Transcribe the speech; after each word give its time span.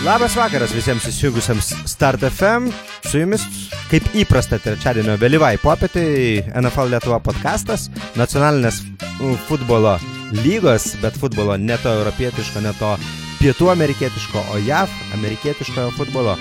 Labas 0.00 0.32
vakaras 0.32 0.70
visiems 0.72 1.04
įsijungusiems 1.10 1.66
Start 1.90 2.22
FM. 2.24 2.70
Su 3.04 3.18
jumis, 3.20 3.42
kaip 3.90 4.06
įprasta, 4.16 4.56
trečiadienio 4.64 5.18
vėlyvai 5.20 5.58
popietai 5.60 6.40
NFL 6.56 6.94
Lietuva 6.94 7.18
podcastas, 7.20 7.90
nacionalinės 8.16 8.78
mm, 8.80 9.36
futbolo 9.44 9.98
lygos, 10.40 10.94
bet 11.04 11.20
futbolo 11.20 11.58
ne 11.60 11.76
to 11.84 11.92
europietiško, 11.98 12.64
ne 12.64 12.72
to 12.80 12.94
pietų 13.42 13.68
amerikietiško, 13.74 14.46
o 14.54 14.62
JAV 14.64 14.96
amerikietiškojo 15.18 15.92
futbolo. 15.98 16.38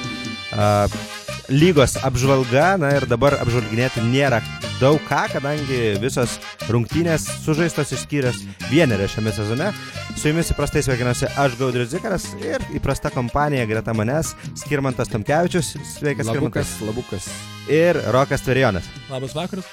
Uh, 0.56 1.19
lygos 1.50 1.98
apžvalga, 2.06 2.78
na 2.82 2.94
ir 2.98 3.06
dabar 3.10 3.36
apžvalginėti 3.42 4.04
nėra 4.06 4.40
daug 4.80 5.02
ką, 5.10 5.26
kadangi 5.34 5.98
visos 6.00 6.38
rungtynės 6.72 7.26
sužaistos 7.44 7.92
išskyręs 7.98 8.44
vienerę 8.70 9.10
šiame 9.12 9.34
sezone. 9.36 9.72
Su 10.16 10.32
jumis 10.32 10.52
įprastai 10.54 10.84
sveikinuosi 10.86 11.28
aš 11.40 11.58
Gaudrius 11.60 11.92
Zikaras 11.92 12.30
ir 12.40 12.64
įprasta 12.78 13.12
kompanija 13.14 13.68
greta 13.70 13.96
manęs 13.98 14.34
Skirmantas 14.62 15.12
Tomkevičius. 15.12 15.74
Sveikas, 15.98 16.30
Labukas, 16.32 16.74
Skirmantas. 16.76 16.88
labukas. 16.88 17.30
Ir 17.70 18.00
Rokas 18.16 18.46
Tverijonas. 18.46 18.88
Labas 19.12 19.36
vakaras. 19.36 19.68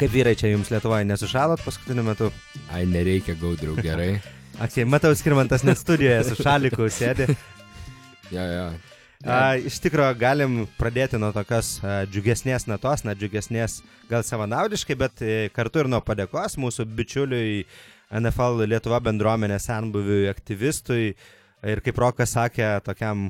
Kaip 0.00 0.10
vyrai 0.10 0.36
čia 0.38 0.50
jums 0.50 0.72
Lietuvoje 0.72 1.06
nesušalot 1.06 1.62
paskutiniu 1.62 2.04
metu? 2.06 2.32
Ai, 2.72 2.86
nereikia 2.88 3.36
gaudriau, 3.38 3.76
gerai. 3.78 4.16
Akei, 4.64 4.84
matau, 4.88 5.14
Skirmantas 5.16 5.62
net 5.66 5.78
studijoje 5.80 6.24
su 6.30 6.42
šaliku 6.42 6.88
sėdi. 6.92 7.30
Ja, 8.32 8.46
ja. 8.48 8.66
A, 9.22 9.54
iš 9.58 9.78
tikrųjų, 9.84 10.16
galim 10.18 10.54
pradėti 10.78 11.18
nuo 11.20 11.30
tokios 11.34 11.76
a, 11.82 12.02
džiugesnės 12.10 12.66
natos, 12.66 13.04
na, 13.06 13.14
džiugesnės 13.14 13.80
gal 14.10 14.24
savanaudiškai, 14.26 14.96
bet 14.98 15.22
e, 15.22 15.36
kartu 15.54 15.84
ir 15.84 15.90
nuo 15.92 16.00
padėkos 16.02 16.58
mūsų 16.58 16.88
bičiuliui 16.98 17.62
NFL 18.18 18.66
Lietuva 18.66 18.98
bendruomenės 19.04 19.68
senbuviui, 19.70 20.26
aktyvistui. 20.32 21.12
Ir 21.62 21.80
kaip 21.86 22.00
Rokas 22.02 22.34
sakė, 22.34 22.74
tokiam, 22.82 23.28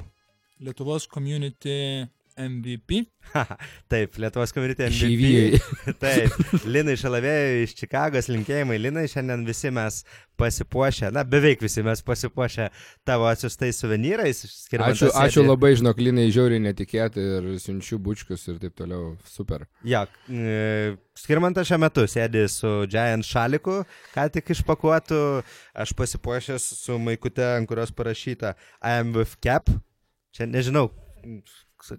Lietuvos 0.63 1.09
community 1.11 2.07
MVP. 2.41 3.05
taip, 3.93 4.17
Lietuvos 4.21 4.53
komitė 4.55 4.89
Išeivijai. 4.91 5.61
Taip, 6.03 6.35
Linai 6.67 6.97
Šalavėjui 7.01 7.67
iš 7.67 7.75
Čikagos, 7.79 8.29
linkėjimai 8.33 8.79
Linai, 8.81 9.05
šiandien 9.11 9.45
visi 9.47 9.71
mes 9.75 10.01
pasipuošę, 10.41 11.13
na, 11.15 11.23
beveik 11.29 11.63
visi 11.63 11.85
mes 11.87 12.03
pasipuošę 12.03 12.69
tavo 13.07 13.29
atsiustais 13.31 13.79
suvenyrais. 13.79 14.43
Ačiū, 14.43 15.13
ačiū 15.13 15.43
sėdi- 15.43 15.47
labai, 15.47 15.73
žinok, 15.79 16.03
Linai 16.03 16.27
žiauriai 16.35 16.63
netikėti 16.65 17.23
ir 17.39 17.49
siunčiu 17.63 18.01
bučkius 18.03 18.49
ir 18.51 18.59
taip 18.63 18.75
toliau. 18.81 19.13
Super. 19.29 19.67
Jo, 19.87 20.05
e, 20.29 20.97
Skirmantas 21.19 21.69
šiuo 21.69 21.79
metu 21.83 22.07
sėdi 22.09 22.47
su 22.49 22.71
Giant 22.91 23.27
šaliku, 23.29 23.83
ką 24.15 24.27
tik 24.33 24.51
išpakuotų, 24.55 25.23
aš 25.85 25.93
pasipuošęs 25.99 26.69
su 26.81 26.99
maikute, 26.99 27.45
ant 27.45 27.69
kurios 27.69 27.93
parašyta 27.95 28.57
I 28.81 28.99
am 29.03 29.13
with 29.13 29.37
cap. 29.45 29.69
Čia 30.33 30.47
nežinau, 30.49 30.89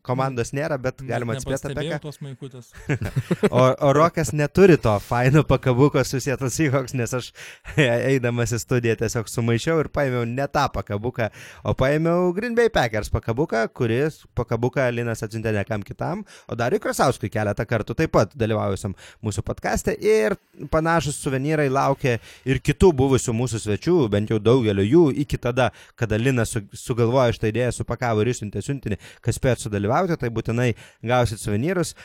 komandos 0.05 0.53
nėra, 0.55 0.77
bet 0.81 1.01
galima 1.07 1.35
atspėti 1.37 1.71
apie 1.71 1.89
ką. 1.91 1.99
tos 2.07 2.19
maikutės. 2.23 2.71
O, 3.53 3.61
o 3.61 3.89
Rokas 3.93 4.31
neturi 4.33 4.77
to 4.81 4.93
faino 5.03 5.43
pakabuko 5.47 6.01
su 6.07 6.19
Seattle 6.23 6.49
Seahawks, 6.53 6.93
nes 6.97 7.11
aš 7.13 7.29
eidamas 7.77 8.53
į 8.55 8.59
studiją 8.61 8.95
tiesiog 9.01 9.29
sumaišiau 9.29 9.81
ir 9.83 9.89
paėmiau 9.93 10.25
ne 10.29 10.45
tą 10.51 10.65
pakabuką, 10.73 11.29
o 11.67 11.73
paėmiau 11.77 12.31
Green 12.35 12.55
Bay 12.57 12.71
Packers 12.73 13.11
pakabuką, 13.13 13.65
kuris 13.75 14.21
pakabuką 14.37 14.87
Linas 14.95 15.23
atsintė 15.25 15.53
ne 15.55 15.65
kam 15.67 15.83
kitam, 15.85 16.23
o 16.47 16.57
dar 16.59 16.73
į 16.73 16.81
Krasauskui 16.83 17.31
keletą 17.33 17.65
kartų 17.69 17.97
taip 17.99 18.13
pat 18.15 18.33
dalyvaujusiam 18.39 18.95
mūsų 19.25 19.43
podkastė 19.45 19.97
ir 19.99 20.37
panašus 20.73 21.19
suvenyrai 21.21 21.69
laukia 21.73 22.17
ir 22.47 22.61
kitų 22.63 22.93
buvusių 23.03 23.35
mūsų 23.37 23.61
svečių, 23.65 23.97
bent 24.13 24.33
jau 24.33 24.39
daugelio 24.41 24.85
jų, 24.85 25.05
iki 25.23 25.39
tada, 25.41 25.69
kada 25.99 26.19
Linas 26.19 26.53
su, 26.53 26.63
sugalvojo 26.77 27.35
šitą 27.35 27.51
idėją, 27.51 27.71
supakavo 27.79 28.23
ir 28.23 28.31
išsiuntė 28.33 28.63
siuntinį, 28.63 28.99
kas 29.23 29.39
spėt 29.39 29.63
sudalyvauti, 29.73 30.17
tai 30.21 30.29
būtinai 30.33 30.71
gausit 31.03 31.41
suvenyrus. 31.41 31.95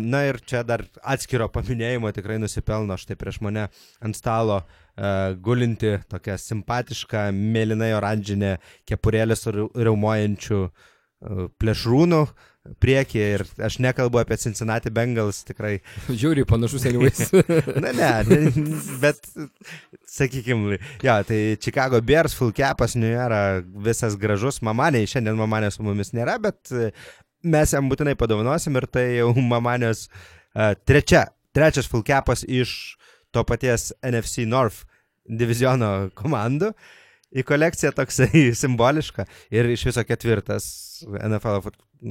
Na 0.00 0.24
ir 0.28 0.40
čia 0.40 0.64
dar 0.66 0.84
atskiro 1.04 1.48
paminėjimo 1.52 2.12
tikrai 2.16 2.40
nusipelno 2.40 2.96
štai 3.00 3.18
prieš 3.20 3.40
mane 3.44 3.68
ant 4.00 4.16
stalo 4.16 4.62
gulinti 5.40 5.98
tokia 6.10 6.36
simpatiška 6.40 7.30
mėlynai 7.32 7.92
oranžinė 7.96 8.56
kepurėlė 8.88 9.36
su 9.38 9.52
riau- 9.54 9.70
riaumojančiu 9.72 10.58
uh, 10.66 10.88
priekyje 12.80 13.28
ir 13.34 13.44
aš 13.64 13.78
nekalbu 13.80 14.20
apie 14.20 14.36
Cincinnati 14.40 14.90
Bengals 14.92 15.42
tikrai 15.48 15.78
Žiauriai 16.20 16.48
panašus 16.48 16.84
Anyways. 16.90 17.30
Na 17.82 17.92
ne, 17.96 18.10
ne, 18.28 18.66
bet 19.00 19.22
sakykime, 20.10 20.78
jo, 21.02 21.16
tai 21.26 21.40
Chicago 21.62 22.00
Bears, 22.04 22.34
full 22.36 22.52
capas, 22.56 22.96
nėra 22.98 23.62
visas 23.86 24.18
gražus, 24.20 24.60
mamanė, 24.66 25.06
šiandien 25.08 25.38
mamanė 25.38 25.72
su 25.72 25.86
mumis 25.86 26.12
nėra, 26.16 26.36
bet 26.42 26.72
e, 26.74 26.90
mes 27.48 27.72
jam 27.72 27.88
būtinai 27.90 28.16
padovanosim 28.20 28.76
ir 28.76 28.88
tai 28.92 29.06
jau 29.20 29.32
mamanės 29.38 30.08
uh, 30.08 30.74
trečia, 30.84 31.28
trečias 31.56 31.88
full 31.88 32.04
capas 32.06 32.44
iš 32.44 32.98
to 33.32 33.44
paties 33.46 33.90
NFC 34.04 34.44
North 34.48 34.84
diviziono 35.24 36.10
komandų. 36.18 36.74
Į 37.30 37.44
kolekciją 37.46 37.92
toksai 37.94 38.48
simboliška 38.62 39.24
ir 39.54 39.70
iš 39.70 39.86
viso 39.86 40.02
ketvirtas 40.02 40.66
NFL 41.06 41.60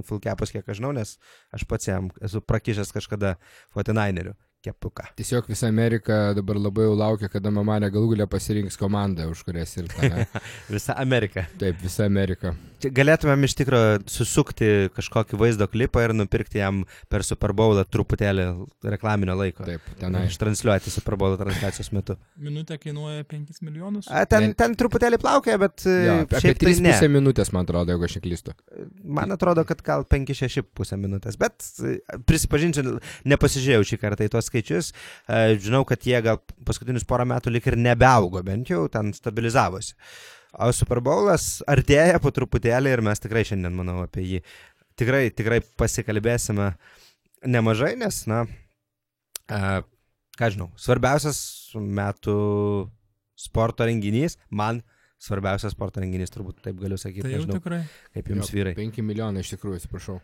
full 0.06 0.22
capas, 0.24 0.54
kiek 0.54 0.68
aš 0.68 0.80
žinau, 0.82 0.94
nes 0.96 1.16
aš 1.56 1.66
pats 1.70 1.90
jam 1.90 2.12
esu 2.26 2.42
prakišęs 2.46 2.94
kažkada 2.96 3.36
49erių 3.78 4.36
kepuką. 4.66 5.14
Tiesiog 5.20 5.48
visa 5.48 5.70
Amerika 5.72 6.34
dabar 6.36 6.60
labai 6.60 6.90
jau 6.90 6.98
laukia, 7.00 7.30
kada 7.32 7.52
mamanė 7.54 7.92
galų 7.94 8.14
galę 8.16 8.28
pasirinks 8.32 8.80
komandą, 8.80 9.30
už 9.32 9.46
kurias 9.48 9.78
ir 9.80 9.88
tave. 9.94 10.28
Visa 10.76 10.98
Amerika. 11.00 11.48
Taip, 11.60 11.80
visa 11.84 12.06
Amerika. 12.10 12.54
Galėtumėm 12.80 13.44
iš 13.48 13.56
tikrųjų 13.60 14.00
susukti 14.10 14.70
kažkokį 14.96 15.40
vaizdo 15.40 15.68
klipą 15.70 16.06
ir 16.06 16.14
nupirkti 16.16 16.62
jam 16.62 16.86
per 17.12 17.26
Super 17.28 17.52
Bowlą 17.58 17.84
truputėlį 17.90 18.46
reklaminio 18.88 19.36
laiko. 19.40 19.66
Taip, 19.68 19.86
tenai. 20.00 20.26
Ištransliuoti 20.30 20.94
Super 20.94 21.18
Bowlo 21.20 21.40
transliacijos 21.42 21.92
metu. 21.96 22.16
Minutė 22.40 22.80
kainuoja 22.82 23.26
5 23.28 23.60
milijonus. 23.68 24.08
A, 24.08 24.24
ten, 24.30 24.54
ten 24.58 24.78
truputėlį 24.80 25.20
plaukia, 25.22 25.58
bet 25.62 25.84
Jo, 25.86 25.92
jo, 26.06 26.16
apie 26.26 26.42
šiaip 26.46 26.62
tai 26.64 26.74
ne. 26.80 26.96
3,5 26.96 27.12
minutės, 27.18 27.52
man 27.56 27.68
atrodo, 27.68 27.94
jeigu 27.94 28.08
aš 28.08 28.18
neklystu. 28.20 28.56
Man 29.20 29.36
atrodo, 29.36 29.66
kad 29.68 29.84
gal 29.86 30.08
5-6 30.08 30.64
pusę 30.78 31.00
minutės, 31.02 31.38
bet 31.42 31.68
e, 31.84 31.98
prisipažinsiu, 32.30 32.98
nepasižiūrėjau 33.30 33.88
šį 33.92 34.02
kartą 34.02 34.28
į 34.28 34.34
tuos 34.36 34.50
skaičius. 34.52 34.92
E, 35.28 35.58
Žinau, 35.60 35.84
kad 35.90 36.06
jie 36.08 36.20
gal 36.26 36.40
paskutinius 36.68 37.08
porą 37.10 37.28
metų 37.30 37.54
lik 37.54 37.68
ir 37.70 37.78
nebeaugo, 37.80 38.44
bent 38.46 38.72
jau 38.72 38.86
ten 38.92 39.12
stabilizavosi. 39.16 39.96
O 40.58 40.72
Super 40.74 40.98
Bowlas 41.06 41.60
artėja 41.70 42.18
po 42.24 42.32
truputėlį 42.34 42.96
ir 42.96 43.04
mes 43.06 43.22
tikrai 43.22 43.44
šiandien, 43.46 43.76
manau, 43.78 44.00
apie 44.08 44.24
jį 44.26 44.40
tikrai, 44.98 45.28
tikrai 45.30 45.60
pasikalbėsime 45.78 46.72
nemažai, 47.46 47.94
nes, 48.02 48.24
na, 48.28 48.44
e, 49.46 49.60
ką 50.40 50.50
žinau, 50.56 50.72
svarbiausias 50.80 51.38
metų 51.78 52.38
sporto 53.40 53.86
renginys, 53.88 54.40
man 54.50 54.82
svarbiausias 55.22 55.76
sporto 55.76 56.02
renginys, 56.02 56.34
turbūt 56.34 56.64
taip 56.66 56.80
galiu 56.82 56.98
sakyti, 57.00 57.28
Tai 57.28 57.36
nežinau, 57.36 57.60
tikrai. 57.60 57.82
kaip 58.18 58.34
jums 58.34 58.50
vyrai. 58.56 58.74
5 58.80 59.02
milijonai 59.06 59.46
iš 59.46 59.54
tikrųjų, 59.54 59.84
atsiprašau. 59.84 60.18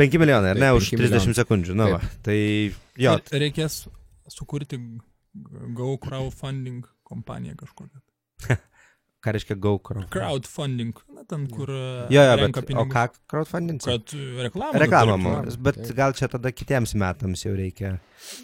5 0.00 0.18
milijonai, 0.22 0.54
ar 0.54 0.62
ne, 0.62 0.72
už 0.78 0.88
5 0.94 1.02
30 1.02 1.12
milijonų. 1.12 1.36
sekundžių. 1.42 1.76
Na, 1.76 1.88
va. 1.98 2.00
Tai 2.24 2.36
jo, 2.40 3.16
Ir 3.20 3.42
Reikės 3.44 3.82
sukurti 4.32 4.80
Go 5.76 5.92
crowdfunding 6.02 6.86
kompaniją 7.06 7.54
kažkokią. 7.60 8.00
ką 9.20 9.34
reiškia 9.36 9.56
GoCrowd? 9.60 10.08
Crowdfunding. 10.12 10.94
Na, 11.14 11.24
ten, 11.28 11.46
kur 11.52 11.68
Jo, 11.70 12.22
jo, 12.24 12.36
renka 12.40 12.62
bet 12.62 12.70
o 12.70 12.84
pinigus. 12.86 12.94
ką 12.94 13.06
crowdfunding? 13.28 13.80
Kad 13.84 14.14
reklamą. 14.46 14.78
Reklamą, 14.84 15.16
nupirktų. 15.20 15.62
bet 15.66 15.80
Taip. 15.82 15.96
gal 15.98 16.14
čia 16.16 16.28
tada 16.32 16.52
kitiems 16.52 16.94
metams 16.96 17.44
jau 17.44 17.52
reikia 17.56 17.98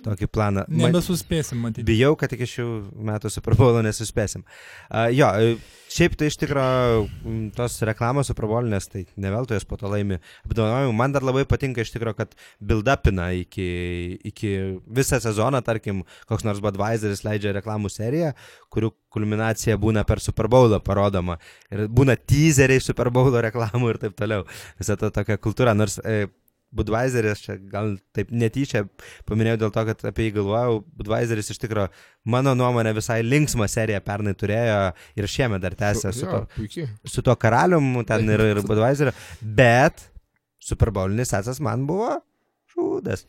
tokį 0.04 0.28
planą. 0.32 0.64
Nebesuspėsim 0.72 1.60
matyti. 1.60 1.84
Bijau, 1.88 2.14
kad 2.16 2.32
iki 2.32 2.47
šių 2.48 2.67
metų 3.08 3.31
Super 3.32 3.56
Bowlo 3.58 3.82
nesuspėsim. 3.84 4.44
Uh, 4.88 5.08
jo, 5.12 5.28
e, 5.37 5.56
šiaip 5.93 6.17
tai 6.17 6.31
iš 6.31 6.38
tikrųjų 6.40 7.50
tos 7.56 7.76
reklamos 7.84 8.31
Super 8.31 8.49
Bowlinės, 8.49 8.88
tai 8.93 9.05
ne 9.20 9.32
veltui 9.34 9.56
jas 9.58 9.69
po 9.69 9.76
to 9.81 9.90
laimi 9.93 10.17
apdovanojimų. 10.49 10.94
Man 10.96 11.12
dar 11.17 11.26
labai 11.29 11.44
patinka 11.49 11.84
iš 11.84 11.93
tikrųjų, 11.93 12.17
kad 12.22 12.32
build-upina 12.61 13.29
iki, 13.37 13.69
iki 14.32 14.52
visą 14.88 15.20
sezoną, 15.20 15.61
tarkim, 15.67 16.05
koks 16.29 16.46
nors 16.49 16.62
Budweiseris 16.64 17.25
leidžia 17.29 17.52
reklamų 17.56 17.93
seriją, 17.93 18.32
kurių 18.72 18.94
kulminacija 19.12 19.76
būna 19.81 20.05
per 20.08 20.20
Super 20.25 20.49
Bowlą 20.67 20.81
parodoma. 20.85 21.39
Ir 21.71 21.87
būna 21.89 22.17
teaseriai 22.19 22.83
Super 22.83 23.11
Bowlo 23.15 23.41
reklamų 23.45 23.93
ir 23.95 23.99
taip 24.03 24.17
toliau. 24.19 24.45
Visa 24.81 24.97
ta 24.99 25.11
tokia 25.15 25.39
kultūra, 25.39 25.75
nors 25.77 25.99
e, 26.03 26.27
Budweiseris, 26.77 27.41
čia 27.45 27.55
gal 27.71 27.93
taip 28.17 28.33
netyčia 28.35 28.83
paminėjau 29.29 29.61
dėl 29.63 29.71
to, 29.73 29.85
kad 29.87 30.03
apie 30.11 30.27
jį 30.27 30.33
galvojau, 30.41 30.81
Budweiseris 30.99 31.53
iš 31.55 31.61
tikrųjų, 31.63 31.87
mano 32.35 32.57
nuomonė, 32.59 32.93
visai 32.97 33.21
linksmą 33.25 33.69
seriją 33.71 34.01
pernai 34.05 34.35
turėjo 34.37 34.81
ir 35.17 35.29
šiemet 35.31 35.63
dar 35.63 35.77
tęsia 35.79 36.11
su, 36.13 36.27
Jo, 36.27 36.33
to, 36.35 36.43
puikiai. 36.59 36.89
su 37.07 37.23
to 37.25 37.37
karalium, 37.41 37.93
ten 38.09 38.27
ir, 38.35 38.43
ir 38.51 38.61
Budweiseriu, 38.69 39.15
bet 39.41 40.09
Super 40.67 40.91
Bowlinis 40.91 41.31
sesas 41.33 41.63
man 41.63 41.87
buvo 41.89 42.17
šūdas. 42.75 43.25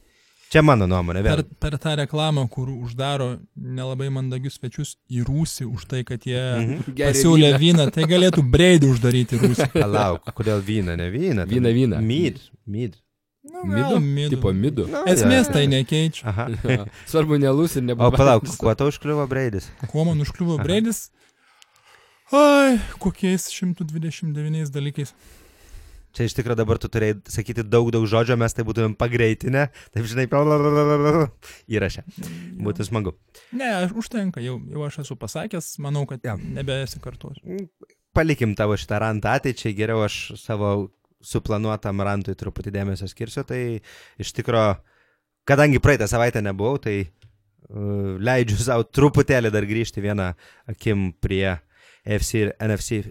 Čia 0.52 0.62
mano 0.64 0.86
nuomonė. 0.88 1.24
Per, 1.26 1.42
Vėl. 1.42 1.48
per 1.60 1.74
tą 1.84 1.96
reklamą, 2.00 2.46
kur 2.50 2.70
uždaro 2.72 3.34
nelabai 3.56 4.08
mandagius 4.14 4.56
svečius 4.60 4.94
į 5.12 5.26
rūsį 5.28 5.66
už 5.68 5.86
tai, 5.92 6.04
kad 6.08 6.24
jie 6.24 6.40
Mhm. 6.40 6.94
Pasiūlė 6.96 7.50
vyną. 7.60 7.90
tai 7.92 8.06
galėtų 8.08 8.46
breidį 8.52 8.92
uždaryti 8.94 9.40
rūsį. 9.42 9.68
Palauk, 9.84 10.24
kodėl 10.38 10.62
vyną, 10.64 10.96
ne 10.96 11.10
vyną? 11.12 11.46
Vyną, 11.52 11.74
vyną. 11.76 12.00
Myd, 12.02 12.40
myd. 12.66 12.96
Nu, 13.48 13.64
Midu? 13.64 14.00
midų. 14.04 14.30
Tipo 14.36 14.52
midu. 14.52 14.88
Nu, 14.92 15.04
Esmės 15.08 15.48
jo. 15.48 15.54
tai 15.56 15.68
nekeičia. 15.72 16.24
Aha. 16.28 16.48
Svarbu 17.12 17.38
nelus 17.40 17.76
ir 17.80 17.84
O 17.84 17.86
nebūtų. 17.88 18.18
palauk, 18.18 18.44
kuo 18.60 18.74
tau 18.76 18.90
užkliuvo 18.92 19.24
Braidis? 19.32 19.70
Kuo 19.88 20.04
man 20.04 20.20
užkliuvo 20.20 20.58
breidis? 20.60 21.10
Ai, 22.32 22.76
kokiais 23.00 23.46
129 23.48 24.68
dalykais. 24.76 25.14
Čia 26.18 26.26
iš 26.26 26.34
tikrųjų 26.34 26.58
dabar 26.58 26.80
tu 26.82 26.90
turėjai 26.90 27.20
sakyti 27.30 27.62
daug, 27.62 27.92
daug 27.94 28.08
žodžio, 28.10 28.34
mes 28.42 28.56
tai 28.58 28.64
būtumėm 28.66 28.96
pagreitinę. 28.98 29.68
Taip, 29.94 30.08
žinai, 30.10 30.26
įrašę. 31.78 32.02
Būtų 32.66 32.88
smagu. 32.88 33.14
Ne, 33.54 33.70
užtenka, 33.94 34.42
jau, 34.42 34.56
jau 34.74 34.86
aš 34.88 35.04
esu 35.04 35.18
pasakęs, 35.22 35.76
manau, 35.86 36.08
kad 36.10 36.26
Jo. 36.26 36.34
nebesikartosiu. 36.42 37.60
Palikim 38.18 38.56
tavo 38.58 38.74
šitą 38.82 38.98
rantą 39.04 39.36
ateičiai, 39.38 39.76
geriau 39.78 40.02
aš 40.08 40.40
savo 40.42 40.90
suplanuotam 41.22 42.02
rantui 42.02 42.34
truputį 42.38 42.74
dėmesio 42.74 43.10
skirsiu. 43.12 43.46
Tai 43.46 43.62
iš 44.18 44.34
tikrųjų, 44.40 44.74
kadangi 45.46 45.84
praeitą 45.84 46.10
savaitę 46.10 46.42
nebuvau, 46.42 46.82
tai 46.82 46.98
uh, 47.06 48.18
leidžiu 48.18 48.58
savo 48.58 48.90
truputėlį 48.90 49.54
dar 49.54 49.70
grįžti 49.70 50.02
vieną 50.02 50.32
akim 50.74 51.12
prie 51.22 51.60
FC 52.08 52.48
ir 52.48 52.54
NFC 52.64 53.04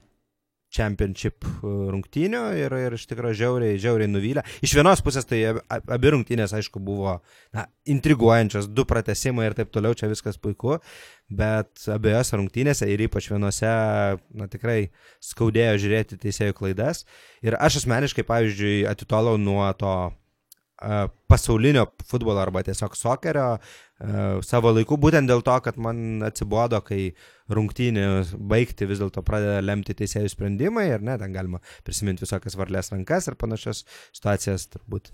Championship 0.76 1.46
uh, 1.46 1.86
rungtynių 1.94 2.42
ir, 2.60 2.74
ir 2.86 2.96
iš 2.98 3.06
tikrųjų 3.10 3.38
žiauriai, 3.40 3.78
žiauriai 3.80 4.10
nuvylę. 4.12 4.44
Iš 4.66 4.74
vienos 4.76 5.02
pusės 5.04 5.26
tai 5.28 5.40
ab- 5.50 5.62
ab- 5.72 5.88
abi 5.96 6.12
rungtynės, 6.14 6.52
aišku, 6.56 6.82
buvo 6.84 7.16
na, 7.56 7.66
intriguojančios, 7.88 8.68
du 8.68 8.84
pratesimai 8.88 9.48
ir 9.48 9.56
taip 9.58 9.72
toliau, 9.74 9.96
čia 9.96 10.10
viskas 10.12 10.36
puiku, 10.40 10.76
bet 11.32 11.86
abiejose 11.90 12.36
rungtynėse 12.38 12.88
ir 12.92 13.06
ypač 13.08 13.30
vienose, 13.32 13.72
na 14.36 14.50
tikrai 14.52 14.90
skaudėjo 15.24 15.80
žiūrėti 15.86 16.20
teisėjų 16.22 16.58
klaidas. 16.60 17.06
Ir 17.46 17.56
aš 17.58 17.80
asmeniškai, 17.82 18.26
pavyzdžiui, 18.28 18.76
atitolau 18.90 19.36
nuo 19.40 19.64
to 19.80 19.96
pasaulinio 21.30 21.86
futbolo 22.04 22.40
arba 22.42 22.62
tiesiog 22.66 22.96
sokerio 22.98 23.46
savo 24.44 24.74
laiku, 24.76 24.98
būtent 25.00 25.30
dėl 25.30 25.40
to, 25.44 25.54
kad 25.64 25.78
man 25.80 26.20
atsibodo, 26.26 26.82
kai 26.84 27.14
rungtynį 27.48 28.04
baigti 28.50 28.88
vis 28.88 29.00
dėlto 29.00 29.24
pradeda 29.24 29.62
lemti 29.64 29.96
teisėjų 29.96 30.34
sprendimai 30.34 30.90
ir 30.90 31.04
ne, 31.06 31.16
ten 31.20 31.32
galima 31.32 31.62
prisiminti 31.86 32.26
visokias 32.26 32.58
varlės 32.60 32.92
rankas 32.92 33.30
ir 33.30 33.38
panašias 33.40 33.86
situacijas, 34.12 34.68
turbūt 34.74 35.08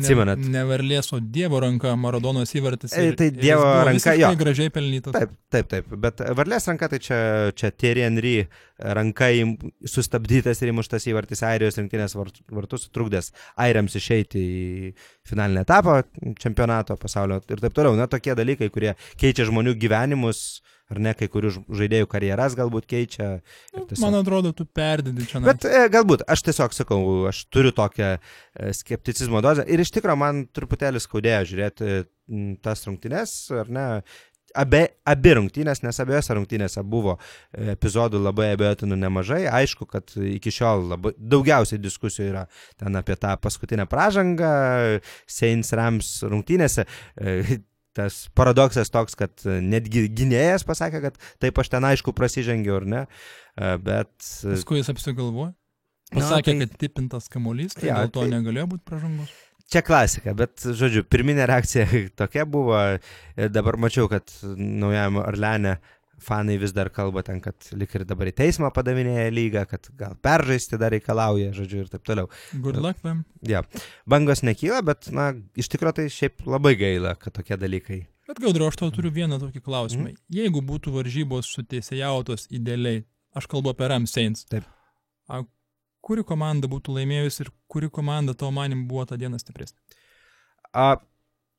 atsimenat. 0.00 0.38
Ne, 0.42 0.50
neverlės, 0.58 1.08
o 1.16 1.20
Dievo 1.20 1.60
ranka 1.62 1.94
Maradonos 1.96 2.52
įvartis. 2.58 2.92
E, 2.96 3.06
ir- 3.10 3.16
tai 3.20 3.30
Dievo 3.34 3.64
ranka, 3.86 4.14
jo. 4.18 4.30
gražiai 4.40 4.70
pelnytas. 4.74 5.12
Taip, 5.16 5.30
taip, 5.54 5.68
taip, 5.72 5.88
bet 6.04 6.20
varlės 6.38 6.68
ranka 6.70 6.88
tai 6.92 6.98
čia, 6.98 7.18
čia 7.54 7.70
Thierry 7.72 8.04
Henry 8.06 8.34
ranka 8.78 9.30
įm- 9.30 9.56
sustabdytas 9.86 10.60
ir 10.62 10.72
įmuštas 10.72 11.06
įvartis 11.12 11.42
Airijos 11.46 11.78
rinktinės 11.78 12.16
vart- 12.18 12.42
vartus, 12.50 12.88
trukdęs 12.90 13.32
Airiams 13.56 13.94
išeiti 14.00 14.42
į 14.44 14.94
finalinį 15.30 15.62
etapą 15.64 16.00
čempionato 16.42 16.96
pasaulio 17.00 17.40
ir 17.48 17.62
taip 17.62 17.72
toliau. 17.76 17.96
Na, 17.96 18.06
tokie 18.10 18.34
dalykai, 18.34 18.70
kurie 18.74 18.94
keičia 19.20 19.46
žmonių 19.48 19.76
gyvenimus, 19.78 20.60
ar 20.92 20.98
ne, 21.00 21.14
kai 21.16 21.28
kurių 21.32 21.52
žaidėjų 21.80 22.08
karjeras 22.12 22.56
galbūt 22.58 22.84
keičia. 22.90 23.28
ir 23.72 23.86
tiesiog- 23.88 24.02
Man 24.04 24.18
atrodo, 24.20 24.52
tu 24.52 24.66
perdedi 24.66 25.24
čia. 25.30 25.40
Bet 25.44 25.64
e, 25.64 25.86
galbūt, 25.92 26.26
aš 26.28 26.42
tiesiog 26.50 26.74
sakau, 26.76 27.00
aš 27.30 27.44
turiu 27.48 27.72
tokią 27.72 28.10
e, 28.18 28.72
skepticizmo 28.76 29.40
dozę 29.44 29.64
ir 29.66 29.80
iš 29.80 29.90
tikrųjų 29.96 30.18
man 30.20 30.44
truputėlį 30.52 31.00
skaudėjo 31.00 31.42
žiūrėti 31.54 31.90
m, 32.28 32.54
tas 32.62 32.84
rungtynes, 32.88 33.38
ar 33.64 33.68
ne, 33.72 33.88
Abe, 34.54 34.84
abi 35.10 35.32
rungtynės, 35.34 35.80
nes 35.82 35.96
abiejose 35.98 36.30
rungtynėse 36.38 36.84
buvo 36.86 37.16
e, 37.18 37.72
epizodų 37.72 38.20
labai 38.22 38.52
abejotinų 38.54 38.94
nemažai. 39.02 39.48
Aišku, 39.50 39.82
kad 39.90 40.12
iki 40.14 40.52
šiol 40.54 40.84
labai, 40.92 41.10
daugiausiai 41.18 41.80
diskusijų 41.82 42.28
yra 42.30 42.44
ten 42.78 42.94
apie 42.94 43.16
tą 43.18 43.32
paskutinę 43.42 43.88
pražangą 43.90 44.52
Saints 45.26 45.72
Rams 45.74 46.12
rungtynėse. 46.22 46.86
E, 47.94 48.00
Tas 48.02 48.28
paradoksas 48.34 48.90
toks, 48.90 49.14
kad 49.14 49.30
netgi 49.46 50.08
gynėjas 50.10 50.64
pasakė, 50.66 51.00
kad 51.04 51.18
taip 51.38 51.58
aš 51.62 51.68
ten 51.70 51.84
aišku 51.86 52.10
prasižengiau, 52.12 52.80
ar 52.82 52.86
ne, 52.90 53.02
E, 53.54 53.76
bet... 53.78 54.10
Paskui 54.42 54.80
jis 54.80 54.88
apsigalvojo. 54.90 55.52
Pasakė, 56.10 56.50
tai- 56.50 56.66
kad 56.66 56.72
tipintas 56.82 57.28
kamuolys, 57.30 57.76
tai 57.78 57.86
Jo, 57.92 58.00
dėl 58.02 58.10
to 58.16 58.24
tai- 58.24 58.32
negalėjo 58.34 58.66
būti 58.72 58.82
pražangos. 58.90 59.30
Čia 59.70 59.80
klasika, 59.86 60.34
bet, 60.36 60.58
žodžiu, 60.60 61.04
pirminė 61.08 61.46
reakcija 61.48 61.86
tokia 62.20 62.42
buvo. 62.44 62.76
Dabar 63.54 63.78
mačiau, 63.80 64.10
kad 64.10 64.26
naujame 64.58 65.22
Orleane 65.22 65.78
fanai 66.22 66.56
vis 66.60 66.72
dar 66.76 66.90
kalba 66.94 67.22
ten, 67.26 67.40
kad 67.44 67.68
lik 67.76 67.94
ir 67.96 68.04
dabar 68.08 68.30
į 68.30 68.34
teismą 68.38 68.70
padavinėja 68.74 69.30
lygą, 69.34 69.64
kad 69.70 69.88
gal 69.98 70.16
peržaisti 70.24 70.78
dar 70.80 70.94
reikalauja, 70.94 71.52
žodžiu, 71.56 71.84
ir 71.84 71.92
taip 71.92 72.04
toliau. 72.06 72.30
Good 72.52 72.80
luck 72.82 73.02
them. 73.04 73.24
Ja. 73.46 73.64
Bangos 74.10 74.44
nekyla, 74.46 74.82
bet, 74.86 75.10
na, 75.14 75.32
iš 75.58 75.70
tikrųjų 75.72 75.98
tai 76.00 76.08
šiaip 76.12 76.44
labai 76.48 76.74
gaila, 76.80 77.14
kad 77.20 77.36
tokie 77.36 77.58
dalykai. 77.60 78.04
Bet 78.28 78.40
gaudriu, 78.40 78.68
aš 78.70 78.78
tau 78.80 78.92
turiu 78.94 79.12
vieną 79.12 79.38
tokį 79.42 79.60
klausimą. 79.64 80.06
Mhm. 80.08 80.14
Mm. 80.14 80.36
Jeigu 80.38 80.62
būtų 80.64 80.94
varžybos 80.94 81.50
suteisėjautos 81.56 82.48
idealiai, 82.54 83.04
aš 83.36 83.48
kalbu 83.52 83.74
apie 83.74 83.90
Ram 83.90 84.08
Saints. 84.08 84.46
Taip. 84.48 84.68
A, 85.28 85.42
kuri 86.04 86.24
komanda 86.26 86.68
būtų 86.70 86.96
laimėjusi 86.98 87.44
ir 87.44 87.52
kuri 87.68 87.90
komanda 87.92 88.36
tavo 88.36 88.52
manim 88.56 88.86
buvo 88.88 89.04
tą 89.08 89.18
dieną 89.20 89.40
stipresnė? 89.40 89.76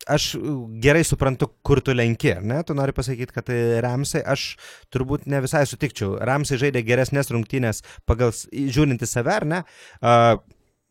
Aš 0.06 0.36
gerai 0.84 1.02
suprantu, 1.04 1.48
kur 1.66 1.80
tu 1.81 1.94
lenki, 1.98 2.36
ne? 2.46 2.60
Tu 2.63 2.75
nori 2.78 2.94
pasakyti, 2.94 3.34
kad 3.34 3.48
tai 3.48 3.80
Ramsai, 3.81 4.22
aš 4.22 4.56
turbūt 4.94 5.25
ne 5.25 5.40
visai 5.42 5.63
sutikčiau. 5.66 6.19
Ramsai 6.22 6.60
žaidė 6.62 6.84
geresnės 6.86 7.31
rungtynės 7.34 7.81
pagal 8.06 8.30
s- 8.36 8.46
žiūrint 8.54 9.02
į 9.02 9.07
save, 9.10 9.34
ar 9.34 9.46
ne? 9.50 9.63
Uh, 10.02 10.38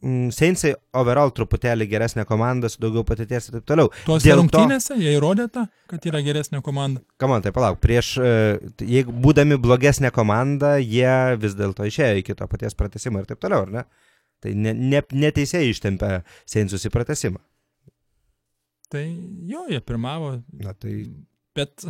Seinsai 0.04 0.74
overall 1.00 1.30
truputėlį 1.32 1.86
geresnė 1.88 2.26
komanda 2.28 2.68
su 2.68 2.76
daugiau 2.82 3.06
patirties 3.08 3.46
ir 3.48 3.54
taip 3.56 3.64
toliau. 3.70 3.88
Tuose 4.04 4.26
Dėl 4.26 4.42
to- 4.42 4.58
rungtynėse 4.60 4.98
jie 5.00 5.14
įrodė 5.16 5.46
tą, 5.54 5.62
kad 5.88 6.04
yra 6.10 6.20
geresnė 6.26 6.60
komanda. 6.66 7.00
Kamon, 7.16 7.40
tai 7.40 7.52
palauk, 7.56 7.78
prieš, 7.80 8.18
e, 8.20 8.58
jeigu 8.84 9.14
būdami 9.24 9.56
blogesnė 9.56 10.10
komanda, 10.12 10.74
jie 10.82 11.14
vis 11.40 11.54
dėlto 11.56 11.86
išėjo 11.88 12.18
iki 12.20 12.34
to 12.36 12.46
paties 12.52 12.74
pratesimo 12.76 13.22
ir 13.22 13.30
taip 13.30 13.40
toliau, 13.40 13.62
ar 13.64 13.70
ne? 13.78 13.84
Tai 14.44 14.52
ne, 14.52 14.74
ne, 14.74 15.00
neteisėjai 15.24 15.70
ištempė 15.72 16.22
Seinsus 16.44 16.84
į 16.84 16.92
pratesimą. 16.92 17.40
Tai 18.92 19.04
jo, 19.48 19.64
jie 19.68 19.80
pirmavo, 19.80 20.36
Na, 20.60 20.74
tai 20.74 21.04
bet 21.54 21.86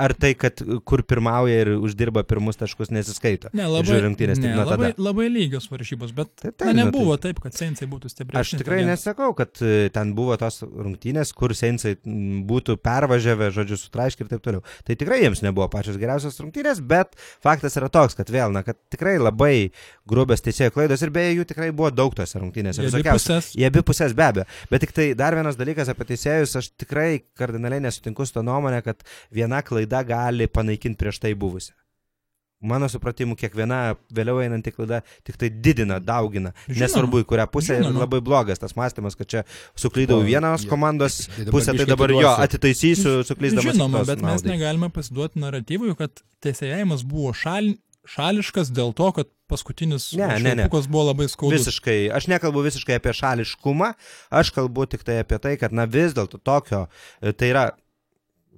Ar 0.00 0.14
tai, 0.16 0.32
kad 0.38 0.62
kur 0.88 1.02
pirmauja 1.04 1.64
ir 1.64 1.72
uždirba 1.76 2.22
pirmus 2.28 2.56
taškus 2.60 2.92
nesiskaito? 2.94 3.50
ne, 3.52 3.66
labai, 3.68 3.98
tik 4.16 4.40
ne, 4.40 4.54
labai, 4.64 4.92
labai 4.96 5.26
lygios 5.32 5.68
varžybos, 5.72 6.14
bet 6.16 6.30
Tai 6.40 6.50
na, 6.50 6.54
taip, 6.56 6.68
nu, 6.68 6.74
nebuvo 6.84 7.16
taip, 7.20 7.40
kad 7.44 7.56
Seinsai 7.56 7.88
būtų 7.90 8.10
stipresni. 8.12 8.40
Aš 8.40 8.54
tikrai 8.60 8.80
dieną. 8.82 8.94
nesakau, 8.94 9.30
kad 9.36 9.60
e, 9.64 9.88
ten 9.94 10.12
buvo 10.16 10.36
tos 10.40 10.60
rungtynės, 10.64 11.32
kur 11.36 11.54
Seinsai 11.56 11.94
būtų 12.48 12.76
pervažiavę, 12.84 13.50
žodžiu, 13.54 13.78
sutraiškį 13.80 14.24
ir 14.24 14.30
taip 14.32 14.44
toliau. 14.44 14.64
Tai 14.86 14.96
tikrai 15.00 15.20
jiems 15.22 15.44
nebuvo 15.44 15.68
pačios 15.72 15.98
geriausios 16.00 16.40
rungtynės, 16.42 16.82
bet 16.84 17.16
faktas 17.44 17.78
yra 17.80 17.90
toks, 17.92 18.16
kad 18.18 18.30
vėl, 18.32 18.52
na, 18.54 18.64
kad 18.66 18.78
tikrai 18.92 19.16
labai 19.20 19.70
grubios 20.08 20.44
teisėjų 20.44 20.74
klaidos 20.74 21.04
ir 21.04 21.12
beje 21.14 21.38
jų 21.38 21.48
tikrai 21.52 21.70
buvo 21.72 21.90
daug 21.94 22.14
tose 22.16 22.40
rungtynėse. 22.40 22.84
Į 22.84 22.92
abi 22.92 23.06
pusės. 23.08 23.52
Į 23.56 23.68
abi 23.70 23.84
pusės 23.86 24.16
be 24.16 24.26
abejo. 24.28 24.48
Bet 24.72 24.84
tik 24.84 24.94
tai 24.96 25.10
dar 25.18 25.36
vienas 25.38 25.58
dalykas 25.60 25.90
apie 25.92 26.08
teisėjus, 26.12 26.56
aš 26.60 26.70
tikrai 26.80 27.08
kardinaliai 27.38 27.86
nesutinku 27.86 28.26
su 28.26 28.36
to 28.36 28.44
nuomonė, 28.46 28.82
kad 28.84 29.04
viena 29.34 29.63
klaida 29.66 30.04
gali 30.06 30.46
panaikinti 30.50 31.00
prieš 31.00 31.22
tai 31.24 31.34
buvusią. 31.38 31.74
Mano 32.64 32.86
supratimu, 32.88 33.34
kiekviena 33.36 33.78
vėliau 34.14 34.38
einanti 34.40 34.72
klaida 34.72 35.02
tik 35.26 35.36
tai 35.36 35.50
didina, 35.52 35.98
daugina. 36.00 36.54
Žinoma. 36.64 36.80
Nesvarbu, 36.80 37.20
į 37.20 37.26
kurią 37.28 37.44
pusę. 37.52 37.76
Žinoma. 37.82 38.00
labai 38.06 38.20
blogas 38.24 38.62
tas 38.62 38.72
mąstymas, 38.78 39.18
kad 39.20 39.28
čia 39.28 39.42
suklydau 39.76 40.22
O, 40.22 40.24
vienos 40.24 40.64
jo. 40.64 40.70
komandos 40.72 41.26
Tai 41.26 41.50
pusę, 41.52 41.74
tai 41.76 41.84
dabar 41.90 42.14
jo 42.14 42.32
atitaisysiu, 42.46 43.18
suklysdamas. 43.28 43.74
Žinoma, 43.74 44.06
bet 44.08 44.22
mes 44.22 44.40
naudai. 44.40 44.54
negalime 44.54 44.88
pasiduoti 44.94 45.42
naratyvui, 45.44 45.92
kad 45.98 46.24
teisėjimas 46.46 47.04
buvo 47.04 47.34
šal, 47.36 47.74
šališkas 48.08 48.72
dėl 48.72 48.96
to, 48.96 49.12
kad 49.20 49.28
paskutinis 49.50 50.08
Ne, 50.16 50.32
ne, 50.40 50.56
ne. 50.62 50.68
buvo 50.72 51.04
labai 51.10 51.28
skaudus. 51.28 51.66
Visiškai, 51.66 52.08
aš 52.16 52.30
nekalbu 52.32 52.64
visiškai 52.64 52.96
apie 52.96 53.12
šališkumą, 53.12 53.92
aš 54.40 54.56
kalbu 54.56 54.88
tik 54.88 55.04
tai 55.04 55.20
apie 55.20 55.36
tai, 55.42 55.58
kad 55.60 55.76
na 55.76 55.84
vis 55.84 56.16
dėlto 56.16 56.40
tokio, 56.40 56.86
e, 57.20 57.36
tai 57.36 57.52
yra 57.52 57.66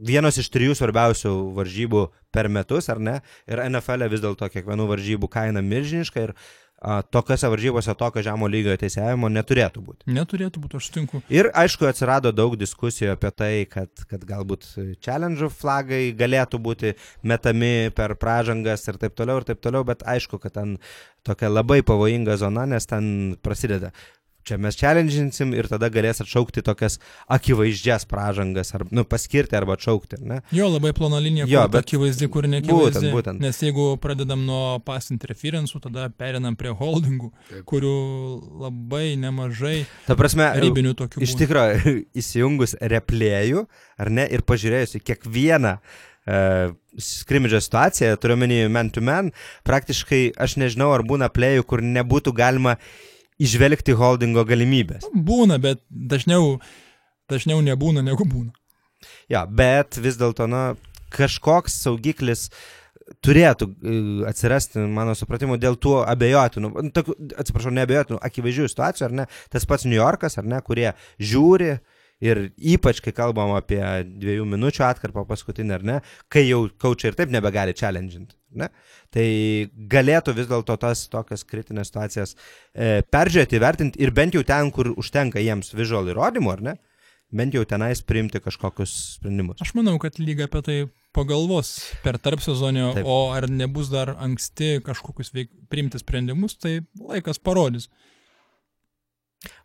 vienos 0.00 0.38
iš 0.41 0.50
trijų 0.53 0.76
svarbiausių 0.79 1.33
varžybų 1.57 2.07
per 2.35 2.50
metus, 2.53 2.91
ar 2.93 3.00
ne? 3.00 3.17
Ir 3.49 3.62
NFL 3.69 4.07
e 4.07 4.12
vis 4.12 4.23
dėlto 4.25 4.49
kiekvienų 4.53 4.87
varžybų 4.93 5.31
kaina 5.33 5.62
milžiniška 5.65 6.25
ir 6.29 6.35
a, 6.81 7.00
tokiose 7.03 7.49
varžybose 7.49 7.95
tokio 7.99 8.23
žemo 8.25 8.49
lygio 8.50 8.76
teisėjimo 8.81 9.31
neturėtų 9.33 9.83
būti. 9.87 10.09
Neturėtų 10.12 10.62
būti, 10.62 10.81
aš 10.81 10.91
sutinku. 10.91 11.23
Ir 11.33 11.49
aišku, 11.57 11.88
atsirado 11.88 12.33
daug 12.37 12.59
diskusijų 12.61 13.15
apie 13.15 13.33
tai, 13.33 13.53
kad, 13.71 13.91
kad 14.11 14.26
galbūt 14.29 14.69
challenge 15.05 15.49
flagai 15.57 16.11
galėtų 16.19 16.61
būti 16.62 16.93
metami 17.25 17.91
per 17.97 18.17
pražangas 18.21 18.85
ir 18.91 19.00
taip 19.00 19.17
toliau, 19.17 19.41
ir 19.41 19.49
taip 19.49 19.65
toliau, 19.65 19.87
bet 19.88 20.05
aišku, 20.07 20.41
kad 20.43 20.59
ten 20.59 20.76
tokia 21.26 21.50
labai 21.50 21.81
pavojinga 21.87 22.37
zona, 22.38 22.69
nes 22.71 22.87
ten 22.87 23.37
prasideda 23.43 23.91
čia 24.47 24.57
mes 24.62 24.76
challenginsim 24.79 25.50
ir 25.59 25.67
tada 25.71 25.88
galės 25.91 26.21
atšaukti 26.23 26.62
tokias 26.67 26.99
akivaizdžias 27.35 28.07
pražangas, 28.09 28.71
ar, 28.79 28.85
nu, 28.95 29.03
paskirti 29.09 29.57
arba 29.59 29.75
atšaukti, 29.76 30.21
ne? 30.23 30.38
Jo, 30.55 30.69
labai 30.71 30.93
plona 30.97 31.19
linija, 31.23 31.49
Jo, 31.50 31.65
kur 31.67 31.75
bet- 31.75 31.85
akivaizdi, 31.88 32.29
kur 32.31 32.47
nekivaizdi. 32.49 33.03
Būtent, 33.11 33.15
būtent. 33.17 33.43
Nes 33.43 33.59
jeigu 33.65 33.88
pradedam 34.03 34.45
nuo 34.47 34.79
pass 34.87 35.11
interference'ų, 35.15 35.83
tada 35.88 36.09
perinam 36.15 36.55
prie 36.57 36.71
holdingų, 36.79 37.33
Taip. 37.50 37.65
kurių 37.73 37.95
labai 38.67 39.17
nemažai 39.21 39.85
Ta 40.07 40.15
prasme, 40.19 40.47
ribinių 40.62 40.95
tokių. 41.03 41.23
iš 41.26 41.35
tikrųjų, 41.43 41.97
įsijungus 42.23 42.76
replėjų, 42.81 43.67
ar 43.99 44.11
ne, 44.15 44.29
ir 44.31 44.47
pažiūrėjus 44.47 44.97
į 45.00 45.03
kiekvieną 45.11 45.75
uh, 45.81 46.71
skrimidžio 46.97 47.61
situaciją, 47.67 48.15
turiuomenį 48.23 48.61
man 48.73 48.88
to 48.95 49.03
man, 49.05 49.33
praktiškai 49.69 50.31
aš 50.41 50.55
nežinau, 50.62 50.93
ar 50.97 51.03
būna 51.07 51.29
plėjų, 51.35 51.67
kur 51.69 51.83
nebūtų 51.85 52.33
galima 52.38 52.76
išvelgti 53.43 53.97
holdingo 53.97 54.45
galimybės. 54.49 55.09
Būna, 55.12 55.59
bet 55.62 55.83
dažniau, 55.90 56.57
dažniau 57.31 57.62
nebūna 57.64 58.05
negu 58.05 58.26
būna. 58.28 58.52
Ja, 59.31 59.45
bet 59.47 59.99
vis 60.00 60.19
dėlto, 60.21 60.49
na, 60.50 60.75
kažkoks 61.14 61.76
saugiklis 61.85 62.49
turėtų 63.23 63.69
e, 63.71 63.99
atsirasti, 64.31 64.83
mano 64.90 65.14
supratimu, 65.19 65.59
dėl 65.62 65.76
tų 65.78 66.00
abejotinų, 66.09 66.71
nu, 66.88 66.93
atsiprašau, 67.38 67.75
neabejotinų, 67.76 68.19
akivaizdžių 68.28 68.71
situacijų, 68.73 69.07
ar 69.09 69.14
ne, 69.21 69.26
tas 69.52 69.69
pats 69.69 69.87
New 69.87 69.99
Yorkas, 69.99 70.38
ar 70.40 70.49
ne, 70.49 70.59
kurie 70.66 70.88
žiūri 71.23 71.76
ir 72.25 72.40
ypač, 72.56 73.00
kai 73.04 73.12
kalbam 73.16 73.52
apie 73.56 73.80
dviejų 74.06 74.46
minučių 74.49 74.85
atkarpą 74.88 75.26
paskutinį, 75.28 75.75
ar 75.76 75.87
ne, 75.87 75.96
kai 76.32 76.46
jau 76.46 76.64
kaučiai 76.80 77.12
ir 77.12 77.18
taip 77.18 77.32
nebegali 77.35 77.76
challenginti, 77.76 78.37
ne, 78.56 78.70
tai 79.12 79.26
galėtų 79.92 80.37
vis 80.38 80.49
dėlto 80.50 80.78
tas 80.80 81.06
tokias 81.12 81.44
kritinės 81.49 81.92
situacijas 81.92 82.35
e, 82.37 83.02
peržiūrėti, 83.12 83.62
vertinti 83.62 84.02
ir 84.02 84.14
bent 84.16 84.37
jau 84.37 84.44
ten, 84.46 84.73
kur 84.73 84.94
užtenka 84.96 85.42
jiems 85.42 85.75
visual 85.76 86.08
įrodymų, 86.12 86.54
ar 86.54 86.64
ne, 86.70 86.76
bent 87.37 87.56
jau 87.56 87.64
tenais 87.68 88.00
priimti 88.06 88.40
kažkokius 88.40 88.94
sprendimus. 89.18 89.61
Aš 89.64 89.75
manau, 89.76 89.99
kad 90.02 90.20
lyga 90.23 90.46
apie 90.49 90.62
tai 90.64 90.78
pagalvos 91.16 91.73
per 92.04 92.20
tarp 92.23 92.42
sezonio, 92.44 92.92
Taip. 92.96 93.08
o 93.08 93.32
ar 93.35 93.49
nebus 93.50 93.90
dar 93.92 94.14
anksti 94.20 94.80
kažkokius 94.87 95.32
veik, 95.35 95.50
priimti 95.73 96.00
sprendimus, 96.00 96.56
tai 96.61 96.78
laikas 97.00 97.40
parodys. 97.42 97.90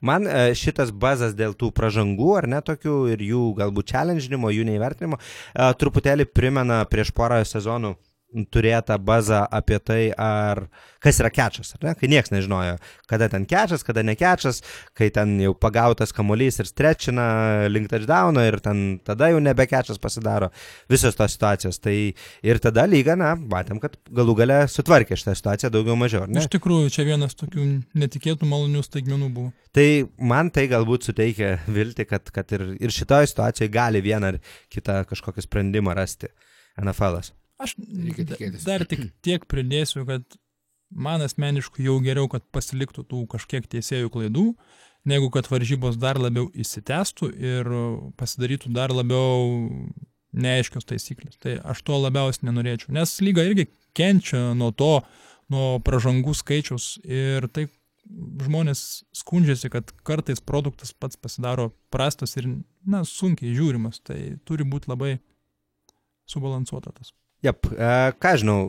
Man 0.02 0.28
e, 0.28 0.52
šitas 0.58 0.92
bazas 0.92 1.36
dėl 1.38 1.56
tų 1.58 1.72
pražangų, 1.78 2.32
ar 2.42 2.50
ne 2.52 2.62
tokių, 2.66 2.96
ir 3.16 3.26
jų 3.26 3.44
galbūt 3.60 3.94
challenginimo, 3.96 4.54
jų 4.54 4.68
neįvertinimo, 4.70 5.20
e, 5.20 5.74
truputėlį 5.82 6.30
primena 6.32 6.84
prieš 6.90 7.14
porą 7.16 7.42
sezonų 7.48 7.96
turėtą 8.52 8.98
bazą 9.04 9.44
apie 9.52 9.80
tai, 9.84 10.02
ar 10.18 10.66
kas 11.04 11.20
yra 11.22 11.32
kečas, 11.34 11.74
ar 11.76 11.86
ne? 11.86 11.94
Kai 12.00 12.10
niekas 12.12 12.32
nežinojo, 12.34 12.78
kada 13.10 13.28
ten 13.32 13.46
kečas, 13.50 13.84
kada 13.86 14.04
ne 14.06 14.16
kečas, 14.20 14.62
kai 14.98 15.10
ten 15.14 15.34
jau 15.42 15.54
pagautas 15.58 16.14
kamuolys 16.16 16.62
ir 16.62 16.70
strečina 16.70 17.26
link 17.72 17.90
touchdowno 17.92 18.44
ir 18.48 18.60
ten 18.64 19.00
tada 19.06 19.32
jau 19.34 19.42
nebe 19.44 19.66
kečas 19.70 20.00
pasidaro 20.02 20.52
visos 20.92 21.18
tos 21.18 21.36
situacijos. 21.36 21.82
Tai 21.82 21.96
ir 21.96 22.62
tada 22.64 22.86
lyga, 22.90 23.18
na, 23.20 23.34
matėm, 23.36 23.82
kad 23.84 23.98
galų 24.12 24.38
gale 24.44 24.62
sutvarkė 24.72 25.18
šitą 25.20 25.36
situaciją 25.38 25.74
daugiau 25.74 25.98
mažiau? 26.00 26.28
Iš 26.30 26.52
tikrųjų, 26.56 26.94
čia 26.94 27.08
vienas 27.08 27.36
tokių 27.40 27.68
netikėtų 27.98 28.48
malonių 28.48 28.86
staigmenų 28.86 29.32
buvo. 29.34 29.52
Tai 29.76 29.88
man 30.20 30.52
tai 30.52 30.66
galbūt 30.72 31.08
suteikia 31.08 31.58
vilti, 31.72 32.06
kad, 32.08 32.28
kad 32.36 32.50
ir, 32.56 32.74
ir 32.80 32.92
šitoje 32.92 33.32
situacijoje 33.32 33.72
gali 33.72 34.04
vieną 34.04 34.34
ar 34.34 34.42
kitą 34.72 35.02
kažkokį 35.08 35.48
sprendimą 35.48 35.96
rasti 35.96 36.32
NFL'as. 36.80 37.32
Aš 37.62 37.76
dar 38.66 38.86
tik 38.90 39.10
tiek 39.26 39.46
pridėsiu, 39.50 40.06
kad 40.08 40.26
man 40.92 41.24
asmeniškai 41.24 41.86
jau 41.86 42.00
geriau, 42.04 42.30
kad 42.32 42.46
pasiliktų 42.54 43.06
tų 43.08 43.26
kažkiek 43.32 43.68
teisėjų 43.70 44.12
klaidų, 44.14 44.46
negu 45.08 45.32
kad 45.34 45.50
varžybos 45.50 46.00
dar 46.02 46.20
labiau 46.22 46.50
įsitęstų 46.52 47.32
ir 47.38 47.70
pasidarytų 48.20 48.74
dar 48.76 48.94
labiau 48.94 49.62
neaiškios 50.32 50.88
taisyklės. 50.88 51.38
Tai 51.42 51.58
aš 51.74 51.84
to 51.88 52.00
labiausiai 52.00 52.48
nenorėčiau, 52.50 52.94
nes 52.96 53.14
lyga 53.24 53.46
irgi 53.48 53.68
kenčia 53.98 54.52
nuo 54.58 54.72
to, 54.72 55.00
nuo 55.52 55.80
pražangų 55.84 56.34
skaičiaus 56.38 56.96
ir 57.04 57.48
tai 57.52 57.68
žmonės 58.46 59.04
skundžiasi, 59.16 59.70
kad 59.72 59.92
kartais 60.08 60.42
produktas 60.44 60.94
pats 60.94 61.20
pasidaro 61.20 61.70
prastas 61.94 62.36
ir, 62.40 62.48
na, 62.88 63.04
sunkiai 63.08 63.54
žiūrimas. 63.56 64.02
Tai 64.04 64.18
turi 64.48 64.68
būti 64.68 64.92
labai 64.92 65.18
subalansuota 66.30 66.94
tas. 66.96 67.14
Jep, 67.42 67.68
e, 67.74 67.92
ką 68.22 68.36
žinau, 68.42 68.60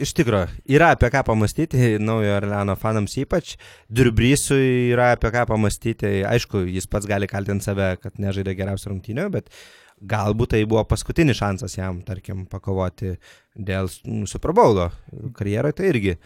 iš 0.00 0.12
tikrųjų, 0.16 0.48
yra 0.76 0.92
apie 0.94 1.10
ką 1.12 1.22
pamastyti, 1.28 1.96
naujo 2.02 2.36
Orleano 2.38 2.76
fanams 2.80 3.16
ypač, 3.20 3.56
Durbrysui 3.92 4.92
yra 4.94 5.12
apie 5.16 5.30
ką 5.34 5.46
pamastyti, 5.50 6.22
aišku, 6.28 6.64
jis 6.72 6.88
pats 6.90 7.08
gali 7.08 7.28
kaltinti 7.30 7.68
save, 7.68 7.94
kad 8.02 8.20
nežaidė 8.22 8.56
geriausių 8.58 8.92
rungtynių, 8.92 9.28
bet 9.36 9.52
galbūt 10.00 10.54
tai 10.54 10.64
buvo 10.68 10.84
paskutinis 10.88 11.38
šansas 11.40 11.76
jam, 11.78 12.02
tarkim, 12.04 12.44
pakovoti 12.50 13.14
dėl 13.56 13.88
Super 14.28 14.52
Bowlo. 14.56 14.90
Karjeroje, 15.36 15.76
tai 15.76 15.92
irgi 15.92 16.16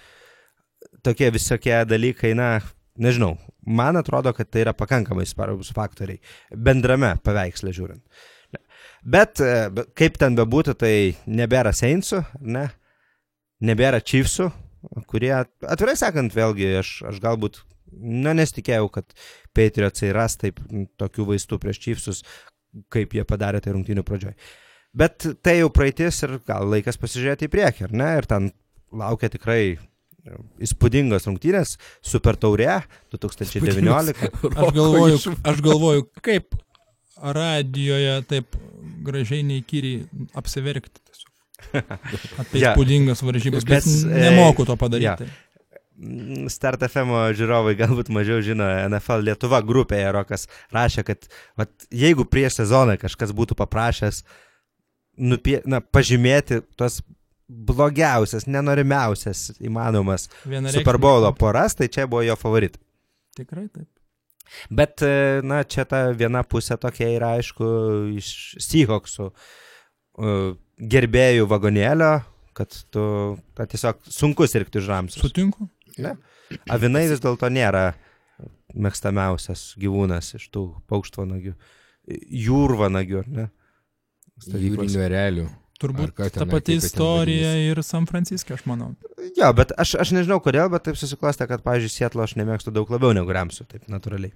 tokie 1.06 1.30
visokie 1.34 1.76
dalykai, 1.86 2.34
na, 2.38 2.56
nežinau, 2.98 3.36
man 3.66 3.98
atrodo, 4.00 4.34
kad 4.36 4.50
tai 4.50 4.64
yra 4.66 4.74
pakankamai 4.76 5.26
svarbus 5.28 5.70
faktoriai 5.76 6.22
bendrame 6.54 7.16
paveiksle 7.24 7.74
žiūrint. 7.74 8.02
Bet 9.04 9.40
e, 9.40 9.70
kaip 9.96 10.18
ten 10.20 10.36
bebūtų, 10.36 10.74
tai 10.80 10.94
nebėra 11.28 11.72
Seinsų, 11.76 12.22
ne? 12.40 12.66
Nebėra 13.64 14.00
Chiefsų, 14.04 14.48
kurie, 15.08 15.32
atvirai 15.68 15.96
sakant, 15.98 16.34
vėlgi, 16.36 16.68
aš, 16.80 16.92
aš 17.08 17.20
galbūt, 17.20 17.60
na, 17.92 18.34
nesitikėjau, 18.36 18.88
kad 18.92 19.16
Patriotsai 19.56 20.12
ras 20.16 20.36
taip 20.40 20.60
tokių 21.00 21.30
vaistų 21.32 21.60
prieš 21.60 21.80
Chiefsus, 21.84 22.22
kaip 22.92 23.16
jie 23.16 23.24
padarė 23.28 23.60
tai 23.64 23.74
rungtynių 23.74 24.04
pradžioj. 24.06 24.36
Bet 24.96 25.26
tai 25.44 25.60
jau 25.60 25.68
praeitis 25.72 26.18
ir 26.26 26.38
gal 26.48 26.66
laikas 26.70 26.98
pasižiūrėti 27.00 27.46
į 27.46 27.52
priekį, 27.52 27.86
ar 27.88 27.92
ne? 27.94 28.08
Ir 28.18 28.26
ten 28.30 28.48
laukia 29.00 29.30
tikrai 29.32 29.60
e, 29.76 29.78
įspūdingos 30.66 31.28
rungtynės, 31.28 31.76
Super 32.02 32.38
Taurė 32.40 32.80
2019. 33.14 34.32
Aš 34.50 34.74
galvoju, 34.76 35.20
aš 35.46 35.62
galvoju, 35.64 36.08
kaip 36.24 36.56
radijoje 37.20 38.16
taip 38.30 38.56
gražiai 39.04 39.44
neįkyriai 39.48 40.26
apsiverkti 40.38 41.00
tiesiog. 41.00 41.28
Apie 42.40 42.60
Ja. 42.62 42.72
įspūdingas 42.72 43.22
varžybas, 43.24 43.66
bet 43.68 43.86
e, 43.86 44.10
nemoku 44.30 44.64
to 44.68 44.76
ja. 44.76 44.80
padaryti. 44.80 45.28
Mm, 46.00 46.48
Start 46.52 46.80
FM 46.86 47.12
žiūrovai 47.36 47.74
galbūt 47.76 48.08
mažiau 48.14 48.40
žino, 48.44 48.64
NFL 48.88 49.26
Lietuva 49.28 49.60
grupėje 49.64 50.12
Rokas 50.16 50.46
rašė, 50.72 51.04
kad 51.04 51.28
vat, 51.60 51.72
jeigu 51.92 52.24
prieš 52.24 52.62
sezoną 52.62 52.96
kažkas 53.02 53.34
būtų 53.36 53.58
paprašęs 53.60 54.22
nupie, 55.20 55.60
na, 55.68 55.82
pažymėti 55.84 56.62
tos 56.80 57.02
blogiausias, 57.50 58.46
nenorimiausias 58.46 59.50
įmanomas. 59.60 60.28
Super 60.72 60.96
Bowlo 61.02 61.32
poras, 61.36 61.74
tai 61.76 61.90
čia 61.92 62.06
buvo 62.08 62.22
jo 62.24 62.36
favoritai. 62.38 62.80
Tikrai 63.36 63.66
taip. 63.68 63.88
Bet, 64.70 65.02
e, 65.06 65.40
na, 65.46 65.62
čia 65.64 65.86
ta 65.88 66.08
viena 66.16 66.42
pusė 66.46 66.78
tokia 66.80 67.10
yra, 67.14 67.34
aišku, 67.38 67.66
iš 68.18 68.30
Seahawksų 68.60 69.28
uh, 69.30 70.54
gerbėjų 70.80 71.46
vagonėlio, 71.50 72.12
kad 72.56 72.74
tu, 72.92 73.04
kad 73.58 73.70
tiesiog 73.70 74.00
sunku 74.10 74.48
sirgti 74.50 74.80
už 74.80 74.90
Ramsus. 74.90 75.22
Sutinku. 75.22 75.68
Avinai 76.70 77.06
vis 77.10 77.22
dėlto 77.22 77.50
nėra 77.52 77.92
mėgstamiausias 78.74 79.74
gyvūnas 79.80 80.34
iš 80.38 80.48
tų 80.54 80.66
paukštvanagių. 80.90 81.54
Jūrvanagių, 82.10 83.22
ar 83.22 83.30
ne? 83.30 83.48
Stovyklos. 84.40 84.88
Jūrinių 84.88 85.04
erelių. 85.06 85.46
Turbūt 85.80 86.12
ką 86.12 86.28
ta 86.28 86.42
tenai, 86.42 86.52
pati 86.52 86.76
istorija 86.76 87.54
ir 87.70 87.80
San 87.86 88.04
Franciske, 88.10 88.52
aš 88.58 88.66
manau. 88.68 88.92
Jo, 89.38 89.48
bet 89.56 89.72
aš, 89.80 89.94
aš 90.04 90.12
nežinau 90.16 90.36
kodėl, 90.44 90.68
bet 90.72 90.84
taip 90.88 90.98
susiklostė, 91.00 91.48
kad, 91.48 91.64
pavyzdžiui, 91.64 91.94
Sietlo 91.94 92.24
aš 92.26 92.36
nemėgstu 92.36 92.72
daug 92.74 92.90
labiau 92.92 93.14
negu 93.16 93.32
Ramsų, 93.32 93.64
taip 93.70 93.88
natūraliai. 93.88 94.34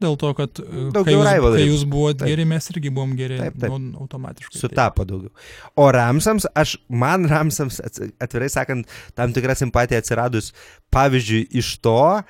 Dėl 0.00 0.14
to, 0.16 0.30
kad 0.32 0.56
e, 0.62 0.64
Daugiau 0.94 1.04
kai 1.04 1.12
jūs, 1.12 1.26
rivalry. 1.28 1.58
kai 1.60 1.64
jūs 1.68 1.82
buvote 1.92 2.22
Taip. 2.22 2.30
geri, 2.32 2.44
mes 2.48 2.68
irgi 2.72 2.88
buvom 2.96 3.10
geri 3.18 3.36
Taip, 3.36 3.58
taip. 3.60 3.74
nu, 3.74 3.98
automatiškai. 4.00 4.54
taip. 4.54 4.62
Sutapo 4.62 5.04
daugiau. 5.04 5.32
O 5.76 5.90
Ramsams, 5.92 6.46
aš, 6.56 6.78
man 6.88 7.26
Ramsams, 7.28 7.82
atvirai 8.16 8.48
sakant, 8.48 8.88
tam 9.18 9.34
tikra 9.36 9.52
simpatija 9.60 10.00
atsiradus, 10.00 10.54
pavyzdžiui, 10.94 11.50
iš 11.60 11.74
to, 11.84 11.98
e, 12.16 12.24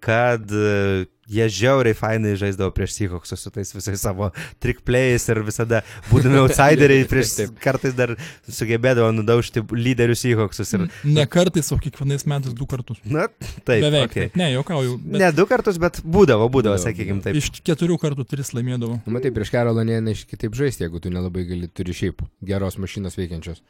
kad 0.00 0.50
e, 0.52 1.06
jie 1.30 1.44
žiauriai 1.48 1.94
fainai 1.96 2.34
žaisdavo 2.36 2.72
prieš 2.74 2.96
Seahawksus 2.98 3.40
su 3.46 3.50
tais 3.54 3.70
visais 3.72 4.00
savo 4.02 4.26
trikplėjais 4.60 5.24
ir 5.32 5.38
visada 5.46 5.78
būdami 6.10 6.40
outsideriai 6.42 7.06
prieš 7.08 7.30
Taip. 7.38 7.54
kartais 7.62 7.94
dar 7.96 8.12
sugebėdavo 8.50 9.12
nudaužti 9.14 9.62
lyderius 9.72 10.24
Seahawksus. 10.26 10.74
Ir, 10.76 10.84
Ne 11.06 11.24
kartais, 11.30 11.70
o 11.72 11.78
kiekvienais 11.80 12.26
metais 12.28 12.52
du 12.52 12.66
kartus. 12.68 12.98
na, 13.04 13.28
taip. 13.64 13.86
Beveik. 13.86 14.10
okay. 14.10 14.26
taip. 14.28 14.36
Ne, 14.42 14.50
juokauju. 14.56 14.98
bet 15.06 15.20
Ne 15.22 15.30
du 15.38 15.46
kartus, 15.48 15.78
bet 15.80 16.02
būdavo, 16.04 16.50
būdavo, 16.52 16.76
sakykime 16.82 17.22
taip. 17.24 17.38
Iš 17.40 17.62
keturių 17.64 17.96
kartų 18.02 18.26
tris 18.34 18.52
laimėdavo. 18.58 18.98
Nu, 19.06 19.14
matai, 19.16 19.32
prieš 19.32 19.54
Karolą 19.54 19.86
neįš 19.86 20.26
kitaip 20.28 20.58
žaisti, 20.58 20.84
jeigu 20.84 21.00
tu 21.00 21.14
nelabai 21.14 21.46
gali, 21.48 21.70
turi 21.72 21.94
šiaip 21.96 22.20
geros 22.44 22.76
mašinos 22.82 23.16
veikiančios. 23.16 23.62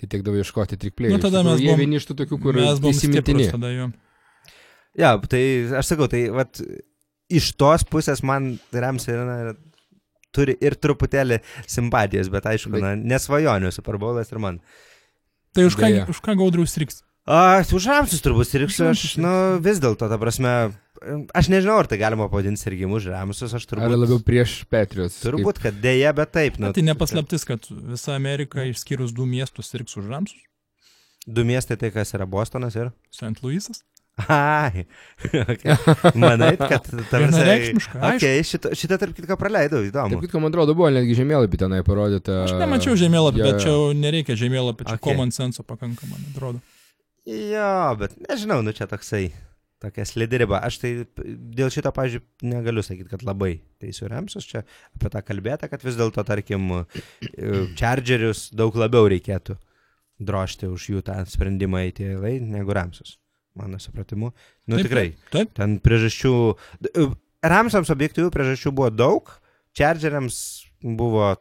Tai 0.00 0.08
tekdavo 0.10 0.40
ieškoti 0.40 0.78
trikplėjų. 0.80 1.18
Nu, 1.18 1.20
tada 1.22 1.44
mes 1.46 1.60
Jie 1.60 1.68
buvom- 1.68 1.78
vieni 1.84 2.00
iš 2.00 2.08
tų 2.08 2.16
tokių, 2.22 2.40
kur 2.42 2.56
Mes 2.58 2.80
buvom 2.82 2.96
įsimintini. 2.96 3.50
tada 3.52 3.70
jo. 3.70 3.90
Ja, 4.98 5.16
tai 5.18 5.42
aš 5.74 5.94
sakau, 5.94 6.06
tai 6.10 6.26
vat, 6.34 6.60
iš 7.32 7.52
tos 7.58 7.82
pusės 7.88 8.22
man 8.26 8.54
Rams 8.72 9.08
yra, 9.10 9.54
turi 10.34 10.56
ir 10.62 10.76
truputėlį 10.78 11.40
simpatijos, 11.70 12.30
bet 12.32 12.46
aišku, 12.50 12.74
Bet- 12.74 12.84
na, 12.84 12.94
nesvajonių 12.98 13.72
Super 13.74 13.98
Bowlas 14.02 14.30
ir 14.32 14.42
man. 14.42 14.60
Tai 15.54 15.66
už 15.68 15.76
ką, 15.78 15.90
Deja. 15.90 16.06
už 16.10 16.18
ką 16.22 16.34
gaudrius 16.38 16.74
riks? 16.78 17.02
A, 17.24 17.62
už 17.64 17.86
Ramsus 17.88 18.20
turbūt 18.20 18.50
sirgsiu, 18.50 18.90
aš, 18.90 19.16
nu, 19.16 19.30
vis 19.64 19.78
dėlto, 19.80 20.10
ta 20.10 20.18
prasme, 20.20 20.74
aš 21.32 21.48
nežinau, 21.48 21.78
ar 21.80 21.86
tai 21.88 21.96
galima 21.96 22.26
pavadinti 22.28 22.60
sirgimu 22.60 22.98
už 22.98 23.06
Ramsus, 23.14 23.54
aš 23.54 23.64
Ar 23.64 23.70
turbūt. 23.70 23.94
labiau 23.96 24.18
prieš 24.20 24.58
Patriots? 24.68 25.22
Turbūt, 25.22 25.62
kad 25.62 25.78
dėja, 25.80 26.12
bet 26.12 26.34
taip. 26.36 26.58
Nu, 26.60 26.74
tai 26.76 26.84
nepaslaptis, 26.84 27.46
kad 27.48 27.64
visa 27.70 28.12
Amerika 28.18 28.66
išskyrus 28.68 29.14
du 29.16 29.24
miestus 29.24 29.72
sirgs 29.72 29.96
už 29.96 30.10
Ramsus. 30.10 30.42
Du 31.24 31.46
miestai 31.48 31.78
tai 31.80 31.88
kas 31.94 32.12
yra 32.12 32.26
Bostonas 32.28 32.76
ir. 32.76 32.90
St. 33.08 33.40
Louisas. 33.40 33.80
Ai. 34.30 34.84
okay. 35.24 35.74
Manai, 36.22 36.52
kad 36.60 36.84
ta 36.86 37.18
prasme- 37.18 37.30
Vienareikšmiškai, 37.32 37.98
aišku. 37.98 38.18
Okay, 38.18 38.44
šitą, 38.46 38.70
šitą 38.78 38.98
tarp 39.02 39.16
kitko 39.16 39.36
praleidau, 39.40 39.80
Taip, 39.82 39.90
įdomu. 39.90 40.20
kitko, 40.22 40.42
man 40.44 40.52
atrodo, 40.54 40.76
buvo 40.78 40.90
netgi 40.94 41.16
žemėlapį 41.18 41.58
tenai 41.64 41.80
parodyta. 41.86 42.44
Aš 42.44 42.54
nemačiau 42.60 42.94
žemėlapį, 43.00 43.42
Jo, 43.42 43.48
bet 43.50 43.64
čia 43.64 43.72
jau 43.74 43.88
nereikia 43.98 44.36
žemėlapį, 44.38 44.86
čia 44.86 44.94
Okay. 45.00 45.08
common 45.08 45.34
sense 45.34 45.64
pakankamai, 45.66 46.14
man 46.14 46.30
atrodo. 46.30 46.62
Jo, 47.26 47.72
bet 47.98 48.14
nežinau, 48.28 48.60
nu 48.62 48.70
čia 48.76 48.86
toksai, 48.86 49.32
tokia 49.82 50.04
slidi 50.06 50.38
riba. 50.44 50.60
Aš 50.62 50.78
tai 50.84 50.92
dėl 51.58 51.72
šito, 51.74 51.90
pažiūrėjau, 51.96 52.48
negaliu 52.54 52.84
sakyti, 52.86 53.10
kad 53.10 53.24
labai 53.26 53.56
teisų 53.82 54.12
remsus 54.12 54.46
čia 54.46 54.62
apie 54.94 55.10
tą 55.10 55.24
kalbėtą, 55.26 55.66
kad 55.72 55.82
vis 55.82 55.98
dėlto, 55.98 56.22
tarkim, 56.28 56.70
Chargerius 57.74 58.46
daug 58.54 58.76
labiau 58.78 59.08
reikėtų 59.10 59.56
drošti 60.22 60.68
už 60.70 60.86
jų 60.92 61.02
tą 61.06 61.18
sprendimą 61.26 61.82
į 61.90 62.12
lai 62.22 62.36
negu 62.40 62.76
remsus, 62.76 63.16
mano 63.58 63.78
supratimu. 63.78 64.32
Nu 64.66 64.78
Taip, 64.78 64.86
tikrai, 64.88 65.06
Taip, 65.32 65.54
ten 65.56 65.78
priežasčių, 65.84 66.34
remsams 67.44 67.92
objektyvių 67.94 68.30
priežasčių 68.34 68.74
buvo 68.74 68.90
daug, 68.92 69.34
Chargeriams 69.74 70.38
buvo, 70.82 71.32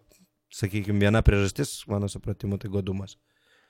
sakykime, 0.53 1.01
viena 1.05 1.21
priežastis, 1.25 1.83
mano 1.89 2.09
supratimu, 2.09 2.57
tai 2.61 2.71
godumas. 2.73 3.17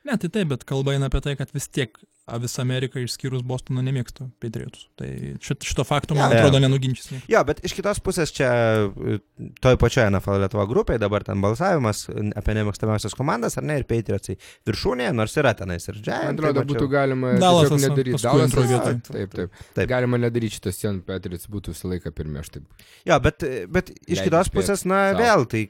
ne, 0.04 0.18
tai 0.20 0.30
taip, 0.30 0.52
bet 0.52 0.68
kalba 0.68 0.96
eina 0.96 1.08
apie 1.12 1.24
tai, 1.24 1.38
kad 1.40 1.52
vis 1.56 1.70
tiek 1.72 1.96
a, 2.26 2.38
visa 2.40 2.62
Amerika 2.64 3.02
išskyrus 3.04 3.44
Bostoną 3.44 3.82
nemėgsta 3.84 4.30
Patriotus. 4.44 4.88
Tai 5.00 5.10
šit, 5.44 5.66
šito 5.68 5.84
fakto, 5.88 6.16
man 6.16 6.32
jo. 6.32 6.40
atrodo, 6.40 6.62
nenuginčys. 6.64 7.10
niekas. 7.12 7.28
Jo, 7.32 7.42
bet 7.48 7.60
iš 7.68 7.76
kitos 7.76 8.00
pusės 8.04 8.32
čia 8.36 8.50
e, 8.88 9.18
toj 9.64 9.78
pačioje 9.82 10.08
NFL 10.14 10.40
Lietuva 10.44 10.66
grupėje 10.70 11.02
dabar 11.04 11.26
ten 11.28 11.42
balsavimas 11.44 12.06
apie 12.40 12.56
nemėgstamiausias 12.60 13.16
komandas, 13.18 13.58
ar 13.60 13.68
ne, 13.68 13.80
ir 13.82 13.88
Patriotsai 13.90 14.38
viršūnėje, 14.70 15.12
nors 15.18 15.36
yra 15.42 15.52
tenais 15.60 15.88
ir 15.90 16.00
Giants. 16.00 16.30
Man 16.30 16.38
atrodo, 16.40 16.64
tai 16.64 16.70
būtų 16.72 16.90
galima 16.92 17.34
tiesiog 17.36 17.84
nedaryti. 17.84 18.16
paskui 18.18 18.46
antroj 18.48 18.68
Dallasas- 18.68 18.72
vietoj. 18.74 19.02
Taip, 19.10 19.36
taip. 19.36 19.62
Taip. 19.76 19.90
Galima 19.92 20.22
nedaryti 20.24 20.58
šitas 20.60 20.80
sien, 20.80 21.02
Patriots 21.08 21.50
būtų 21.52 21.76
visą 21.76 21.92
laiką 21.92 22.14
pirmie, 22.16 22.40
aš 22.44 22.54
taip. 22.56 22.88
Jo, 23.10 23.20
bet, 23.24 23.44
bet 23.68 23.92
iš 23.92 24.22
Leidžiu 24.22 24.30
kitos 24.30 24.54
pusės, 24.54 24.86
na 24.88 25.02
sau. 25.12 25.20
vėl, 25.20 25.46
tai 25.52 25.64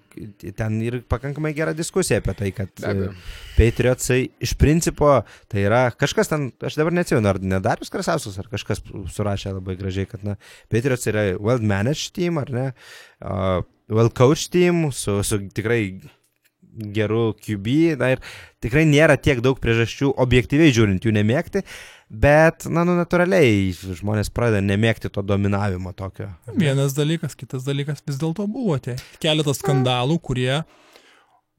ten 0.54 0.78
ir 0.86 1.02
pakankamai 1.10 1.54
gera 1.58 1.74
diskusija 1.74 2.22
apie 2.22 2.38
tai, 2.38 2.52
kad 2.56 2.70
e, 2.86 3.10
Patriotsai 3.58 4.22
iš 4.44 4.54
principo 4.60 5.16
tai 5.52 5.66
yra 5.68 5.84
kažkas 5.96 6.30
ten, 6.32 6.43
aš 6.64 6.80
dabar 6.80 6.96
neatsimenu, 6.96 7.30
ar 7.30 7.40
nedarius 7.44 7.92
Krasausas, 7.94 8.40
ar 8.42 8.50
kažkas 8.52 8.84
surašė 9.14 9.56
labai 9.58 9.78
gražiai, 9.80 10.10
kad, 10.10 10.26
na, 10.26 10.36
Patriots 10.72 11.10
yra 11.12 11.30
well 11.40 11.64
managed 11.64 12.14
team, 12.18 12.40
ar 12.42 12.52
ne, 12.54 12.68
uh, 13.22 13.62
well 13.92 14.12
coached 14.14 14.52
team, 14.56 14.88
su, 14.96 15.22
su 15.26 15.40
tikrai 15.54 15.84
geru 16.74 17.34
QB, 17.38 17.96
na 18.00 18.14
ir 18.16 18.22
tikrai 18.64 18.86
nėra 18.90 19.18
tiek 19.22 19.42
daug 19.46 19.60
priežasčių 19.62 20.14
objektyviai 20.24 20.74
žiūrint 20.74 21.06
jų 21.06 21.14
nemėgti, 21.14 21.62
bet, 22.10 22.68
na, 22.70 22.86
nu, 22.88 22.96
natūraliai 22.98 23.72
žmonės 23.74 24.32
pradeda 24.34 24.64
nemėgti 24.66 25.12
to 25.14 25.24
dominavimo 25.26 25.94
tokio. 25.98 26.32
Vienas 26.50 26.96
dalykas, 26.98 27.38
kitas 27.38 27.66
dalykas 27.68 28.04
vis 28.06 28.20
dėlto 28.22 28.48
buvo 28.50 28.78
tie 28.82 28.98
keletas 29.24 29.62
skandalų, 29.62 30.20
kurie 30.26 30.64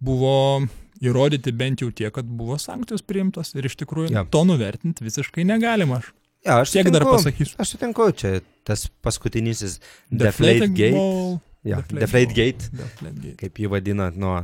buvo 0.04 0.64
įrodyti 1.02 1.52
bent 1.56 1.80
jau 1.82 1.90
tiek, 1.90 2.12
kad 2.14 2.24
buvo 2.26 2.58
sankcijos 2.60 3.02
priimtos 3.02 3.54
ir 3.54 3.66
iš 3.66 3.76
tikrųjų 3.80 4.12
Jo. 4.14 4.24
to 4.30 4.44
nuvertinti 4.44 5.04
visiškai 5.04 5.44
negalima. 5.48 5.98
Aš 6.02 6.12
Ja, 6.44 6.58
aš 6.60 6.70
tiek 6.76 6.84
dar 6.92 7.00
sutinku. 7.02 7.16
pasakysiu. 7.16 7.56
Aš 7.58 7.68
sutinku, 7.74 8.06
čia 8.12 8.40
tas 8.64 8.86
paskutinysis 9.02 9.78
Deflate 10.12 10.68
Gate. 10.68 10.92
Ball, 10.92 11.38
Ja, 11.64 11.78
Deflate 11.88 12.34
Gate, 12.36 12.68
Deflate 12.72 13.16
Gate. 13.22 13.36
kaip 13.40 13.54
jį 13.56 13.70
vadina 13.72 14.10
nuo, 14.12 14.42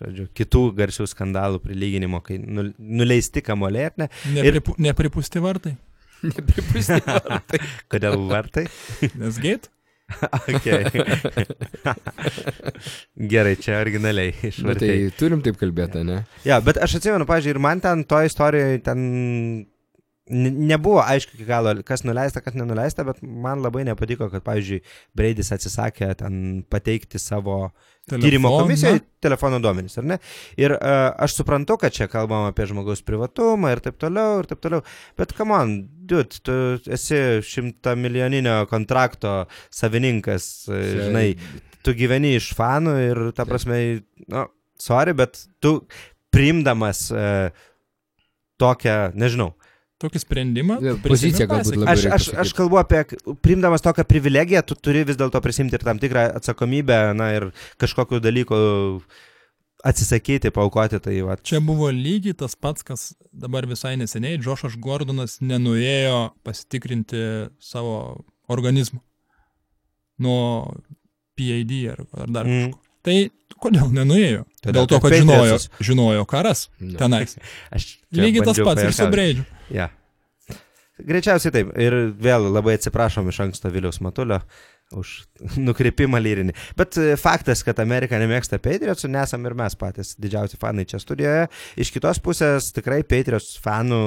žodžiu, 0.00 0.26
kitų 0.32 0.62
garsių 0.78 1.04
skandalų 1.12 1.60
prilyginimo, 1.60 2.22
kai 2.24 2.38
nul- 2.38 2.72
nuleisti 2.78 3.42
kamoliai, 3.44 3.90
ar 3.90 3.92
ne? 3.98 4.08
Nepripu, 4.32 4.74
Nepripusti 4.80 5.38
vartai. 5.44 5.74
Nepripūsti. 6.24 7.60
Kodėl 7.92 8.16
vartai? 8.30 8.66
Nes 9.20 9.36
gate? 9.38 9.68
okay. 10.50 10.84
Gerai, 13.32 13.56
čia 13.58 13.80
originaliai 13.82 14.32
Na, 14.36 14.48
išvartai. 14.50 14.88
tai 14.88 15.14
turim 15.18 15.42
taip 15.44 15.58
kalbėti, 15.60 16.04
ne? 16.06 16.20
Ja, 16.46 16.60
bet 16.64 16.78
aš 16.82 16.98
atsimenu, 17.00 17.26
pažiūrėjau, 17.28 17.58
ir 17.58 17.62
man 17.62 17.82
ten 17.82 18.04
to 18.08 18.20
istorijoje 18.28 18.82
ten 18.86 19.00
nebuvo 20.30 20.98
aišku 21.04 21.36
iki 21.36 21.44
galo, 21.46 21.70
kas 21.86 22.02
nuleista, 22.02 22.40
kas 22.42 22.56
nenuleista, 22.58 23.04
bet 23.06 23.20
man 23.22 23.60
labai 23.62 23.84
nepatiko, 23.86 24.26
kad, 24.32 24.42
pavyzdžiui, 24.46 24.80
Breidis 25.16 25.52
atsisakė 25.54 26.08
ten 26.18 26.64
pateikti 26.72 27.20
savo 27.22 27.68
tyrimo 28.10 28.48
Telefoną. 28.50 28.62
komisijoje 28.64 29.00
telefono 29.22 29.58
duomenys, 29.62 29.96
ar 29.98 30.04
ne? 30.06 30.16
Ir 30.58 30.74
uh, 30.76 31.10
aš 31.26 31.36
suprantu, 31.40 31.76
kad 31.82 31.94
čia 31.94 32.06
kalbam 32.10 32.46
apie 32.48 32.66
žmogaus 32.70 33.02
privatumą 33.06 33.70
ir 33.74 33.82
taip 33.82 33.98
toliau, 34.02 34.40
ir 34.42 34.48
taip 34.50 34.60
toliau, 34.62 34.82
bet 35.18 35.34
come 35.38 35.54
on, 35.54 35.76
dude, 36.06 36.38
tu 36.46 36.56
esi 36.94 37.18
šimta 37.46 37.94
milijoninio 37.98 38.64
kontrakto 38.70 39.44
savininkas, 39.74 40.48
uh, 40.70 40.74
Čia- 40.82 41.06
žinai, 41.08 41.26
tu 41.86 41.94
gyveni 41.98 42.34
iš 42.40 42.50
fanų 42.58 42.96
ir, 43.08 43.22
ta 43.34 43.46
prasme, 43.46 43.78
nu, 44.30 44.46
sorry, 44.78 45.14
bet 45.18 45.38
tu 45.62 45.80
priimdamas 46.34 47.08
uh, 47.14 47.50
tokią, 48.62 48.98
nežinau, 49.18 49.52
Tokį 50.02 50.20
sprendimą. 50.20 50.74
Pozicija 51.00 51.46
prisėmė 51.46 51.46
galbūt 51.48 51.76
labiau 51.80 51.92
Aš, 51.94 52.02
aš, 52.12 52.24
aš 52.42 52.50
kalbu 52.58 52.76
apie, 52.82 52.98
priimdamas 53.40 53.80
tokią 53.84 54.04
privilegiją, 54.04 54.60
tu 54.68 54.76
turi 54.76 55.06
vis 55.08 55.16
dėlto 55.16 55.40
prisimti 55.40 55.78
ir 55.78 55.84
tam 55.86 55.96
tikrą 56.02 56.26
atsakomybę, 56.36 56.98
na 57.16 57.30
ir 57.32 57.46
kažkokiu 57.80 58.20
dalyku 58.20 58.58
atsisakyti, 59.86 60.50
paukoti, 60.52 61.00
tai 61.00 61.16
va. 61.24 61.38
Čia 61.40 61.62
buvo 61.64 61.88
lygiai 61.94 62.36
tas 62.36 62.56
pats, 62.60 62.84
kas 62.84 63.14
dabar 63.32 63.64
visai 63.70 63.94
neseniai 64.00 64.36
Džošas 64.42 64.76
Gordonas 64.82 65.38
nenuėjo 65.40 66.20
pasitikrinti 66.44 67.22
savo 67.62 68.24
organizmo 68.52 69.00
nuo 70.18 70.74
PID 71.36 71.72
ar, 71.92 72.04
ar 72.20 72.28
dar 72.32 72.44
Mm. 72.48 72.68
kažko. 72.72 72.82
Tai 73.06 73.16
kodėl 73.62 73.92
nenuėjo? 73.94 74.44
Todėl, 74.60 74.72
Dėl 74.82 74.86
to, 74.90 75.00
kad 75.00 75.12
žinojo, 75.12 75.58
žinojo 75.80 76.24
karas 76.26 76.68
Ne. 76.80 76.96
tenais. 76.98 77.36
Aš 77.70 77.84
čia 78.12 78.22
Lygiai 78.24 78.44
tas 78.44 78.58
pats 78.58 78.82
ir 78.82 78.92
su. 78.92 79.06
Breidžiu. 79.12 79.44
Ja. 79.74 79.90
Greičiausiai 80.96 81.52
taip. 81.52 81.74
Ir 81.76 81.94
vėl 82.16 82.48
labai 82.48 82.78
atsiprašom 82.78 83.28
iš 83.28 83.42
anksto 83.44 83.68
Viliaus 83.72 84.00
Matulio 84.00 84.40
už 84.94 85.24
nukreipimą 85.58 86.20
lyrinį. 86.22 86.52
Bet 86.78 86.94
e, 87.02 87.16
faktas, 87.18 87.64
kad 87.66 87.80
Amerika 87.82 88.18
nemėgsta 88.22 88.60
Patriotsų, 88.62 89.10
nesam 89.10 89.42
ir 89.48 89.56
mes 89.58 89.74
patys 89.78 90.12
didžiausi 90.22 90.58
fanai 90.62 90.84
čia 90.86 91.00
studijoje. 91.02 91.48
Iš 91.82 91.90
kitos 91.90 92.20
pusės 92.22 92.68
tikrai 92.74 93.00
Patriots 93.02 93.56
fanų 93.64 93.98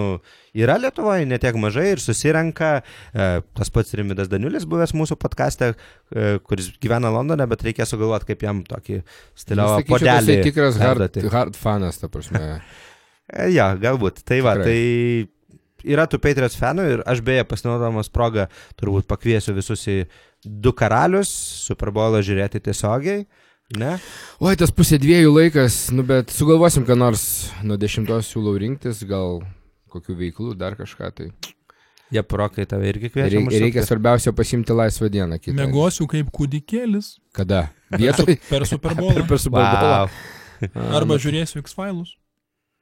yra 0.56 0.78
Lietuvoje 0.80 1.28
netiek 1.28 1.58
mažai 1.60 1.89
ir 1.91 2.04
susirenka. 2.04 2.78
E, 3.12 3.28
tas 3.60 3.74
pats 3.76 3.91
Rimidas 4.00 4.32
Daniulis 4.32 4.67
buvęs 4.72 4.95
mūsų 4.95 5.19
podkastė, 5.19 5.74
e, 5.76 6.38
kuris 6.48 6.72
gyvena 6.80 7.12
Londone, 7.12 7.48
bet 7.52 7.65
reikia 7.67 7.88
sugalvoti, 7.89 8.32
kaip 8.32 8.48
jam 8.48 8.63
tokį 8.63 9.02
Sakyčiau, 9.04 9.82
kad 9.84 9.91
podelį. 9.91 10.38
jisai 10.39 10.48
tikras 10.48 10.80
hard, 10.80 11.19
hard 11.36 11.60
fanas, 11.60 12.00
ta 12.02 12.10
prasme. 12.12 12.45
Ja, 13.54 13.76
galbūt. 13.78 14.24
Tai 14.26 14.39
va, 14.41 14.56
Tikrai. 14.58 14.65
tai 14.65 15.38
yra 15.88 16.08
tų 16.10 16.20
Patriots 16.24 16.58
fanų 16.60 16.88
ir 16.94 17.04
aš 17.10 17.22
beje 17.26 17.44
pasinaudodamas 17.50 18.10
progą 18.13 18.48
turbūt 18.80 19.08
pakviesiu 19.10 19.54
visus 19.58 19.86
į 19.89 20.00
du 20.44 20.74
karalius 20.74 21.30
Super 21.68 21.92
Bowlą 21.96 22.24
žiūrėti 22.26 22.62
tiesiogiai. 22.70 23.26
Ne? 23.78 24.00
Oi, 24.42 24.56
tas 24.58 24.72
pusė 24.74 24.98
dviejų 24.98 25.30
laikas, 25.36 25.76
nu 25.94 26.02
bet 26.08 26.32
sugalvosim, 26.34 26.88
ką 26.88 26.96
nors 26.98 27.24
nuo 27.62 27.78
dešimtos 27.78 28.32
siūlau 28.32 28.56
rinktis, 28.58 29.04
gal 29.06 29.44
kokių 29.94 30.15
veiklų, 30.24 30.56
dar 30.58 30.74
kažką 30.80 31.12
tai. 31.20 31.28
Jie 32.10 32.24
prokai 32.26 32.65
tave 32.65 32.89
irgi 32.89 33.12
kviečia. 33.13 33.30
Reikia, 33.36 33.46
mus 33.46 33.60
reikia 33.62 33.84
svarbiausia 33.86 34.34
pasimti 34.34 34.74
laisvą 34.74 35.12
dieną. 35.13 35.38
Kitą. 35.38 35.54
Mėgosiu 35.60 36.08
kaip 36.10 36.32
kūdikėlis 36.34 37.20
Kada? 37.38 37.68
Vietoj? 37.94 38.39
per 38.50 38.65
Super 38.65 38.96
Bowl. 39.00 39.13
per 39.30 39.38
Super 39.38 39.62
Bowlą. 39.62 39.92
Wow. 40.10 40.89
Arba 40.98 41.20
žiūrėsiu 41.22 41.62
X 41.62 41.78
failus. 41.78 42.15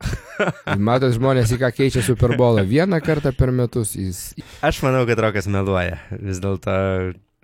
Matot, 0.88 1.14
žmonės 1.16 1.52
į 1.56 1.60
ką 1.62 1.70
keičia 1.74 2.04
Super 2.06 2.36
Bowlą. 2.38 2.66
Vieną 2.68 3.00
kartą 3.06 3.32
per 3.36 3.52
metus 3.56 3.96
jis. 3.98 4.32
Aš 4.66 4.82
manau, 4.86 5.06
kad 5.10 5.20
Rokas 5.24 5.50
meluoja. 5.50 5.98
Vis 6.22 6.42
dėlto 6.44 6.76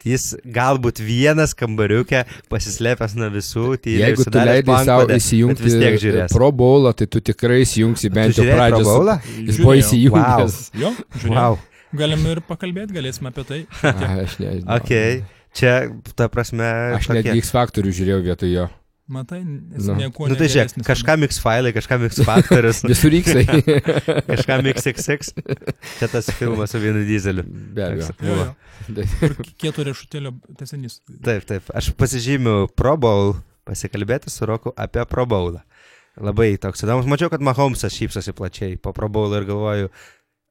jis 0.04 0.34
galbūt 0.44 1.00
vienas 1.04 1.54
kambariukė 1.58 2.24
pasislėpęs 2.52 3.16
nuo 3.20 3.30
visų. 3.34 3.66
tyliai 3.84 4.12
Jeigu 4.12 4.28
tu 4.28 4.38
leidai 4.38 4.80
savo 4.86 5.08
įsijungti. 5.18 6.26
Pro 6.34 6.52
Bowlą, 6.56 6.94
tai 7.00 7.08
tu 7.08 7.24
tikrai 7.24 7.62
įsijungsi 7.64 8.12
bent 8.14 8.36
jau 8.36 8.44
žiūrėjai 8.44 8.58
Pro 8.58 8.66
pradžios. 8.68 8.90
Bowlą? 8.92 9.18
Jis 9.48 9.62
buvo 9.64 9.78
įsijungęs. 9.80 10.60
Jo, 10.82 10.94
žiūrėjau. 11.22 11.40
Wow. 11.40 11.62
Galim 11.94 12.24
ir 12.26 12.42
pakalbėti, 12.46 12.96
galėsime 12.96 13.30
apie 13.30 13.44
tai. 13.50 13.60
A, 13.90 14.24
Aš 14.26 14.40
nežinau. 14.42 14.80
Okay. 14.80 15.22
Čia, 15.54 15.74
ta 16.18 16.26
prasme, 16.34 16.66
Aš 16.98 17.06
tokie- 17.06 17.20
netgi 17.22 17.44
X 17.44 17.54
faktorių 17.54 17.92
žiūrėjau 17.94 18.24
vietoj 18.26 18.56
jo. 18.58 18.70
Matai, 19.12 19.42
esi 19.76 19.90
Nu. 19.90 19.96
nieko 20.00 20.30
Nu 20.32 20.38
tai 20.40 20.48
žiūrėk, 20.48 20.70
negeresnis. 20.72 20.86
kažkam 20.88 21.26
X 21.28 21.40
failai, 21.44 21.74
kažkam 21.76 22.06
X 22.08 22.22
faktorius, 22.24 22.78
Visur 22.88 23.12
X. 23.18 23.34
kažkam 24.30 24.64
XXX. 24.72 25.34
Čia 26.00 26.08
tas 26.08 26.30
filmas 26.38 26.72
su 26.72 26.80
vienu 26.80 27.02
dizeliu. 27.08 27.44
Be 27.76 27.84
abejo. 27.84 28.48
Kieto 29.60 29.84
riešutėlio 29.84 30.32
tesinys. 30.60 31.02
Taip, 31.24 31.44
taip. 31.50 31.68
Aš 31.76 31.92
pasižymiu 32.00 32.70
Pro 32.80 32.96
Bowl, 32.98 33.36
pasikalbėti 33.68 34.32
su 34.32 34.48
Roku 34.48 34.72
apie 34.80 35.04
Pro 35.12 35.28
Bowlą. 35.28 35.62
Labai 36.24 36.54
toks 36.62 36.84
įdomus. 36.86 37.08
Mačiau, 37.10 37.28
kad 37.34 37.44
Mahomesas 37.44 37.96
šypsosi 37.98 38.32
plačiai 38.38 38.78
po 38.80 38.94
Pro 38.96 39.10
Bowl 39.12 39.34
ir 39.36 39.44
galvoju, 39.50 39.92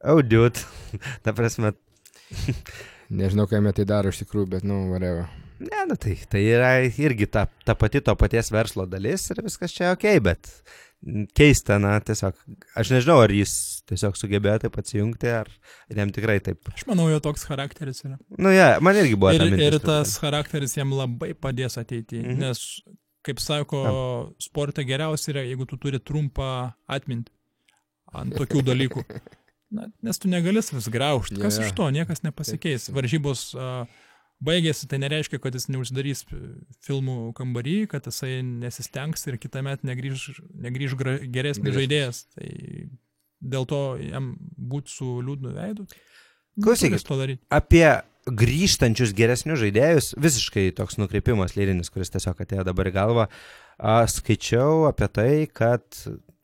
oh, 0.04 0.20
dude. 0.20 0.60
Ta 1.24 1.32
prasme, 1.32 1.72
Nežinau, 3.12 3.44
ką 3.48 3.58
jame 3.60 3.72
tai 3.76 3.84
daro 3.88 4.08
iš 4.12 4.22
tikrųjų, 4.22 4.48
bet, 4.54 4.64
nu, 4.64 4.86
whatever. 4.92 5.26
Ne, 5.66 5.82
nu 5.88 5.96
tai, 6.00 6.16
tai 6.30 6.42
yra 6.46 6.72
irgi 6.84 7.28
ta, 7.30 7.46
ta 7.66 7.76
pati 7.78 8.02
to 8.04 8.14
paties 8.18 8.52
verslo 8.54 8.86
dalis 8.90 9.28
ir 9.32 9.42
viskas 9.44 9.74
čia 9.74 9.92
ok, 9.96 10.08
bet 10.24 10.50
keista, 11.34 11.78
na, 11.82 11.96
tiesiog, 12.04 12.36
aš 12.78 12.92
nežinau, 12.94 13.18
ar 13.24 13.32
jis 13.34 13.52
tiesiog 13.90 14.16
sugebėjo 14.18 14.62
taip 14.64 14.78
atsijungti, 14.78 15.30
ar 15.42 15.50
jam 15.90 16.12
tikrai 16.14 16.38
taip. 16.44 16.70
Aš 16.72 16.86
manau, 16.86 17.08
jo 17.10 17.18
toks 17.24 17.44
charakteris 17.48 18.04
yra. 18.06 18.18
Nu, 18.38 18.52
ja, 18.54 18.76
man 18.84 18.98
irgi 19.00 19.18
buvo. 19.18 19.32
Ir, 19.34 19.42
mintis 19.48 19.66
ir 19.66 19.76
truputį. 19.78 19.88
tas 19.90 20.14
charakteris 20.22 20.76
jam 20.78 20.94
labai 20.94 21.32
padės 21.34 21.78
ateityje. 21.82 22.22
Mhm. 22.22 22.38
Nes, 22.44 22.62
kaip 23.26 23.42
sako, 23.42 23.82
sporte 24.42 24.86
geriausia 24.86 25.32
yra, 25.34 25.46
jeigu 25.48 25.66
tu 25.70 25.78
turi 25.82 25.98
trumpą 26.02 26.52
atmintį 26.90 27.34
ant 28.22 28.38
tokių 28.38 28.66
dalykų. 28.70 29.06
Na, 29.72 29.86
nes 30.04 30.18
tu 30.20 30.28
negali 30.28 30.60
vis 30.60 30.88
graužti. 30.92 31.38
Kas 31.40 31.56
jo. 31.56 31.64
iš 31.64 31.72
to, 31.72 31.86
niekas 31.94 32.20
nepasikeis. 32.20 32.90
Varžybos 32.92 33.46
uh, 33.56 33.86
baigėsi, 34.44 34.88
tai 34.90 35.00
nereiškia, 35.02 35.40
kad 35.42 35.56
jis 35.56 35.68
neuždarys 35.72 36.24
filmų 36.84 37.32
kambarį, 37.38 37.76
kad 37.92 38.06
jisai 38.08 38.40
nesistengs 38.46 39.26
ir 39.30 39.38
kitą 39.42 39.64
metą 39.66 39.88
negrįž 39.88 40.96
gra, 40.98 41.18
geresnis 41.22 41.76
žaidėjas. 41.78 42.24
Tai 42.36 42.48
dėl 43.42 43.68
to 43.70 43.82
jam 44.02 44.32
būti 44.56 44.94
su 44.94 45.18
liūdnu 45.24 45.54
veidu. 45.56 45.86
Klausykit. 46.62 47.04
to 47.06 47.16
daryti. 47.16 47.40
apie 47.48 47.86
grįžtančius 48.28 49.14
geresnius 49.18 49.58
žaidėjus, 49.62 50.12
visiškai 50.20 50.68
toks 50.78 50.98
nukreipimas 51.00 51.56
lyrinis, 51.56 51.90
kuris 51.90 52.12
tiesiog 52.14 52.38
atėjo 52.44 52.66
dabar 52.68 52.90
į 52.90 52.94
galvą, 52.94 53.24
skaičiau 53.80 54.86
apie 54.90 55.08
tai, 55.10 55.32
kad 55.50 55.82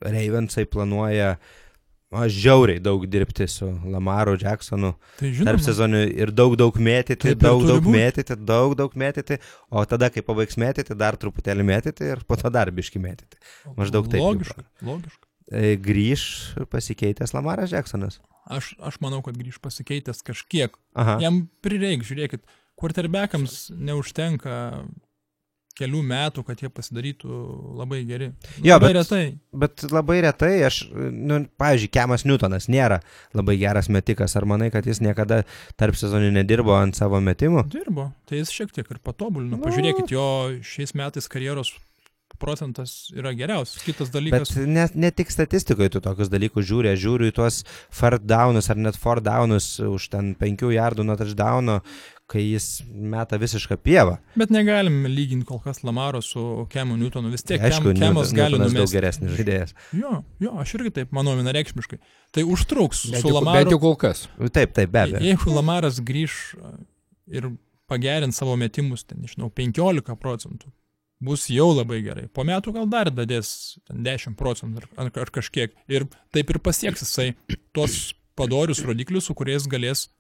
Ravensai 0.03 0.65
planuoja 0.71 1.37
a, 2.11 2.25
žiauriai 2.33 2.81
daug 2.81 3.05
dirbti 3.11 3.47
su 3.51 3.67
Lamaru 3.93 4.37
Jacksonu 4.41 4.95
Tai 5.19 5.29
tarp 5.29 5.37
žinoma, 5.41 5.65
sezonių 5.67 6.03
ir 6.25 6.33
daug, 6.33 6.57
daug 6.61 6.79
mėtyti, 6.81 7.35
Taip 7.35 7.43
daug, 7.43 7.65
daug 7.69 7.83
būt. 7.85 7.93
mėtyti, 7.95 8.37
daug, 8.49 8.75
daug 8.79 8.95
mėtyti, 8.99 9.39
o 9.71 9.85
tada, 9.89 10.09
kai 10.15 10.23
pabaigs 10.25 10.57
mėtyti, 10.61 10.97
dar 10.97 11.19
truputėlį 11.21 11.67
mėtyti 11.69 12.09
ir 12.15 12.25
po 12.29 12.39
to 12.41 12.49
dar 12.55 12.71
biški 12.73 13.03
mėtyti. 13.03 13.37
maždaug 13.77 14.09
taip 14.09 14.23
Logiška, 14.25 14.65
logiška. 14.83 15.25
E, 15.53 15.77
Grįž 15.81 16.25
pasikeitęs 16.73 17.33
Lamaras 17.37 17.73
Jacksonas. 17.73 18.21
Aš, 18.49 18.75
aš 18.81 18.97
manau, 19.05 19.21
kad 19.25 19.37
grįž 19.37 19.59
pasikeitęs 19.61 20.23
kažkiek. 20.25 20.73
Aha. 20.97 21.19
Jam 21.21 21.43
prireiks, 21.65 22.09
žiūrėkit, 22.09 22.45
quarterbackams 22.81 23.69
neužtenka 23.77 24.85
kelių 25.79 26.01
metų, 26.11 26.43
kad 26.47 26.61
jie 26.65 26.71
pasidarytų 26.75 27.41
labai 27.79 28.03
geri. 28.09 28.31
Jo, 28.65 28.77
labai 28.77 28.91
bet- 28.93 28.99
retai. 28.99 29.23
Bet 29.65 29.85
labai 29.95 30.19
retai, 30.27 30.53
aš, 30.67 30.81
nu, 30.93 31.41
pavyzdžiui, 31.61 31.93
Kemas 31.95 32.27
Newtonas 32.29 32.69
nėra 32.71 33.01
labai 33.39 33.57
geras 33.61 33.89
metikas. 33.89 34.37
Ar 34.39 34.47
manai, 34.51 34.71
kad 34.75 34.87
jis 34.87 35.01
niekada 35.05 35.45
tarp 35.79 35.99
sezonų 35.99 36.33
nedirbo 36.41 36.75
ant 36.79 36.99
savo 36.99 37.21
metimų? 37.23 37.67
Dirbo, 37.73 38.11
tai 38.29 38.43
jis 38.43 38.51
šiek 38.55 38.75
tiek 38.75 38.91
ir 38.91 38.99
patobulino. 39.03 39.57
Nu. 39.57 39.63
Pažiūrėkit, 39.65 40.11
jo 40.15 40.27
šiais 40.67 40.95
metais 40.99 41.31
karjeros 41.31 41.75
procentas 42.39 43.09
yra 43.17 43.33
geriausias. 43.35 43.83
Kitas 43.83 44.13
Bet 44.13 44.15
dalykas, 44.15 44.53
ne, 44.63 44.85
ne 44.95 45.11
tik 45.11 45.33
statistikoje 45.35 45.91
tu 45.97 46.03
tokius 46.05 46.31
dalykus 46.31 46.69
žiūri, 46.69 46.93
žiūriu 46.95 47.33
į 47.33 47.35
tuos 47.35 47.65
fart 47.91 48.23
downus 48.29 48.71
ar 48.71 48.79
net 48.79 48.99
four 49.01 49.19
downus 49.25 49.79
už 49.83 50.07
ten 50.13 50.35
penkių 50.39 50.71
jardų 50.77 51.07
nuo 51.09 51.17
touchdowno, 51.19 51.81
kai 52.29 52.43
jis 52.45 52.83
meta 52.93 53.39
visišką 53.41 53.79
pievą. 53.81 54.19
bet 54.37 54.51
negalim 54.53 55.07
lyginti 55.09 55.47
kol 55.49 55.61
kas 55.65 55.81
Lamaro 55.87 56.21
su 56.23 56.67
Kemu 56.73 56.99
Newtonu. 57.01 57.31
Vis 57.33 57.43
tiek 57.49 57.63
Aišku, 57.65 57.95
Kem, 57.95 58.03
Kemas 58.03 58.35
gali 58.37 58.59
Newtonas 58.59 58.73
daug 58.75 58.83
numesti. 58.83 58.97
geresnis 58.99 59.33
žaidėjas. 59.39 59.73
Jo, 59.97 60.19
jo, 60.45 60.53
aš 60.61 60.75
irgi 60.77 60.93
taip 61.01 61.15
manau 61.17 61.33
vienareikšmiškai. 61.39 61.99
Tai 62.37 62.45
užtruks 62.45 63.07
Bent 63.15 63.25
su 63.25 63.33
Lamaru. 63.33 63.73
jau 63.73 63.81
kol 63.81 63.97
kas. 63.97 64.27
Taip, 64.53 64.75
taip, 64.77 64.93
be 64.93 65.01
abejo. 65.07 65.25
Jeigu 65.25 65.55
Lamaras 65.57 66.03
grįž 66.05 66.37
a, 66.61 66.75
ir 67.33 67.49
pagerins 67.89 68.37
savo 68.37 68.57
metimus, 68.61 69.07
ten, 69.09 69.23
nežinau, 69.25 69.49
15 69.49 70.13
procentų, 70.21 70.69
bus 71.25 71.49
jau 71.51 71.71
labai 71.73 72.03
gerai. 72.05 72.29
Po 72.29 72.45
metų 72.45 72.77
gal 72.77 72.87
dar 72.93 73.09
dadės 73.11 73.79
ten 73.89 74.05
10 74.05 74.37
procentų 74.37 74.85
ar, 74.85 74.91
ar, 75.07 75.13
ar 75.25 75.33
kažkiek. 75.33 75.73
Ir 75.89 76.05
taip 76.37 76.53
ir 76.53 76.61
pasieks 76.61 77.01
jisai 77.07 77.31
tuos 77.73 78.13
padorius 78.39 78.85
rodiklius, 78.85 79.25
su 79.27 79.35
kuriais 79.35 79.65
galės 79.67 80.11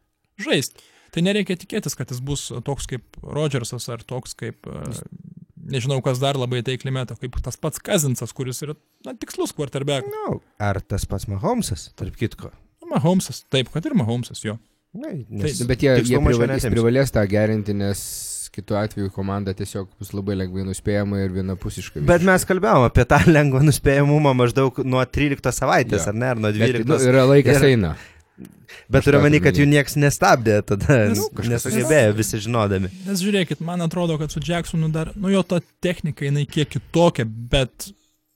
žaisti. 0.40 0.81
Tai 1.14 1.23
nereikia 1.25 1.57
tikėtis, 1.57 1.97
kad 1.99 2.11
jis 2.12 2.21
bus 2.25 2.47
toks 2.66 2.87
kaip 2.90 3.18
Rodžersas 3.23 3.88
ar 3.94 4.03
toks 4.07 4.35
kaip, 4.38 4.66
a, 4.68 4.85
nežinau, 5.68 6.01
kas 6.05 6.21
dar 6.23 6.37
labai 6.40 6.61
taikliai 6.66 6.94
meta, 7.01 7.16
kaip 7.18 7.37
tas 7.44 7.57
pats 7.61 7.81
Kazinsas, 7.85 8.33
kuris 8.37 8.62
yra 8.66 8.77
na, 9.07 9.14
tikslus 9.16 9.53
quarterback. 9.57 10.07
Nu, 10.12 10.40
ar 10.61 10.81
tas 10.85 11.07
pats 11.09 11.29
Mahomesas, 11.31 11.88
tarp 11.99 12.16
kitko? 12.21 12.53
Mahomesas, 12.88 13.42
taip, 13.53 13.68
kad 13.75 13.85
ir 13.88 13.97
Mahomesas 13.99 14.44
jo. 14.44 14.59
Na, 14.97 15.11
Nu, 15.12 15.42
nes 15.44 15.59
Bet 15.68 15.83
jie, 15.85 15.90
jie 16.01 16.16
privalės, 16.25 16.64
privalės 16.73 17.11
tą 17.12 17.21
gerinti, 17.29 17.75
nes 17.77 18.01
kitu 18.55 18.75
atveju 18.81 19.11
komanda 19.14 19.53
tiesiog 19.55 19.90
bus 20.01 20.14
labai 20.16 20.35
lengvai 20.40 20.64
nuspėjama 20.66 21.21
ir 21.23 21.35
vienapusiška. 21.37 22.01
Bet 22.09 22.25
mes 22.27 22.47
kalbėjom 22.49 22.87
apie 22.88 23.05
tą 23.07 23.18
lengvą 23.29 23.61
nuspėjamumą 23.68 24.33
maždaug 24.40 24.81
nuo 24.88 25.05
13 25.05 25.53
savaitės, 25.55 26.07
Jo. 26.07 26.14
ar 26.14 26.16
ne, 26.18 26.31
ar 26.33 26.40
nuo 26.40 26.51
Bet, 26.57 26.73
12. 26.81 26.88
nu, 26.88 26.97
yra 27.12 27.27
laikas 27.29 27.61
ir- 27.61 27.68
eina. 27.75 27.92
Bet 28.92 29.05
turiu 29.05 29.20
meni, 29.24 29.40
kad 29.42 29.57
jų 29.59 29.64
niekas 29.68 29.96
nestabdė 29.98 30.59
tada, 30.68 30.98
Nes- 31.11 31.18
nu, 31.20 31.44
nesugebėjo 31.51 32.12
visi 32.18 32.40
žinodami. 32.44 32.90
Nes 33.07 33.22
žiūrėkit, 33.24 33.61
man 33.64 33.83
atrodo, 33.85 34.18
kad 34.20 34.31
su 34.35 34.40
Jacksonu 34.44 34.90
dar, 34.94 35.11
nu 35.16 35.33
jo 35.33 35.42
ta 35.42 35.59
technika, 35.85 36.24
jinai 36.29 36.44
kiek 36.46 36.68
kitokia, 36.77 37.24
bet 37.27 37.88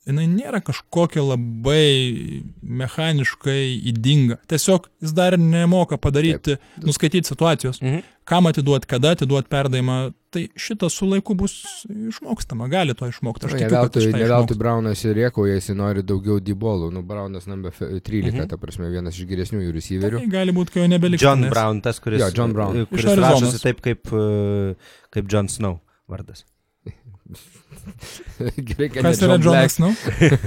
jinai 0.06 0.26
nėra 0.26 0.60
kažkokia 0.64 1.22
labai 1.22 2.42
mechaniškai 2.62 3.60
įdinga. 3.92 4.38
Tiesiog 4.50 4.88
jis 5.02 5.12
dar 5.14 5.36
nemoka 5.38 5.98
padaryti, 5.98 6.56
nuskaityti 6.82 7.28
situacijos, 7.30 7.80
Mhm. 7.82 8.02
kam 8.24 8.46
atiduoti, 8.46 8.86
kada 8.86 9.10
atiduoti 9.16 9.48
perdavimą. 9.48 10.12
Tai 10.32 10.48
šitas 10.56 10.94
su 10.96 11.04
laiku 11.06 11.34
bus 11.36 11.84
išmokstama, 11.90 12.66
gali 12.70 12.94
to 12.94 13.04
išmokti. 13.06 13.44
Aš 13.46 13.52
tikiu, 13.52 13.68
kad 13.68 13.72
veltui, 13.92 14.00
aš 14.00 14.06
tą 14.06 14.12
ne 14.12 14.24
veltui 14.24 14.54
išmoksiu. 14.54 14.58
Braunas 14.58 15.04
ir 15.04 15.14
rėkauja, 15.14 15.54
jis 15.58 15.68
nori 15.76 16.02
daugiau 16.02 16.40
dibolų. 16.40 16.90
Nu, 16.92 17.02
Braunas 17.02 17.46
number 17.46 17.70
fe- 17.70 18.00
13, 18.00 18.32
Mhm. 18.40 18.48
ta 18.48 18.56
prasme, 18.56 18.88
vienas 18.90 19.12
iš 19.18 19.26
geresnių 19.28 19.60
receiverių. 19.76 20.18
Tai 20.18 20.26
gali 20.28 20.52
būti, 20.52 20.70
kai 20.72 20.80
jo 20.82 20.88
nebeliks. 20.88 21.20
John 21.20 21.40
nes- 21.42 21.50
Brown, 21.52 21.82
tas, 21.82 22.00
kuris, 22.00 22.18
Jo, 22.20 22.30
John 22.34 22.52
Brown. 22.54 22.86
kuris 22.86 23.04
rašosi 23.04 23.60
taip 23.62 23.82
kaip, 23.82 24.06
uh, 24.12 24.74
kaip 25.12 25.28
John 25.28 25.48
Snow 25.48 25.80
vardas. 26.08 26.44
Gerai, 28.68 28.88
kad 28.94 29.02
Kas 29.08 29.22
yra 29.24 29.36
John 29.38 29.46
Jonas, 29.48 29.78
nu? 29.82 29.90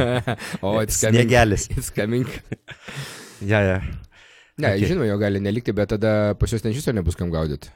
O, 0.66 0.76
it's 0.82 1.00
coming. 1.02 1.22
Sniegelis. 1.22 1.68
It's 1.76 1.92
coming. 1.96 2.28
Ja, 3.44 3.62
ja. 3.66 3.78
Ne, 4.56 4.70
Okay. 4.76 4.86
žinoma, 4.88 5.10
jo 5.10 5.18
gali 5.20 5.42
nelikti, 5.44 5.74
bet 5.76 5.90
tada 5.92 6.34
pas 6.40 6.52
juos 6.54 6.64
ten 6.64 6.72
iš 6.72 6.80
viso 6.80 6.94
nebus 6.96 7.18
kam 7.20 7.32
gaudyti. 7.34 7.68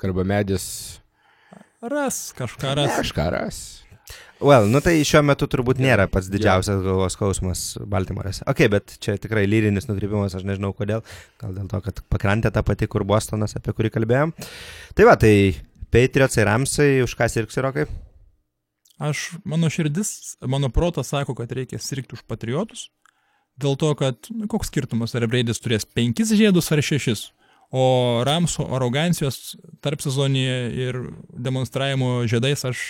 Karba 0.00 0.24
medis. 0.28 0.66
Ras, 1.80 2.18
kažką 2.36 2.74
ras. 2.76 2.98
Kažką 2.98 3.28
ras. 3.32 3.60
Well, 4.40 4.66
nu 4.72 4.80
tai 4.84 4.98
šiuo 5.04 5.20
metu 5.24 5.44
turbūt 5.48 5.80
nėra 5.80 6.06
pats 6.12 6.28
didžiausias 6.32 6.80
galvos 6.84 7.12
skausmas 7.16 7.62
Baltimorėse. 7.88 8.44
Ok, 8.48 8.62
bet 8.72 8.94
čia 9.04 9.14
tikrai 9.20 9.46
lyrinis 9.48 9.88
nukrypimas, 9.88 10.32
aš 10.36 10.44
nežinau 10.48 10.72
kodėl. 10.76 11.02
Gal 11.40 11.52
dėl 11.56 11.68
to, 11.72 11.80
kad 11.84 12.00
pakrantė 12.12 12.52
ta 12.52 12.62
pati, 12.64 12.88
kur 12.88 13.04
Bostonas, 13.08 13.56
apie 13.60 13.74
kurį 13.76 13.92
kalbėjom. 13.96 14.32
Tai 14.96 15.08
va, 15.08 15.16
tai 15.20 15.34
Patriots 15.92 16.40
ir 16.40 16.48
Ramsai, 16.48 16.88
už 17.04 17.16
ką 17.20 17.28
sirgsi, 17.32 17.60
Rokai? 17.64 17.84
Aš, 19.00 19.30
mano 19.48 19.70
širdis, 19.72 20.36
mano 20.44 20.68
protas 20.68 21.08
sako, 21.08 21.34
kad 21.38 21.52
reikia 21.56 21.80
sirgti 21.80 22.18
už 22.18 22.24
patriotus, 22.28 22.90
dėl 23.60 23.78
to, 23.80 23.94
kad 23.96 24.28
nu, 24.28 24.44
koks 24.50 24.68
skirtumas, 24.68 25.14
ar 25.16 25.24
Breidis 25.30 25.62
turės 25.62 25.88
penkis 25.88 26.34
žiedus 26.36 26.68
ar 26.72 26.82
šešis. 26.84 27.30
O 27.70 28.20
Ramso 28.26 28.64
arogancijos 28.74 29.54
tarp 29.80 30.02
sezonėje 30.02 30.56
ir 30.74 30.96
demonstravimo 31.30 32.24
žiedais 32.28 32.64
aš 32.66 32.80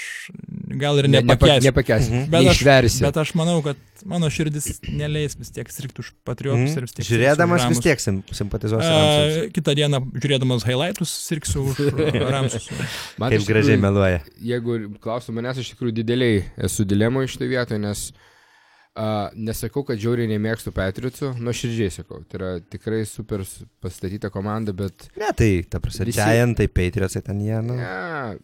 gal 0.79 0.99
ir 1.03 1.09
nepakęsiu. 1.11 1.65
Nepakęsi. 1.67 2.11
Mhm. 2.13 2.31
Bet 2.31 2.41
aš- 2.41 2.47
Neišversi. 2.51 3.03
Bet 3.03 3.17
aš 3.17 3.33
manau, 3.35 3.59
kad 3.65 3.77
mano 4.07 4.31
širdis 4.31 4.81
neleis 4.89 5.35
vis 5.39 5.51
tiek 5.51 5.69
sirgti 5.69 6.01
už 6.05 6.13
patriotus 6.25 6.77
ir 6.77 6.87
vis 6.87 6.93
tiek. 6.95 7.05
Mhm. 7.05 7.11
Žiūrėdamas 7.11 7.69
vis 7.69 7.81
tiek 7.85 8.01
sim, 8.01 8.23
simpatizuosi 8.31 8.87
Ramsams. 8.87 9.37
A, 9.43 9.51
kitą 9.59 9.75
dieną, 9.75 10.01
žiūrėdamas 10.21 10.65
highlightus, 10.69 11.11
sirgsiu 11.27 11.67
už 11.73 11.81
Ramsus. 12.35 12.71
Man 13.19 13.31
Kaip 13.35 13.41
iš 13.43 13.47
gražiai 13.51 13.77
meluoja. 13.81 14.23
jeigu 14.41 14.79
klausų 15.03 15.35
manęs, 15.37 15.59
aš 15.59 15.67
iš 15.71 15.75
tikrųjų 15.77 15.99
dideliai 16.03 16.45
esu 16.69 16.85
dilemoje 16.89 17.29
šitoje 17.35 17.49
vietoje, 17.57 17.79
nes 17.83 18.11
Uh, 19.01 19.31
nesakau, 19.39 19.85
kad 19.87 19.97
žiauriai 20.03 20.27
nemėgstu 20.27 20.73
Patriotsų, 20.75 21.29
nuo 21.39 21.53
širdžiai 21.55 21.93
sakau. 21.95 22.25
Tai 22.27 22.37
yra 22.41 22.49
tikrai 22.61 23.05
super 23.07 23.45
pastatyta 23.81 24.29
komanda, 24.35 24.75
bet... 24.77 25.07
Ne, 25.17 25.29
tai, 25.39 25.63
ta 25.71 25.79
prasme, 25.81 26.09
Visi- 26.09 26.19
Giantai, 26.19 26.67
Patriotsai 26.67 27.23
ten 27.23 27.39
jie, 27.41 27.61
nu. 27.63 27.77
Yeah, 27.79 28.35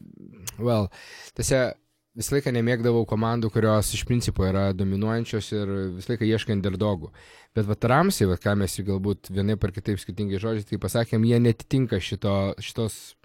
well, 0.63 0.87
tiesa, 1.35 1.75
visą 2.17 2.37
laiką 2.37 2.53
nemėgdavau 2.57 3.05
komandų, 3.09 3.51
kurios 3.55 3.93
iš 3.97 4.05
principo 4.09 4.47
yra 4.49 4.71
dominuojančios 4.77 5.51
ir 5.53 5.75
visą 5.99 6.15
laiką 6.15 6.29
ieškai 6.31 6.57
underdogų. 6.57 7.13
Bet 7.57 7.69
vat 7.69 7.85
Ramsai, 7.93 8.29
vat, 8.31 8.43
ką 8.45 8.57
mes 8.61 8.79
jų 8.79 8.87
galbūt 8.91 9.31
vienaip 9.33 9.65
ar 9.65 9.75
kitaip 9.77 10.01
skirtingai 10.01 10.41
žodžiais, 10.43 10.69
tai 10.69 10.81
pasakėm, 10.83 11.27
jie 11.29 11.41
netitinka 11.45 12.01
šito, 12.01 12.37
šitos 12.65 13.17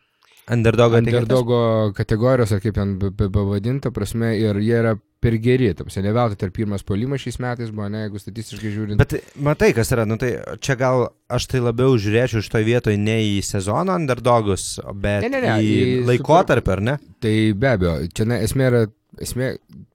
Underdogo 0.52 0.98
underdogo 0.98 1.58
kategorijos, 1.96 2.52
ar 2.56 2.62
kaip 2.64 2.74
ten 2.76 2.96
bevadinta 2.98 3.92
prasme, 3.94 4.34
ir 4.42 4.58
jie 4.60 4.74
yra 4.80 4.96
per 5.22 5.38
geri. 5.42 5.70
Tapsi, 5.78 6.02
ne 6.04 6.12
veltui 6.16 6.40
tarp 6.42 6.56
pirmas 6.56 6.84
polimas 6.86 7.22
šiais 7.24 7.38
metais 7.42 7.72
buvo, 7.74 7.88
ne, 7.94 8.06
jeigu 8.06 8.22
statistiškai 8.22 8.74
žiūrint. 8.74 9.02
Bet 9.02 9.16
matai, 9.46 9.72
kas 9.78 9.94
yra, 9.94 10.06
nu 10.10 10.18
tai 10.22 10.34
čia 10.64 10.76
gal 10.80 11.08
aš 11.32 11.48
tai 11.52 11.62
labiau 11.64 11.96
žiūrėčiau 12.02 12.42
iš 12.42 12.50
to 12.52 12.62
vietoje 12.66 13.00
ne 13.00 13.20
į 13.30 13.40
sezono 13.46 13.96
underdogus, 14.00 14.74
bet 14.94 15.26
Ne, 15.28 15.32
ne, 15.36 15.42
ne, 15.46 15.56
į, 15.62 15.74
į 16.02 16.06
laikotarpį, 16.10 16.76
ar 16.76 16.86
ne? 16.90 17.00
Tai 17.24 17.34
be 17.62 17.74
abejo, 17.76 17.98
čia 18.18 18.28
ne, 18.32 18.40
esmė 18.48 18.70
yra, 18.72 18.86
esmė 19.22 19.52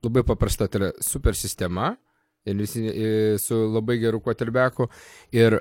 labai 0.06 0.26
paprasta, 0.26 0.68
tai 0.70 0.84
yra 0.84 0.90
super 1.04 1.38
sistema 1.38 1.94
ir 2.46 2.60
visi 2.60 2.84
i, 2.86 3.08
su 3.42 3.64
labai 3.74 3.98
geru 4.02 4.22
quarterbacku 4.22 4.86
ir 5.34 5.58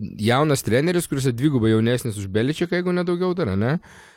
jaunas 0.00 0.64
treneris, 0.64 1.06
kuris 1.10 1.28
yra 1.28 1.36
dvigubai 1.36 1.74
jaunesnis 1.74 2.16
už 2.18 2.30
Beličiką, 2.32 2.80
jeigu 2.80 2.94
nedaugiau 2.96 3.36
dar, 3.36 3.52
ne, 3.58 3.76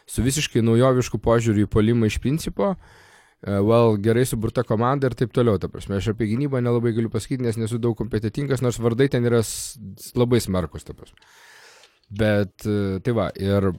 su 0.10 0.23
visiškai 0.26 0.63
naujovišku 0.65 1.19
požiūriu 1.21 1.67
į 1.67 1.69
polimą 1.76 2.08
iš 2.10 2.17
principo, 2.23 2.71
e, 2.73 3.04
well, 3.45 3.97
gerai 4.02 4.26
suburta 4.26 4.63
komanda 4.65 5.10
ir 5.10 5.15
taip 5.17 5.34
toliau, 5.36 5.60
ta 5.62 5.69
prasme, 5.69 6.00
aš 6.00 6.12
apie 6.13 6.30
gynybą 6.32 6.62
nelabai 6.63 6.93
galiu 6.95 7.12
pasakyti, 7.13 7.45
nes 7.45 7.60
nesu 7.60 7.78
daug 7.82 7.97
kompetitingas, 8.00 8.63
nors 8.65 8.80
vardai 8.82 9.10
ten 9.13 9.26
yra 9.30 9.43
labai 10.17 10.39
smarkus, 10.41 10.88
ta 10.88 10.95
prasme. 10.97 11.19
Bet, 12.10 12.65
e, 12.65 12.97
tai 13.04 13.13
va, 13.13 13.28
ir, 13.38 13.69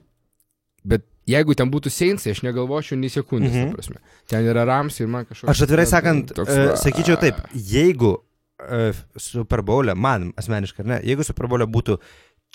bet 0.87 1.03
jeigu 1.29 1.57
ten 1.57 1.71
būtų 1.73 1.91
Seinsai, 1.91 2.33
aš 2.35 2.43
negalvočiau 2.45 2.97
nei 2.99 3.11
sekundės, 3.11 3.51
mhm. 3.51 3.65
Mhm. 3.65 3.75
ta 3.75 3.81
prasme. 3.81 4.23
Ten 4.31 4.49
yra 4.49 4.65
Rams 4.69 5.01
ir 5.01 5.11
man 5.11 5.27
kažkoks... 5.27 5.51
Aš 5.51 5.65
atvirai 5.67 5.87
sakant, 5.89 6.33
toks, 6.37 6.53
e, 6.53 6.65
va, 6.69 6.79
sakyčiau 6.79 7.19
taip, 7.21 7.41
jeigu 7.53 8.15
e, 8.63 8.93
Super 9.19 9.65
Bowl'e, 9.65 9.97
man 9.97 10.31
asmeniškai, 10.39 10.87
ne, 10.87 11.03
jeigu 11.07 11.27
Super 11.27 11.49
Bowl'e 11.51 11.67
būtų 11.69 11.99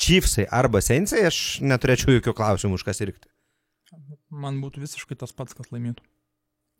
Chiefsai 0.00 0.48
arba 0.50 0.80
Seinsai, 0.82 1.26
aš 1.28 1.60
neturėčiau 1.62 2.16
jokių 2.16 2.34
klausimų 2.40 2.80
už 2.80 2.88
kas 2.88 3.04
irkti. 3.04 3.28
Man 4.34 4.58
būtų 4.62 4.82
visiškai 4.82 5.18
tas 5.20 5.34
pats, 5.36 5.54
kas 5.54 5.70
laimėtų. 5.70 6.02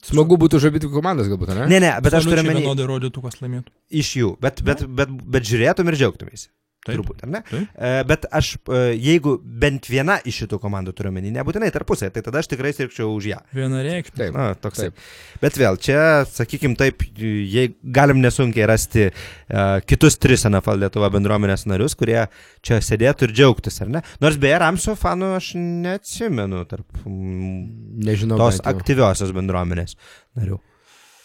Smagu 0.04 0.37
būtų 0.40 0.59
už 0.61 0.66
abidvi 0.68 0.90
komandas 0.92 1.30
galbūt, 1.30 1.54
ne? 1.57 1.68
Ne, 1.70 1.78
ne, 1.80 1.92
bet 2.04 2.16
aš 2.18 2.26
turiu 2.28 2.44
menį 2.44 2.64
vienodai 2.64 2.88
rodytų, 2.90 3.22
kas 3.24 3.38
laimėtų. 3.40 3.72
iš 4.02 4.11
jų, 4.20 4.35
bet, 4.42 4.61
bet, 4.66 4.85
bet, 4.85 5.14
bet 5.37 5.46
žiūrėtum 5.48 5.88
ir 5.88 5.96
džiaugtumėsi. 6.00 6.50
Taip. 6.85 6.99
Turbūt, 6.99 7.23
ar 7.25 7.31
ne? 7.33 7.40
Taip. 7.49 7.68
E, 7.81 7.92
Bet 8.05 8.27
aš, 8.37 8.55
e, 8.68 8.81
jeigu 9.01 9.38
bent 9.40 9.87
viena 9.88 10.18
iš 10.29 10.42
šitų 10.42 10.59
komandų 10.61 10.92
turiu 10.97 11.12
menį, 11.14 11.31
nebūtinai 11.38 11.70
tarpusai, 11.73 12.11
tai 12.12 12.20
tada 12.27 12.42
aš 12.42 12.51
tikrai 12.53 12.75
sirgčiau 12.77 13.09
už 13.16 13.29
ją. 13.31 13.38
Vienareikšmiai. 13.57 14.18
Taip. 14.20 14.37
Na, 14.37 14.51
toks 14.61 14.83
Taip. 14.83 14.99
Bet 15.40 15.57
vėl, 15.61 15.79
čia, 15.81 15.99
sakykim 16.29 16.77
taip, 16.77 17.01
jei 17.16 17.70
galim 17.97 18.20
nesunkiai 18.20 18.68
rasti 18.68 19.07
uh, 19.09 19.81
kitus 19.88 20.18
tris 20.20 20.44
NFL 20.51 20.85
Lietuva 20.85 21.09
bendruomenės 21.14 21.64
narius, 21.70 21.97
kurie 21.97 22.27
čia 22.64 22.81
sėdėtų 22.85 23.31
ir 23.31 23.35
džiaugtis, 23.38 23.81
ar 23.85 23.92
ne? 23.97 24.05
Nors 24.20 24.37
beje, 24.40 24.61
Ramso 24.61 24.92
fanų 25.01 25.33
aš 25.38 25.55
neatsimenu 25.61 26.61
tarp 26.68 27.01
mm, 27.07 28.05
Nežinau. 28.05 28.37
tos 28.40 28.61
aktyviosios 28.68 29.33
bendruomenės 29.37 29.97
narių. 30.37 30.61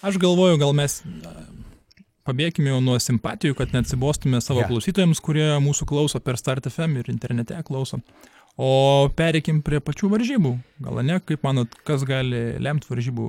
Aš 0.08 0.16
galvoju, 0.24 0.56
gal 0.62 0.72
mes 0.78 1.02
pabėgime 2.30 2.72
jau 2.72 2.80
nuo 2.84 2.98
simpatijų, 3.02 3.58
kad 3.58 3.74
neatsibostume 3.76 4.42
savo 4.44 4.62
yeah. 4.64 4.70
klausytojams, 4.70 5.22
kurie 5.26 5.48
mūsų 5.64 5.88
klauso 5.90 6.22
per 6.24 6.38
Start 6.40 6.70
FM 6.70 7.02
ir 7.02 7.10
internete 7.12 7.58
klauso. 7.68 8.00
O 8.60 9.08
pereikim 9.16 9.62
prie 9.64 9.80
pačių 9.80 10.10
varžybų. 10.12 10.50
Gal 10.84 11.00
ne, 11.08 11.20
kaip 11.24 11.46
manot, 11.48 11.78
kas 11.88 12.04
gali 12.08 12.58
lemti 12.60 12.90
varžybų 12.90 13.28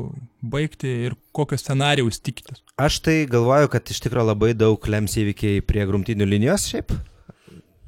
baigti 0.50 0.90
ir 1.06 1.14
kokio 1.36 1.58
scenarijaus 1.60 2.18
tikitės? 2.18 2.64
Aš 2.80 2.98
tai 3.06 3.16
galvoju, 3.30 3.70
kad 3.70 3.92
iš 3.94 4.02
tikrųjų 4.02 4.26
labai 4.32 4.50
daug 4.58 4.90
lems 4.90 5.14
įvykiai 5.22 5.62
prie 5.62 5.86
grumtinių 5.86 6.26
linijos 6.26 6.66
šiaip. 6.72 6.96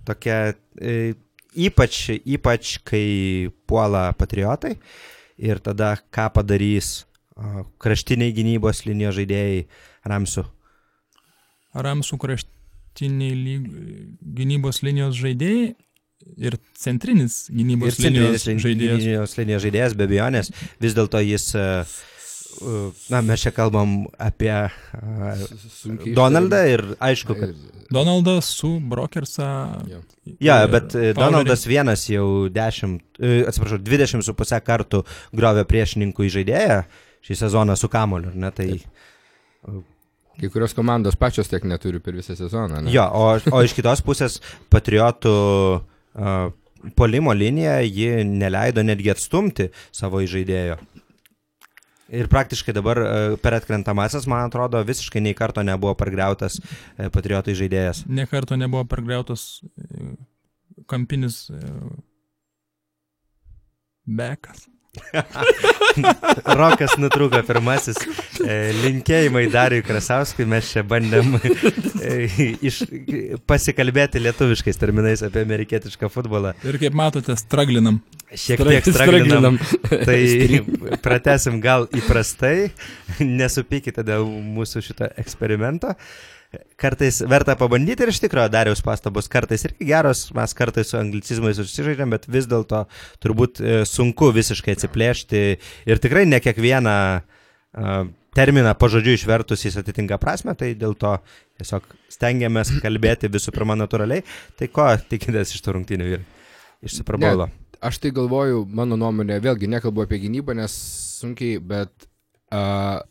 Tokia, 0.07 0.39
e, 0.79 1.17
ypač, 1.67 2.05
ypač 2.23 2.77
kai 2.87 3.07
puola 3.67 4.09
patriotai 4.19 4.77
ir 5.43 5.59
tada 5.67 5.97
ką 6.15 6.31
padarys 6.39 7.01
kraštiniai 7.83 8.35
gynybos 8.37 8.85
linijos 8.87 9.17
žaidėjai 9.19 9.65
Ramsų. 10.09 10.45
Ramsų 11.75 12.19
kraštiniai 12.21 13.35
lyg... 13.37 13.67
gynybos 14.21 14.83
linijos 14.85 15.17
žaidėjai 15.21 15.73
ir 16.39 16.57
centrinis 16.79 17.47
gynybos 17.51 17.99
Ir 17.99 18.07
linijos 18.07 18.47
centrinis 18.47 18.65
žaidėjas. 18.65 19.03
linijos 19.03 19.37
linijos 19.41 19.67
žaidėjas, 19.67 19.97
be 19.99 20.09
abejonės, 20.09 20.53
vis 20.83 20.97
dėlto 20.97 21.23
jis, 21.25 21.49
e, 21.59 21.67
na, 23.11 23.23
mes 23.27 23.43
čia 23.43 23.53
kalbam 23.57 24.05
apie 24.23 24.53
e, 24.53 24.71
Sunkiai 25.81 26.15
Donaldą 26.17 26.63
ir 26.71 26.85
aišku, 27.03 27.37
kad 27.39 27.55
Donaldas 27.93 28.49
su 28.57 28.79
Brokersą. 28.81 29.49
Jo. 29.91 30.03
Ja, 30.41 30.63
ir 30.65 30.71
bet 30.73 30.93
Fowlerį. 30.95 31.17
Donaldas 31.19 31.67
vienas 31.69 32.07
jau 32.09 32.49
10, 32.53 33.01
e, 33.19 33.41
atsiprašau, 33.51 33.81
20 33.83 34.25
su 34.25 34.37
pusę 34.39 34.61
kartų 34.65 35.03
grovė 35.37 35.67
priešininkų 35.69 36.29
į 36.29 36.35
žaidėją 36.39 36.83
šį 37.27 37.39
sezoną 37.45 37.77
su 37.79 37.91
kamoliu, 37.91 38.33
ne? 38.35 38.51
Tai, 38.55 38.71
Kai 40.43 40.51
kurios 40.51 40.75
komandos 40.75 41.15
pačios 41.15 41.47
tiek 41.47 41.63
neturi 41.71 42.03
per 42.03 42.17
visą 42.19 42.35
sezoną. 42.35 42.83
Ne? 42.83 42.91
jo, 42.91 43.05
o, 43.07 43.29
o 43.55 43.63
iš 43.63 43.77
kitos 43.79 44.03
pusės 44.03 44.41
patriotų 44.75 45.35
uh, 45.79 46.51
polimo 46.99 47.33
linija, 47.33 47.79
ji 47.81 48.25
neleido 48.27 48.83
netgi 48.83 49.13
atstumti 49.15 49.69
savo 49.95 50.23
žaidėjo. 50.27 50.81
Ir 52.13 52.29
praktiškai 52.29 52.75
dabar 52.77 52.99
per 53.41 53.57
atkrentamasis, 53.57 54.27
man 54.29 54.45
atrodo, 54.51 54.83
visiškai 54.85 55.23
nei 55.25 55.37
karto 55.37 55.63
nebuvo 55.65 55.95
pargriautas 55.97 56.59
e, 56.61 57.07
patriotai 57.09 57.55
žaidėjas. 57.57 58.03
Nekarto 58.05 58.59
nebuvo 58.61 58.83
pergriautas 58.91 59.63
e, 59.65 60.11
kampinis 60.91 61.47
e, 61.49 61.63
bekas. 64.05 64.67
Rokas 66.61 66.99
nutrūko 67.01 67.39
pirmasis. 67.49 67.97
E, 68.45 68.57
Linkėjimai 68.77 69.47
Dariui 69.53 69.85
Krasauskui, 69.87 70.45
mes 70.49 70.69
čia 70.69 70.83
bandėm 70.85 71.39
e, 71.41 72.27
iš, 72.69 72.83
pasikalbėti 73.49 74.21
lietuviškais 74.21 74.77
terminais 74.81 75.25
apie 75.25 75.47
amerikietišką 75.47 76.11
futbolą. 76.13 76.53
Ir 76.69 76.77
kaip 76.83 76.99
matote, 76.99 77.33
straglinam. 77.41 78.03
Šiek 78.37 78.61
tiek 78.69 78.91
straglinam. 78.93 79.57
Tai 80.09 80.21
pratesim 81.05 81.57
gal 81.65 81.89
įprastai, 81.97 82.69
nesupykite 83.25 84.05
dėl 84.05 84.29
mūsų 84.29 84.85
šito 84.91 85.09
eksperimento. 85.25 85.97
Kartais 86.77 87.23
verta 87.25 87.55
pabandyti 87.57 88.05
ir 88.05 88.11
iš 88.13 88.19
tikrųjų 88.25 88.51
Dariaus 88.53 88.83
pastabos 88.85 89.31
kartais 89.33 89.65
irgi 89.65 89.87
geros, 89.89 90.27
mes 90.37 90.53
kartais 90.57 90.91
su 90.93 90.99
anglicizmais 91.01 91.61
užsižaidžiam, 91.63 92.13
bet 92.13 92.27
vis 92.29 92.49
dėlto 92.51 92.83
turbūt 93.25 93.63
e, 93.63 93.79
sunku 93.89 94.29
visiškai 94.37 94.75
atsiplėšti 94.77 95.45
ir 95.89 96.03
tikrai 96.03 96.27
ne 96.29 96.43
kiekvieną 96.45 96.97
uh, 97.23 98.11
terminą 98.37 98.75
pažodžiu 98.79 99.17
išvertus 99.17 99.65
jis 99.67 99.79
atitinka 99.81 100.19
prasme, 100.21 100.55
tai 100.59 100.73
dėl 100.79 100.95
to 100.99 101.15
tiesiog 101.61 101.89
stengiamės 102.13 102.73
kalbėti 102.85 103.31
visų 103.33 103.55
pirma 103.55 103.77
natūraliai. 103.79 104.25
Tai 104.59 104.69
ko 104.73 104.89
tikitės 105.09 105.55
iš 105.57 105.65
tų 105.65 105.77
rungtynių 105.79 106.09
ir 106.17 106.25
iš 106.85 107.01
Superbolo? 107.01 107.49
Aš 107.83 107.99
tai 108.03 108.13
galvoju, 108.15 108.65
mano 108.71 108.97
nuomonė, 109.01 109.41
vėlgi 109.43 109.71
nekalbu 109.73 110.05
apie 110.05 110.21
gynybą, 110.23 110.55
nes 110.55 110.75
sunkiai, 111.19 111.59
bet 111.59 111.91
uh, 112.55 113.03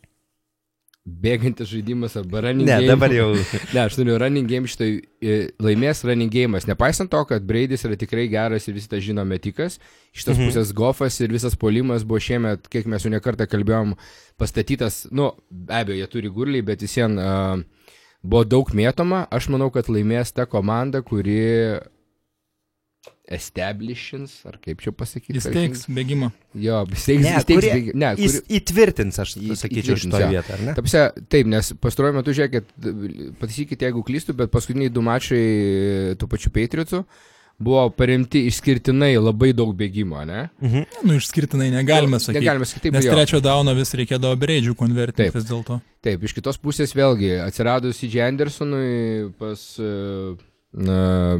bėgantis 1.06 1.66
žaidimas 1.72 2.14
arba 2.20 2.44
running 2.46 2.68
Ne, 2.70 2.76
game. 2.78 2.88
dabar 2.92 3.10
jau. 3.14 3.32
Ne, 3.74 3.80
aš 3.88 3.96
turiu 3.98 4.20
running 4.22 4.46
game 4.50 4.70
šitoj 4.70 4.92
e, 5.26 5.38
laimės 5.64 6.04
running 6.06 6.30
game'as. 6.32 6.68
Nepaisant 6.70 7.10
to, 7.10 7.22
kad 7.26 7.42
Braidis 7.48 7.86
yra 7.88 7.98
tikrai 7.98 8.28
geras 8.30 8.68
ir 8.70 8.76
visi 8.78 8.90
tą 8.92 9.00
žino 9.02 9.26
metikas, 9.26 9.80
iš 10.14 10.28
tos 10.28 10.38
Mhm. 10.38 10.52
pusės 10.52 10.74
Goffas 10.78 11.18
ir 11.26 11.34
visas 11.34 11.56
polimas 11.58 12.06
buvo 12.06 12.22
šiemet, 12.22 12.70
kiek 12.70 12.86
mes 12.86 13.02
jau 13.02 13.10
nekartą 13.12 13.48
kalbėjom, 13.50 13.96
pastatytas, 14.38 15.08
nu, 15.12 15.32
be 15.50 15.74
abejo, 15.82 15.98
jie 16.04 16.08
turi 16.14 16.30
gurliai, 16.30 16.62
bet 16.66 16.82
vis 16.86 16.94
vien 16.98 17.18
uh, 17.18 17.58
buvo 18.22 18.44
daug 18.46 18.70
mėtoma. 18.78 19.24
Aš 19.34 19.50
manau, 19.50 19.72
kad 19.74 19.90
laimės 19.90 20.34
ta 20.38 20.46
komanda, 20.46 21.02
kuri 21.02 21.82
establishins, 23.32 24.34
ar 24.46 24.58
kaip 24.64 24.82
čia 24.84 24.92
pasakyti. 24.96 25.40
Įsteigs 25.40 25.86
bėgimą. 25.92 26.32
Jo, 26.60 26.82
įsteigs, 26.92 27.24
Ne, 27.26 27.34
įsteigs, 27.40 27.62
kurie 27.62 27.74
bėgi- 27.78 27.96
ne, 27.96 28.12
Jis 28.20 28.38
kuri, 28.42 28.60
įtvirtins, 28.60 29.20
aš 29.24 29.36
sakyčiau, 29.64 29.98
jo. 29.98 30.30
vietoje, 30.36 30.54
ar 30.58 30.64
ne? 30.68 30.74
Tapsia, 30.78 31.04
taip, 31.32 31.48
nes 31.48 31.74
pastaruoju 31.80 32.18
metu, 32.20 32.36
žiūrėkit, 32.36 32.72
pataisykite, 33.40 33.88
jeigu 33.88 34.04
klystu, 34.04 34.36
bet 34.36 34.52
paskutiniai 34.52 34.92
du 34.92 35.02
mačai 35.06 35.44
tų 36.20 36.28
pačių 36.28 36.52
Patriotsų 36.56 37.06
buvo 37.62 37.84
paremti 37.94 38.48
išskirtinai 38.50 39.12
labai 39.22 39.52
daug 39.54 39.70
bėgimo, 39.78 40.24
ne? 40.26 40.50
Mhm. 40.62 40.86
Nu, 41.06 41.14
išskirtinai 41.22 41.70
negalime 41.72 42.18
sakyti. 42.18 42.40
Negalime 42.42 42.66
sakyti, 42.66 42.92
Nes 42.96 43.06
jo. 43.06 43.14
trečio 43.14 43.42
dauno 43.44 43.76
vis 43.78 43.94
reikėdavo 43.94 44.34
breidžių 44.42 44.74
konvertinti 44.76 45.36
vis 45.36 45.46
dėlto. 45.46 45.78
Taip, 46.02 46.24
iš 46.26 46.34
kitos 46.34 46.58
pusės 46.58 46.96
vėlgi 46.98 47.36
atsiradus 47.46 48.02
į 48.02 48.10
Andersonui 48.26 49.32
pas, 49.38 49.62
e, 49.78 50.36
na, 50.74 51.38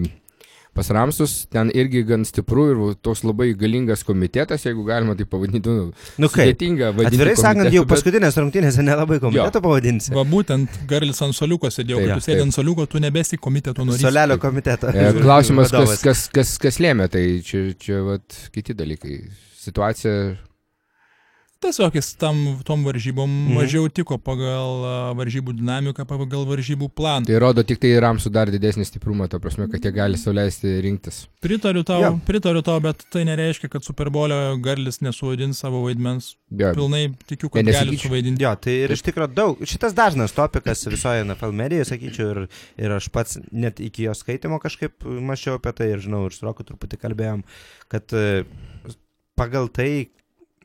pas 0.74 0.88
Ramsus, 0.96 1.34
ten 1.52 1.72
irgi 1.76 2.04
gan 2.08 2.24
stipru 2.28 2.66
ir 2.72 2.82
toks 3.04 3.26
labai 3.28 3.50
galingas 3.60 4.06
komitetas, 4.08 4.64
jeigu 4.68 4.86
galima 4.88 5.16
tai 5.20 5.26
pavadinti. 5.28 5.68
Nu, 5.68 5.90
Nu 6.22 6.30
sudėtinga 6.32 6.94
vadinti. 6.96 7.18
Atvirai 7.18 7.36
sakant, 7.40 7.72
jau 7.76 7.84
paskutinės 7.90 8.38
rungtynėse 8.40 8.86
nelabai 8.86 9.20
komiteto 9.24 9.62
pavadinsi. 9.64 10.14
Va 10.16 10.24
būtent 10.28 10.80
Garlis 10.90 11.20
ant 11.26 11.36
soliuko 11.36 11.72
sėdėjo, 11.74 12.04
Taip, 12.06 12.14
tu 12.22 12.28
sėdė 12.30 12.46
ant 12.46 12.56
soliuko, 12.56 12.88
tu 12.92 13.02
nebesi 13.04 13.40
komiteto 13.42 13.84
narys. 13.88 14.06
Solelio 14.06 14.40
komiteto. 14.42 14.94
E, 14.96 15.10
Klausimas, 15.20 15.74
kas, 15.76 15.98
kas, 16.06 16.24
kas, 16.32 16.56
kas 16.62 16.80
lėmė, 16.84 17.10
tai 17.12 17.26
čia, 17.46 17.66
čia 17.80 18.00
vat, 18.08 18.40
kiti 18.56 18.78
dalykai. 18.78 19.20
Situacija. 19.62 20.16
Tiesiog 21.62 21.94
jis 21.94 22.08
tam, 22.18 22.38
tom 22.66 22.82
varžybom 22.88 23.30
Mhm. 23.30 23.54
mažiau 23.54 23.86
tiko 23.94 24.18
pagal 24.18 24.82
varžybų 25.20 25.54
dinamiką, 25.60 26.06
pagal 26.10 26.42
varžybų 26.50 26.88
planą. 26.90 27.26
Tai 27.30 27.38
rodo 27.40 27.62
tik 27.64 27.78
tai 27.80 27.92
Ramsų 28.02 28.32
dar 28.34 28.48
didesnį 28.50 28.82
stiprumą, 28.88 29.28
to 29.30 29.38
prasme, 29.40 29.68
kad 29.70 29.80
jie 29.86 29.92
gali 29.94 30.18
sauliaisti 30.18 30.82
rinktis. 30.82 31.28
Pritariu 31.40 31.84
tau, 31.86 32.02
Jo. 32.02 32.20
pritariu 32.26 32.64
tau, 32.66 32.80
bet 32.82 33.06
tai 33.14 33.24
nereiškia, 33.30 33.70
kad 33.70 33.84
Superbolio 33.86 34.58
Garlis 34.58 35.02
nesuvaidins 35.06 35.60
savo 35.62 35.84
vaidmens. 35.86 36.36
Be, 36.50 36.74
Pilnai 36.74 37.14
tikiu, 37.30 37.52
kad 37.54 37.64
Ne, 37.64 37.72
gali 37.72 37.96
suvaidinti. 37.98 38.42
Jo, 38.42 38.56
tai 38.56 38.72
ir 38.88 38.90
iš 38.98 39.04
tikrųjų 39.06 39.34
daug. 39.36 39.60
Šitas 39.62 39.94
dažnas 39.94 40.34
topikas 40.34 40.82
visoje 40.90 41.22
NFL 41.24 41.52
medijoje, 41.54 41.86
sakyčiau, 41.94 42.32
ir, 42.32 42.48
ir 42.78 42.90
aš 42.98 43.08
pats 43.10 43.38
net 43.52 43.78
iki 43.80 44.04
jo 44.10 44.14
skaitimo 44.18 44.58
kažkaip 44.60 45.06
mačiau 45.06 45.60
apie 45.62 45.74
tai 45.78 45.92
ir 45.94 46.00
žinau, 46.00 46.26
ir 46.26 46.32
su 46.34 46.42
Roku 46.46 46.64
truputį 46.64 46.98
kalbėjom, 46.98 47.44
kad 47.88 48.04
e, 48.14 48.44
pagal 49.38 49.70
tai, 49.70 50.10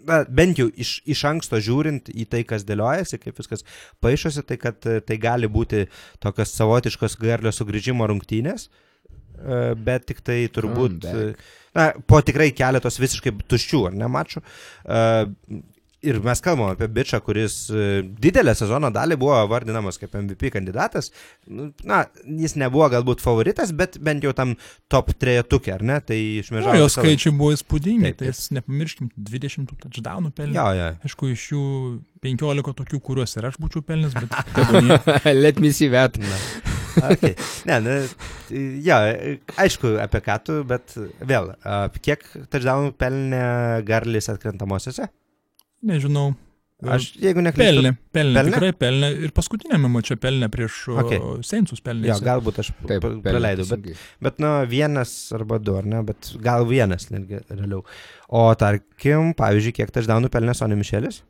na, 0.08 0.22
bent 0.28 0.60
jau 0.60 0.68
iš, 0.72 0.98
iš 1.08 1.24
anksto 1.28 1.60
žiūrint 1.62 2.10
į 2.12 2.26
tai, 2.32 2.42
kas 2.48 2.64
dėliojasi, 2.68 3.20
kaip 3.22 3.38
viskas 3.40 3.66
paaišosi, 4.04 4.44
tai 4.48 4.58
kad 4.62 4.88
e, 4.88 4.98
tai 5.04 5.18
gali 5.22 5.50
būti 5.50 5.86
tokios 6.22 6.54
savotiškos 6.56 7.18
garlio 7.20 7.52
sugrįžimo 7.54 8.08
rungtynės, 8.10 8.68
e, 8.68 9.62
bet 9.76 10.08
tik 10.10 10.24
tai 10.26 10.42
turbūt... 10.52 11.06
E, 11.12 11.30
Na, 11.76 11.90
po 12.08 12.22
tikrai 12.24 12.46
keletos 12.56 12.96
visiškai 12.96 13.34
tuščių, 13.52 13.78
ar 13.90 13.96
ne, 14.00 14.06
mačių. 14.08 14.40
Ir 16.06 16.20
mes 16.22 16.40
kalbam 16.44 16.70
apie 16.70 16.86
bičią, 16.92 17.18
kuris 17.24 17.54
e, 17.74 17.86
didelę 18.22 18.52
sezono 18.58 18.90
dalį 18.94 19.16
buvo 19.18 19.38
vardinamas 19.50 19.98
kaip 19.98 20.14
MVP 20.20 20.52
kandidatas. 20.54 21.10
Nu, 21.50 21.70
Na, 21.86 22.04
jis 22.24 22.54
nebuvo 22.60 22.86
galbūt 22.92 23.22
favoritas, 23.24 23.72
bet 23.76 23.98
bent 24.02 24.22
jau 24.24 24.32
tam 24.36 24.54
top 24.92 25.10
trejetukė, 25.18 25.74
ar 25.76 25.82
ne? 25.86 25.98
Tai 26.06 26.16
Jo, 26.18 26.42
išmežavo. 26.44 26.76
jo 26.78 26.86
skaičiai 26.92 27.34
buvo 27.36 27.52
įspūdingi, 27.56 28.12
tai 28.20 28.30
jis, 28.30 28.44
nepamirškim, 28.56 29.10
20 29.18 29.74
touchdownų 29.82 30.30
pelnė. 30.36 30.54
Jo, 30.56 30.68
jo. 30.78 30.88
Aišku, 31.08 31.32
iš 31.34 31.48
jų 31.52 31.64
15 32.26 32.72
tokių, 32.80 33.02
kuriuos 33.10 33.36
ir 33.38 33.50
aš 33.50 33.58
būčiau 33.62 33.82
pelnęs, 33.86 34.14
bet. 34.16 34.56
Let 35.44 35.60
me 35.62 35.72
see 35.74 35.90
that. 35.92 36.16
Okay. 36.96 37.34
Ne, 37.68 37.76
na, 37.84 37.98
ja, 38.80 39.02
aišku, 39.60 39.96
apie 40.00 40.22
ką 40.24 40.38
tu, 40.46 40.62
bet 40.68 40.94
vėl, 41.28 41.52
kiek 42.00 42.24
touchdownų 42.48 42.94
pelnė 42.96 43.44
Garlis 43.88 44.30
atkrentamosiose? 44.32 45.10
Nežinau. 45.86 46.34
Aš, 46.92 47.06
jeigu 47.16 47.40
neklystu. 47.40 47.64
Pelnė, 47.80 47.90
pelnė, 48.12 48.34
Pelnė? 48.36 48.52
tikrai 48.52 48.72
pelnė. 48.76 49.08
Ir 49.24 49.30
paskutinėme 49.32 49.88
mače 49.88 50.18
pelnė 50.20 50.50
prieš 50.52 50.74
Okay. 51.00 51.20
Seinsus 51.48 51.80
pelnė. 51.80 52.10
Jo, 52.10 52.18
galbūt 52.20 52.58
aš 52.60 52.68
Taip, 52.82 53.00
pra- 53.00 53.14
praleidau, 53.24 53.64
bet. 53.70 54.02
Bet, 54.20 54.42
nu, 54.44 54.50
vienas 54.68 55.14
arba 55.32 55.56
du, 55.58 55.72
ar 55.80 55.88
ne, 55.88 56.02
bet 56.04 56.34
gal 56.44 56.66
vienas 56.68 57.08
netgi 57.14 57.40
realiau. 57.48 57.80
O 58.28 58.42
tarkim, 58.60 59.32
pavyzdžiui, 59.38 59.72
kiek 59.78 59.94
touchdownų 59.96 60.28
pelnė 60.34 60.52
Sonny 60.58 60.76
Mišelis? 60.76 61.22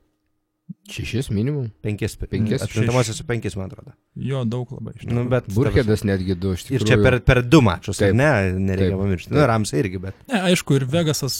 Šešis 0.92 1.30
minimum. 1.34 1.70
Penkis. 1.82 2.16
Penkis, 2.16 2.62
Atkrintamosios 2.62 3.22
penkis, 3.26 3.56
man 3.58 3.70
atrodo. 3.70 3.92
Jo, 4.14 4.44
daug 4.48 4.70
labai. 4.72 4.94
iš 4.96 5.08
Nu, 5.10 5.24
bet, 5.30 5.48
Burkhedas 5.54 6.04
netgi 6.06 6.36
du 6.38 6.54
iš 6.56 6.66
tikrųjų. 6.68 6.80
Ir 6.80 6.86
čia 6.88 6.98
per, 7.02 7.18
per 7.26 7.42
du 7.44 7.60
mačus, 7.64 7.98
ar 8.00 8.12
Taip. 8.12 8.18
ne, 8.20 8.30
nereikia 8.70 8.94
Taip. 8.94 9.02
pamiršti. 9.02 9.30
Taip. 9.30 9.38
Nu, 9.38 9.46
Ramsai 9.50 9.80
irgi, 9.82 10.00
bet. 10.06 10.18
Ne, 10.30 10.42
aišku, 10.52 10.78
ir 10.78 10.86
Vegasas 10.90 11.38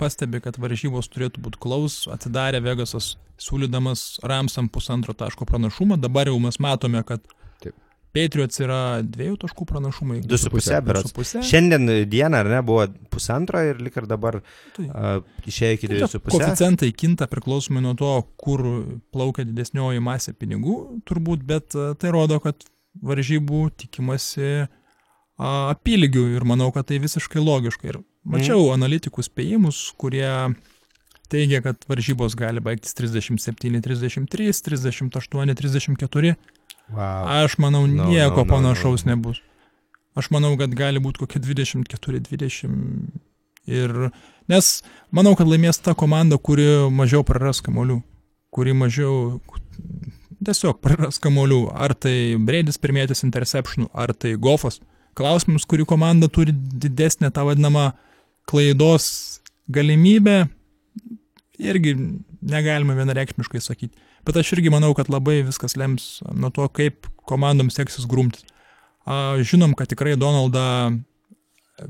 pastebi, 0.00 0.42
kad 0.44 0.58
varžybos 0.60 1.10
turėtų 1.12 1.42
būti 1.46 1.62
klaus, 1.62 2.02
atidarė 2.12 2.62
Vegasas 2.64 3.14
siūlydamas 3.42 4.20
Ramsam 4.28 4.68
pusantro 4.72 5.16
taško 5.16 5.48
pranašumą, 5.48 5.98
dabar 6.00 6.30
jau 6.30 6.38
mes 6.42 6.60
matome, 6.62 7.02
kad. 7.08 7.24
Patriots 8.12 8.60
yra 8.60 8.78
dviejų 9.06 9.38
taškų 9.40 9.66
pranašumai. 9.70 10.18
Du 10.28 10.36
su 10.40 10.50
pusė, 10.52 10.74
du 10.82 10.90
berods. 10.90 11.08
su 11.08 11.16
pusė. 11.16 11.40
Šiandien 11.48 11.88
dieną, 12.12 12.42
ar 12.42 12.50
ne, 12.52 12.58
buvo 12.66 12.84
pusantro 13.12 13.62
ir 13.64 13.80
lik 13.80 13.96
ir 13.96 14.08
dabar 14.10 14.42
Tai- 14.76 14.84
uh, 14.88 15.22
išėjo 15.48 15.78
iki 15.78 15.86
Tai 15.86 15.92
dviejų 15.94 16.04
čia 16.04 16.10
su 16.12 16.20
pusė. 16.20 16.42
Koficientai 16.42 16.90
kinta 16.92 17.28
priklausomai 17.32 17.84
nuo 17.84 17.94
to, 17.96 18.12
kur 18.36 18.64
plaukia 19.14 19.46
didesnioji 19.48 20.04
masė 20.04 20.36
pinigų, 20.36 20.76
turbūt, 21.08 21.46
bet 21.48 21.72
a, 21.72 21.92
tai 21.96 22.12
rodo, 22.12 22.36
kad 22.44 22.68
varžybų 23.00 23.62
tikimasi 23.80 24.50
a, 24.66 25.72
apylygių 25.72 26.26
ir 26.36 26.44
manau, 26.48 26.68
kad 26.76 26.90
tai 26.92 27.00
visiškai 27.00 27.40
logiška. 27.40 27.88
Ir 27.94 28.02
mačiau 28.28 28.66
mm. 28.66 28.76
analitikų 28.76 29.24
spėjimus, 29.24 29.86
kurie 29.96 30.28
teigia, 31.32 31.62
kad 31.64 31.80
varžybos 31.88 32.36
gali 32.36 32.60
baigtis 32.60 32.92
37, 32.98 33.80
33, 33.80 34.52
38, 34.68 35.56
34. 35.56 36.36
Wow. 36.90 37.44
Aš 37.44 37.58
manau, 37.62 37.86
No, 37.86 38.08
nieko 38.10 38.42
no, 38.42 38.44
no, 38.44 38.50
panašaus 38.50 39.04
no. 39.04 39.14
nebus. 39.14 39.40
Aš 40.18 40.28
manau, 40.34 40.52
kad 40.60 40.74
gali 40.76 41.00
būti 41.00 41.22
kokie 41.22 41.40
24, 41.40 42.20
20. 42.28 43.20
Ir, 43.70 43.92
nes 44.50 44.70
manau, 45.14 45.36
kad 45.38 45.48
laimės 45.48 45.78
ta 45.80 45.94
komanda, 45.94 46.36
kuri 46.36 46.66
mažiau 46.92 47.22
praras 47.24 47.62
kamolių. 47.64 48.00
Kuri 48.52 48.74
mažiau 48.76 49.38
tiesiog 50.44 50.80
praras 50.84 51.20
kamolių. 51.22 51.62
Ar 51.72 51.94
tai 51.94 52.36
Breidis 52.36 52.80
pirmėtis 52.82 53.24
interceptionų, 53.24 53.88
ar 53.94 54.12
tai 54.12 54.34
Gofas. 54.36 54.80
Klausimus, 55.16 55.64
kuri 55.68 55.86
komanda 55.88 56.28
turi 56.32 56.52
didesnę 56.52 57.30
tą 57.32 57.44
vadinamą 57.48 57.90
klaidos 58.48 59.40
galimybę, 59.72 60.46
irgi 61.62 61.94
negalima 62.42 62.96
vienareikšmiškai 62.98 63.60
sakyti. 63.62 63.96
Bet 64.26 64.38
aš 64.38 64.52
irgi 64.56 64.70
manau, 64.70 64.92
kad 64.94 65.10
labai 65.10 65.40
viskas 65.46 65.74
lems 65.78 66.20
nuo 66.30 66.50
to, 66.54 66.68
kaip 66.70 67.08
komandoms 67.28 67.78
seksis 67.78 68.06
grumtis. 68.08 68.46
A, 69.02 69.38
Žinom, 69.42 69.74
kad 69.74 69.90
tikrai 69.90 70.14
Donaldą 70.18 70.64
e, 70.92 71.88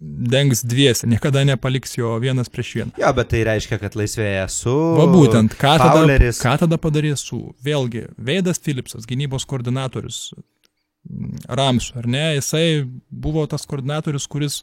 dengs 0.00 0.60
dviesi, 0.68 1.08
niekada 1.08 1.46
nepaliks 1.48 1.96
jo 1.96 2.12
vienas 2.20 2.52
prieš 2.52 2.74
vieną. 2.76 2.96
Jo, 3.00 3.12
bet 3.16 3.30
tai 3.32 3.40
reiškia, 3.48 3.78
kad 3.80 3.96
laisvėja 3.96 4.44
su... 4.52 4.74
Va 4.98 5.06
būtent, 5.08 5.56
ką 5.56 5.78
tada, 5.80 6.02
Fowleris. 6.02 6.42
ką 6.44 6.58
tada 6.60 6.76
padarys 6.80 7.24
su, 7.24 7.40
vėlgi, 7.64 8.04
Veidas 8.20 8.60
Philipsas, 8.60 9.08
gynybos 9.08 9.48
koordinatorius 9.48 10.26
mm, 10.36 11.46
Ramsų, 11.48 11.96
ar 12.02 12.10
ne, 12.18 12.26
jisai 12.36 12.66
buvo 13.08 13.46
tas 13.48 13.64
koordinatorius, 13.70 14.28
kuris 14.28 14.60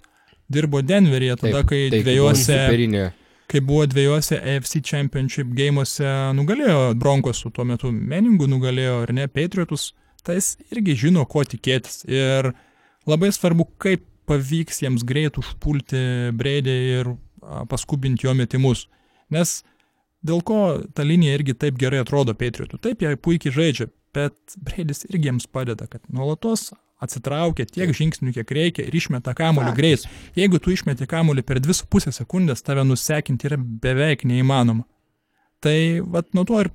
dirbo 0.50 0.84
Denveryje 0.86 1.40
tada, 1.42 1.66
kai 1.66 1.88
tai 1.90 2.04
dviejose 2.06 2.46
Superinė. 2.54 3.10
Kai 3.50 3.62
buvo 3.66 3.86
dviejose 3.90 4.38
AFC 4.38 4.80
Championship 4.86 5.50
gėjimuose 5.58 6.10
nugalėjo 6.38 6.94
Broncosų, 7.02 7.52
tuo 7.56 7.66
metu 7.66 7.92
Meningų 7.94 8.50
nugalėjo 8.52 9.00
ar 9.06 9.14
ne 9.16 9.26
Patriotus, 9.32 9.92
tai 10.26 10.38
jis 10.38 10.54
irgi 10.70 10.96
žino, 11.08 11.26
ko 11.30 11.44
tikėtis. 11.48 12.04
Ir 12.10 12.52
labai 13.10 13.32
svarbu, 13.34 13.66
kaip 13.82 14.06
pavyks 14.30 14.84
jiems 14.84 15.06
greit 15.08 15.40
užpulti 15.42 16.30
Breidį 16.38 16.76
ir 17.00 17.14
paskubinti 17.72 18.28
jo 18.28 18.36
metimus. 18.38 18.86
Nes 19.34 19.62
dėl 20.26 20.44
ko 20.46 20.60
ta 20.94 21.06
linija 21.08 21.40
irgi 21.40 21.58
taip 21.58 21.80
gerai 21.82 22.04
atrodo 22.04 22.36
Patriotų. 22.38 22.82
Taip, 22.84 23.02
jie 23.02 23.16
puikiai 23.18 23.56
žaidžia, 23.56 23.90
bet 24.14 24.60
Breidis 24.62 25.08
irgi 25.10 25.32
jiems 25.32 25.50
padeda, 25.50 25.90
kad 25.90 26.06
nuolatos 26.14 26.70
atsitraukia 27.04 27.66
tiek 27.70 27.92
žingsnių, 27.96 28.34
kiek 28.36 28.52
reikia 28.56 28.86
ir 28.88 28.96
išmeta 29.00 29.34
kamuolį 29.38 29.74
greit. 29.78 30.06
Jeigu 30.38 30.60
tu 30.60 30.74
išmeti 30.76 31.08
kamuolį 31.10 31.46
per 31.48 31.62
2,5 31.64 32.12
sekundės, 32.20 32.64
tave 32.66 32.84
nusekinti 32.88 33.48
yra 33.50 33.58
beveik 33.60 34.26
neįmanoma. 34.28 34.84
Tai 35.64 35.76
vat 36.08 36.32
nuo 36.36 36.46
to 36.48 36.60
ir 36.64 36.72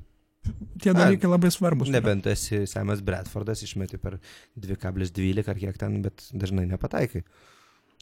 tie 0.80 0.92
dalykai 0.96 1.28
labai 1.30 1.50
svarbus. 1.52 1.88
Nebent 1.92 2.26
esi 2.28 2.64
Samas 2.68 3.00
Bradfordas, 3.04 3.62
išmeti 3.64 4.00
per 4.00 4.18
2,12 4.60 5.48
ar 5.48 5.60
kiek 5.60 5.78
ten, 5.80 6.00
bet 6.04 6.26
dažnai 6.32 6.66
nepataikai. 6.68 7.24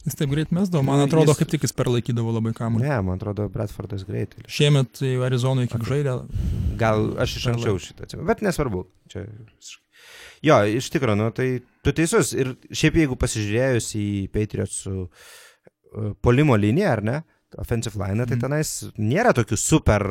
Jis 0.03 0.17
taip 0.19 0.33
greit 0.33 0.49
mesdavo, 0.51 0.83
man 0.83 0.99
Nu, 0.99 1.05
atrodo, 1.07 1.31
jis- 1.31 1.39
kaip 1.39 1.51
tik 1.53 1.63
jis 1.63 1.71
perlaikydavo 1.79 2.33
labai 2.35 2.51
kamuolį. 2.57 2.83
Ne, 2.83 2.97
man 3.07 3.15
atrodo, 3.15 3.45
Bradfordas 3.51 4.03
greitai. 4.03 4.43
Šiemet 4.51 4.89
tai 4.99 5.13
Arizonoje 5.23 5.69
kiek 5.71 5.85
žaidė, 5.87 6.17
Gal 6.81 7.13
aš 7.23 7.37
iš 7.39 7.45
anksčiau 7.53 7.79
šitą 7.79 8.03
atsimenu, 8.03 8.27
bet 8.27 8.41
nesvarbu. 8.43 8.83
Čia... 9.13 9.23
Jo, 10.43 10.57
iš 10.67 10.89
tikrųjų, 10.91 11.15
nu, 11.19 11.29
tai 11.35 11.61
tu 11.83 11.93
teisus. 11.95 12.33
Ir 12.35 12.55
šiaip 12.71 12.97
jeigu 12.99 13.15
pasižiūrėjus 13.19 13.91
į 13.99 14.07
Patriots 14.33 14.81
su 14.83 14.95
uh, 15.07 16.11
polimo 16.21 16.57
liniją, 16.59 16.89
ar 16.97 17.03
ne? 17.03 17.21
Offensive 17.61 17.93
line, 18.01 18.25
tai 18.25 18.33
Mhm. 18.33 18.41
tenais 18.41 18.69
nėra 18.97 19.29
tokių 19.37 19.57
super 19.61 20.01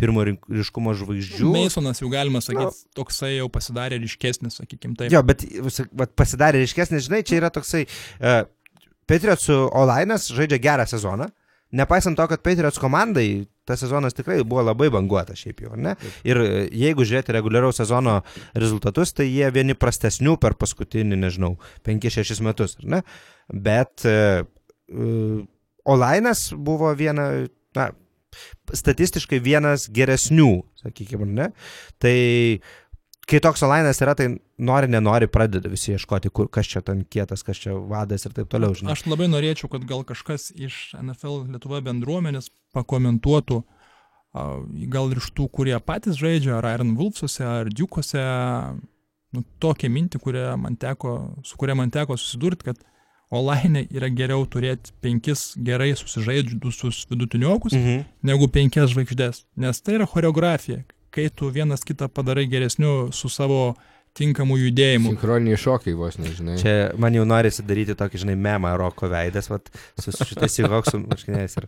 pirmo 0.00 0.22
ryškumo 0.24 0.94
žvaigždžių. 0.96 1.50
Masonas 1.52 2.00
jau 2.00 2.08
galima 2.08 2.40
sakyti, 2.40 2.86
toksai 2.96 3.34
jau 3.36 3.50
pasidarė 3.52 3.98
ryškesnis, 4.00 4.56
sakykime 4.62 4.96
taip. 4.96 5.12
Jo, 5.12 5.20
bet 5.22 5.44
vat, 5.92 6.14
pasidarė 6.16 6.62
ryškesnis, 6.64 7.04
žinai, 7.10 7.20
čia 7.22 7.36
yra 7.42 7.50
toksai 7.52 7.84
uh, 7.84 8.46
Patriots 9.06 9.44
su 9.44 9.52
Olainas 9.76 10.30
žaidžia 10.32 10.58
gerą 10.58 10.86
sezoną. 10.88 11.28
Nepaisant 11.76 12.16
to, 12.16 12.24
kad 12.32 12.40
Patriots 12.42 12.80
komandai 12.80 13.44
tas 13.66 13.82
sezonas 13.82 14.16
tikrai 14.16 14.40
buvo 14.46 14.64
labai 14.66 14.88
banguotas 14.94 15.42
šiaip 15.42 15.64
jau, 15.66 15.74
ne? 15.80 15.96
Ir 16.26 16.40
e, 16.42 16.48
jeigu 16.84 17.06
žiūrėti 17.06 17.34
reguliaraus 17.36 17.80
sezono 17.82 18.20
rezultatus, 18.54 19.14
tai 19.16 19.28
jie 19.28 19.50
vieni 19.54 19.76
prastesnių 19.78 20.36
per 20.42 20.56
paskutinį, 20.60 21.18
nežinau, 21.26 21.56
5-6 21.86 22.42
metus, 22.46 22.78
ar 22.80 22.90
ne? 22.96 23.02
Bet 23.52 24.06
uh, 24.06 24.46
Olainas 25.86 26.48
buvo 26.50 26.90
viena, 26.98 27.28
na, 27.78 27.90
statistiškai 28.74 29.38
vienas 29.42 29.86
geresnių, 29.94 30.50
sakykime, 30.82 31.28
ne? 31.36 31.50
Tai 32.02 32.16
kai 33.26 33.40
toks 33.42 33.64
online'as 33.66 34.00
yra, 34.04 34.14
tai 34.18 34.28
nori, 34.58 34.88
nenori, 34.90 35.28
pradeda 35.30 35.70
visi 35.70 35.92
ieškoti, 35.94 36.30
kur, 36.34 36.48
kas 36.52 36.68
čia 36.70 36.82
ten 36.86 37.02
kietas, 37.10 37.42
kas 37.46 37.58
čia 37.62 37.74
vadas 37.90 38.26
ir 38.26 38.34
taip 38.36 38.50
toliau. 38.52 38.74
Žinai. 38.76 38.94
Aš 38.94 39.06
labai 39.10 39.28
norėčiau, 39.32 39.70
kad 39.72 39.86
gal 39.88 40.04
kažkas 40.06 40.52
iš 40.54 40.94
NFL 41.00 41.48
Lietuva 41.50 41.82
bendruomenės 41.86 42.52
pakomentuotų, 42.76 43.62
gal 44.92 45.14
ir 45.14 45.22
iš 45.22 45.30
tų, 45.34 45.48
kurie 45.58 45.76
patys 45.82 46.20
žaidžia, 46.20 46.58
ar 46.58 46.70
Iron 46.74 46.94
Wolfsuose, 46.98 47.44
ar 47.46 47.70
Dukose, 47.72 48.22
nu, 49.34 49.42
tokią 49.62 49.90
mintį, 49.90 50.22
man 50.60 50.78
teko, 50.78 51.16
su 51.46 51.58
kuria 51.58 51.74
man 51.78 51.90
teko 51.90 52.18
susidurti, 52.20 52.70
kad 52.70 52.82
online 53.34 53.88
yra 53.90 54.06
geriau 54.14 54.44
turėti 54.46 54.92
penkis 55.02 55.56
gerai 55.58 55.96
susižaidžiusius 55.98 57.08
vidutiniokus, 57.10 57.74
mhm. 57.74 58.04
negu 58.22 58.46
penkias 58.46 58.92
žvaigždės, 58.94 59.48
nes 59.58 59.82
tai 59.82 59.98
yra 59.98 60.06
choreografija 60.06 60.84
kai 61.14 61.28
tu 61.34 61.50
vienas 61.54 61.84
kitą 61.86 62.08
padarai 62.12 62.46
geresniu 62.50 63.12
su 63.12 63.30
savo 63.32 63.74
tinkamų 64.16 64.56
judėjimų. 64.60 65.12
Sinchroniniai 65.12 65.58
šokiai 65.60 65.96
vos 65.96 66.16
nežinai. 66.20 66.56
Čia 66.60 66.74
man 67.00 67.14
jau 67.16 67.26
norisi 67.28 67.64
daryti 67.66 67.96
tokį, 67.98 68.22
žinai, 68.22 68.36
memą 68.46 68.72
roko 68.80 69.10
veidas, 69.12 69.50
vat, 69.52 69.68
su 70.00 70.14
šitais 70.16 70.56
įvoksum, 70.62 71.04
žinai, 71.20 71.44
ir 71.50 71.66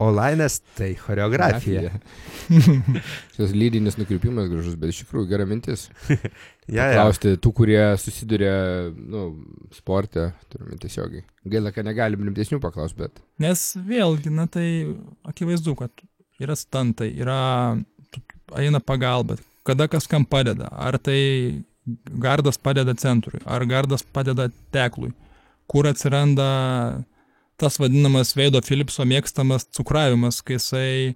Olainės 0.00 0.60
tai 0.78 0.94
choreografija. 1.00 1.92
Šis 3.36 3.52
lydinis 3.56 3.98
nukrypimas 4.00 4.48
gražus, 4.52 4.78
bet 4.80 4.94
iš 4.94 5.02
tikrųjų 5.04 5.28
gera 5.30 5.48
mintis. 5.48 5.88
ja, 6.76 6.88
Klausti 6.94 7.36
tų, 7.36 7.52
kurie 7.60 7.82
susiduria, 8.00 8.54
nu, 8.96 9.26
sporte, 9.76 10.30
turime 10.52 10.80
tiesiogiai. 10.80 11.26
Gaila, 11.50 11.74
kad 11.76 11.88
negalim 11.88 12.24
rimtesnių 12.30 12.62
paklausti, 12.64 13.02
bet. 13.04 13.20
Nes 13.42 13.72
vėlgi, 13.76 14.32
na 14.32 14.48
tai 14.48 14.66
akivaizdu, 15.28 15.76
kad 15.82 16.08
yra 16.40 16.56
stantai, 16.56 17.12
yra 17.20 17.40
eina 18.58 18.80
pagalba, 18.80 19.36
kada 19.66 19.88
kas 19.88 20.08
kam 20.10 20.24
padeda, 20.24 20.70
ar 20.72 20.98
tai 20.98 21.62
gardas 22.10 22.58
padeda 22.58 22.94
centrui, 22.94 23.40
ar 23.46 23.64
gardas 23.66 24.02
padeda 24.02 24.48
teklui, 24.72 25.12
kur 25.70 25.86
atsiranda 25.86 27.04
tas 27.60 27.76
vadinamas 27.78 28.32
Veido 28.36 28.62
Philipso 28.64 29.04
mėgstamas 29.04 29.66
cukravimas, 29.76 30.40
kai 30.40 30.56
jisai 30.56 31.14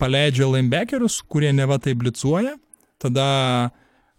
paleidžia 0.00 0.48
linebackerius, 0.50 1.20
kurie 1.30 1.52
neva 1.54 1.78
tai 1.78 1.94
blicuoja, 1.94 2.56
tada 2.98 3.26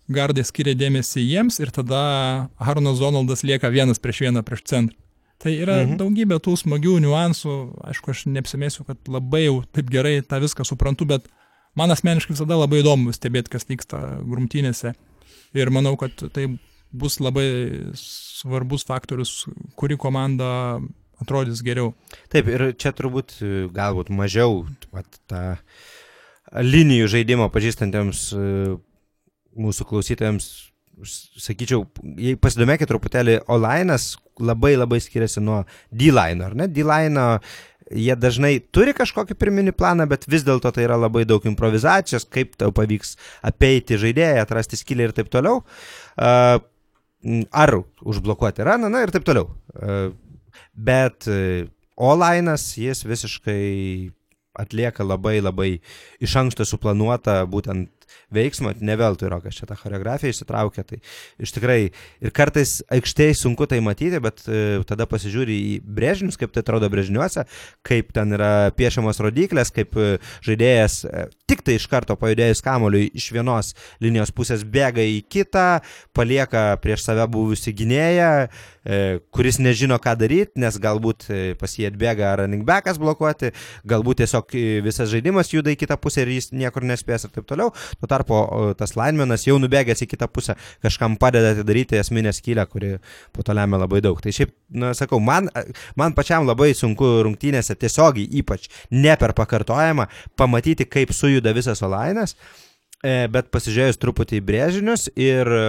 gardai 0.07 0.45
skiria 0.45 0.75
dėmesį 0.77 1.25
jiems 1.25 1.59
ir 1.59 1.73
tada 1.75 2.03
Harnas 2.61 3.01
Donaldas 3.01 3.43
lieka 3.43 3.71
vienas 3.73 3.99
prieš 3.99 4.23
vieną 4.27 4.45
prieš 4.45 4.63
centrą. 4.71 4.97
Tai 5.41 5.51
yra 5.51 5.81
mhm. 5.83 5.97
daugybė 5.99 6.39
tų 6.39 6.55
smagių 6.61 6.95
niuansų, 7.03 7.55
aišku, 7.91 8.13
aš 8.13 8.23
neapsimėsiu, 8.31 8.85
kad 8.87 9.11
labai 9.11 9.43
jau 9.45 9.57
taip 9.75 9.89
gerai 9.91 10.21
tą 10.23 10.39
viską 10.41 10.63
suprantu, 10.67 11.09
bet 11.09 11.27
man 11.79 11.93
asmeniškai 11.93 12.35
visada 12.35 12.57
labai 12.59 12.81
įdomu 12.83 13.13
stebėti, 13.15 13.53
kas 13.55 13.67
vyksta 13.69 14.01
grumtynėse. 14.25 14.95
Ir 15.55 15.71
manau, 15.71 15.95
kad 15.99 16.15
tai 16.35 16.49
bus 16.95 17.19
labai 17.23 17.47
svarbus 17.99 18.85
faktorius, 18.87 19.45
kuri 19.79 19.97
komanda 19.99 20.79
atrodys 21.21 21.63
geriau. 21.63 21.93
Taip, 22.31 22.49
ir 22.51 22.69
čia 22.79 22.91
turbūt 22.95 23.37
galbūt 23.75 24.11
mažiau 24.11 24.65
at, 24.95 25.19
tą 25.31 25.43
linijų 26.55 27.07
žaidimo 27.11 27.47
pažįstantiems 27.51 28.27
mūsų 29.55 29.87
klausytojams, 29.87 30.49
sakyčiau, 31.03 31.85
pasidomėkite 32.43 32.87
truputėlį, 32.91 33.39
Olainas 33.51 34.13
labai 34.39 34.75
labai 34.75 34.99
skiriasi 35.03 35.43
nuo 35.43 35.61
D-line, 35.91 36.43
ar 36.43 36.55
ne? 36.59 36.67
D-line 36.71 37.25
jie 37.91 38.15
dažnai 38.17 38.57
turi 38.73 38.95
kažkokį 38.97 39.37
pirminį 39.37 39.75
planą, 39.77 40.07
bet 40.09 40.25
vis 40.31 40.45
dėlto 40.47 40.71
tai 40.73 40.87
yra 40.87 40.97
labai 40.99 41.25
daug 41.29 41.45
improvizacijos, 41.45 42.25
kaip 42.31 42.55
tau 42.59 42.73
pavyks 42.75 43.15
apeiti 43.45 43.99
žaidėją, 44.01 44.41
atrasti 44.41 44.79
skilį 44.79 45.09
ir 45.09 45.15
taip 45.17 45.31
toliau. 45.33 45.61
Ar 46.17 47.75
užblokuoti 48.05 48.65
raną, 48.65 48.89
na 48.93 49.05
ir 49.05 49.13
taip 49.13 49.25
toliau. 49.27 49.49
Bet 50.75 51.29
Olainas 51.95 52.73
jis 52.79 53.05
visiškai 53.07 54.11
atlieka 54.55 55.03
labai 55.03 55.39
labai 55.43 55.69
iš 56.23 56.35
anksto 56.39 56.65
suplanuotą 56.67 57.41
būtent 57.51 57.91
veiksmą, 58.33 58.75
ne 58.81 58.95
veltui 58.99 59.29
rokas 59.31 59.57
čia 59.57 59.67
tą 59.69 59.77
choreografiją 59.79 60.33
įsitraukia, 60.33 60.85
tai 60.87 60.99
iš 61.41 61.53
tikrai 61.55 61.79
ir 61.85 62.33
kartais 62.35 62.79
aikštėje 62.93 63.37
sunku 63.39 63.67
tai 63.69 63.81
matyti, 63.83 64.19
bet 64.23 64.43
e, 64.47 64.81
tada 64.87 65.07
pasižiūri 65.09 65.55
į 65.55 65.73
brėžinius, 65.85 66.39
kaip 66.39 66.53
tai 66.55 66.63
atrodo 66.65 66.89
brėžiniuose, 66.91 67.45
kaip 67.85 68.11
ten 68.15 68.35
yra 68.37 68.71
piešiamos 68.75 69.21
rodiklės, 69.23 69.73
kaip 69.75 69.97
e, 69.99 70.17
žaidėjas 70.45 70.99
e, 71.05 71.25
tik 71.49 71.63
tai 71.65 71.77
iš 71.79 71.87
karto 71.91 72.17
pajudėjus 72.19 72.63
kamoliui 72.65 73.09
iš 73.15 73.29
vienos 73.35 73.73
linijos 74.03 74.33
pusės 74.35 74.65
bėga 74.65 75.03
į 75.05 75.21
kitą, 75.31 75.67
palieka 76.15 76.67
prieš 76.83 77.05
save 77.05 77.27
buvusi 77.31 77.73
gynėją, 77.75 78.31
kuris 79.33 79.57
nežino, 79.57 79.97
ką 80.01 80.11
daryti, 80.19 80.59
nes 80.61 80.75
galbūt 80.81 81.25
pas 81.57 81.71
jį 81.73 81.87
atbėga 81.89 82.35
running 82.37 82.65
backas 82.67 82.99
blokuoti, 83.01 83.49
galbūt 83.87 84.21
tiesiog 84.21 84.53
visas 84.85 85.09
žaidimas 85.09 85.49
juda 85.53 85.73
į 85.73 85.79
kitą 85.81 85.97
pusę 86.01 86.21
ir 86.21 86.35
jis 86.35 86.51
niekur 86.53 86.85
nespės 86.85 87.25
ir 87.25 87.33
taip 87.33 87.47
toliau. 87.49 87.73
Tuo 87.99 88.09
tarpu 88.11 88.41
tas 88.79 88.95
linemenas 88.97 89.45
jau 89.47 89.57
nubėgęs 89.61 90.03
į 90.05 90.09
kitą 90.11 90.29
pusę 90.31 90.57
kažkam 90.83 91.17
padeda 91.21 91.53
atidaryti 91.55 91.99
esminę 91.99 92.33
skylę, 92.35 92.67
kuri 92.71 92.95
po 93.35 93.45
to 93.45 93.55
lemia 93.55 93.79
labai 93.81 94.01
daug. 94.05 94.21
Tai 94.23 94.33
šiaip, 94.35 94.53
na, 94.69 94.93
sakau, 94.97 95.21
man, 95.23 95.49
man 95.99 96.15
pačiam 96.17 96.47
labai 96.47 96.73
sunku 96.77 97.07
rungtynėse 97.27 97.77
tiesiogiai, 97.79 98.29
ypač 98.41 98.69
ne 98.91 99.15
per 99.19 99.35
pakartojimą, 99.37 100.09
pamatyti, 100.39 100.87
kaip 100.89 101.13
sujuda 101.15 101.55
visas 101.55 101.83
olainas. 101.85 102.35
E, 103.05 103.27
bet 103.29 103.51
pasižiūrėjus 103.53 103.99
truputį 104.01 104.39
į 104.39 104.43
brėžinius 104.47 105.09
ir 105.19 105.49
e, 105.51 105.65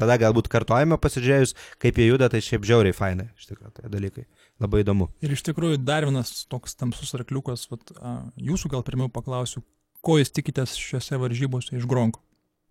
tada 0.00 0.16
galbūt 0.18 0.48
kartojame 0.50 0.96
pasižiūrėjus, 0.98 1.52
kaip 1.82 2.00
jie 2.00 2.08
juda, 2.08 2.30
tai 2.32 2.40
šiaip 2.42 2.64
žiauriai 2.66 2.96
fainai, 2.96 3.28
iš 3.38 3.50
tikrųjų, 3.50 3.74
tai 3.76 3.90
dalykai. 3.92 4.24
Labai 4.60 4.82
įdomu. 4.82 5.06
Ir 5.24 5.36
iš 5.36 5.44
tikrųjų 5.46 5.78
dar 5.84 6.04
vienas 6.08 6.32
toks 6.50 6.74
tamsus 6.80 7.14
arkliukas, 7.16 7.68
vat, 7.70 7.94
jūsų 8.36 8.72
gal 8.74 8.82
pirmiau 8.84 9.08
paklausiu, 9.12 9.62
ko 10.04 10.18
jūs 10.20 10.32
tikitės 10.34 10.76
šiuose 10.80 11.18
varžybose 11.20 11.76
iš 11.78 11.86
Gronko? 11.90 12.22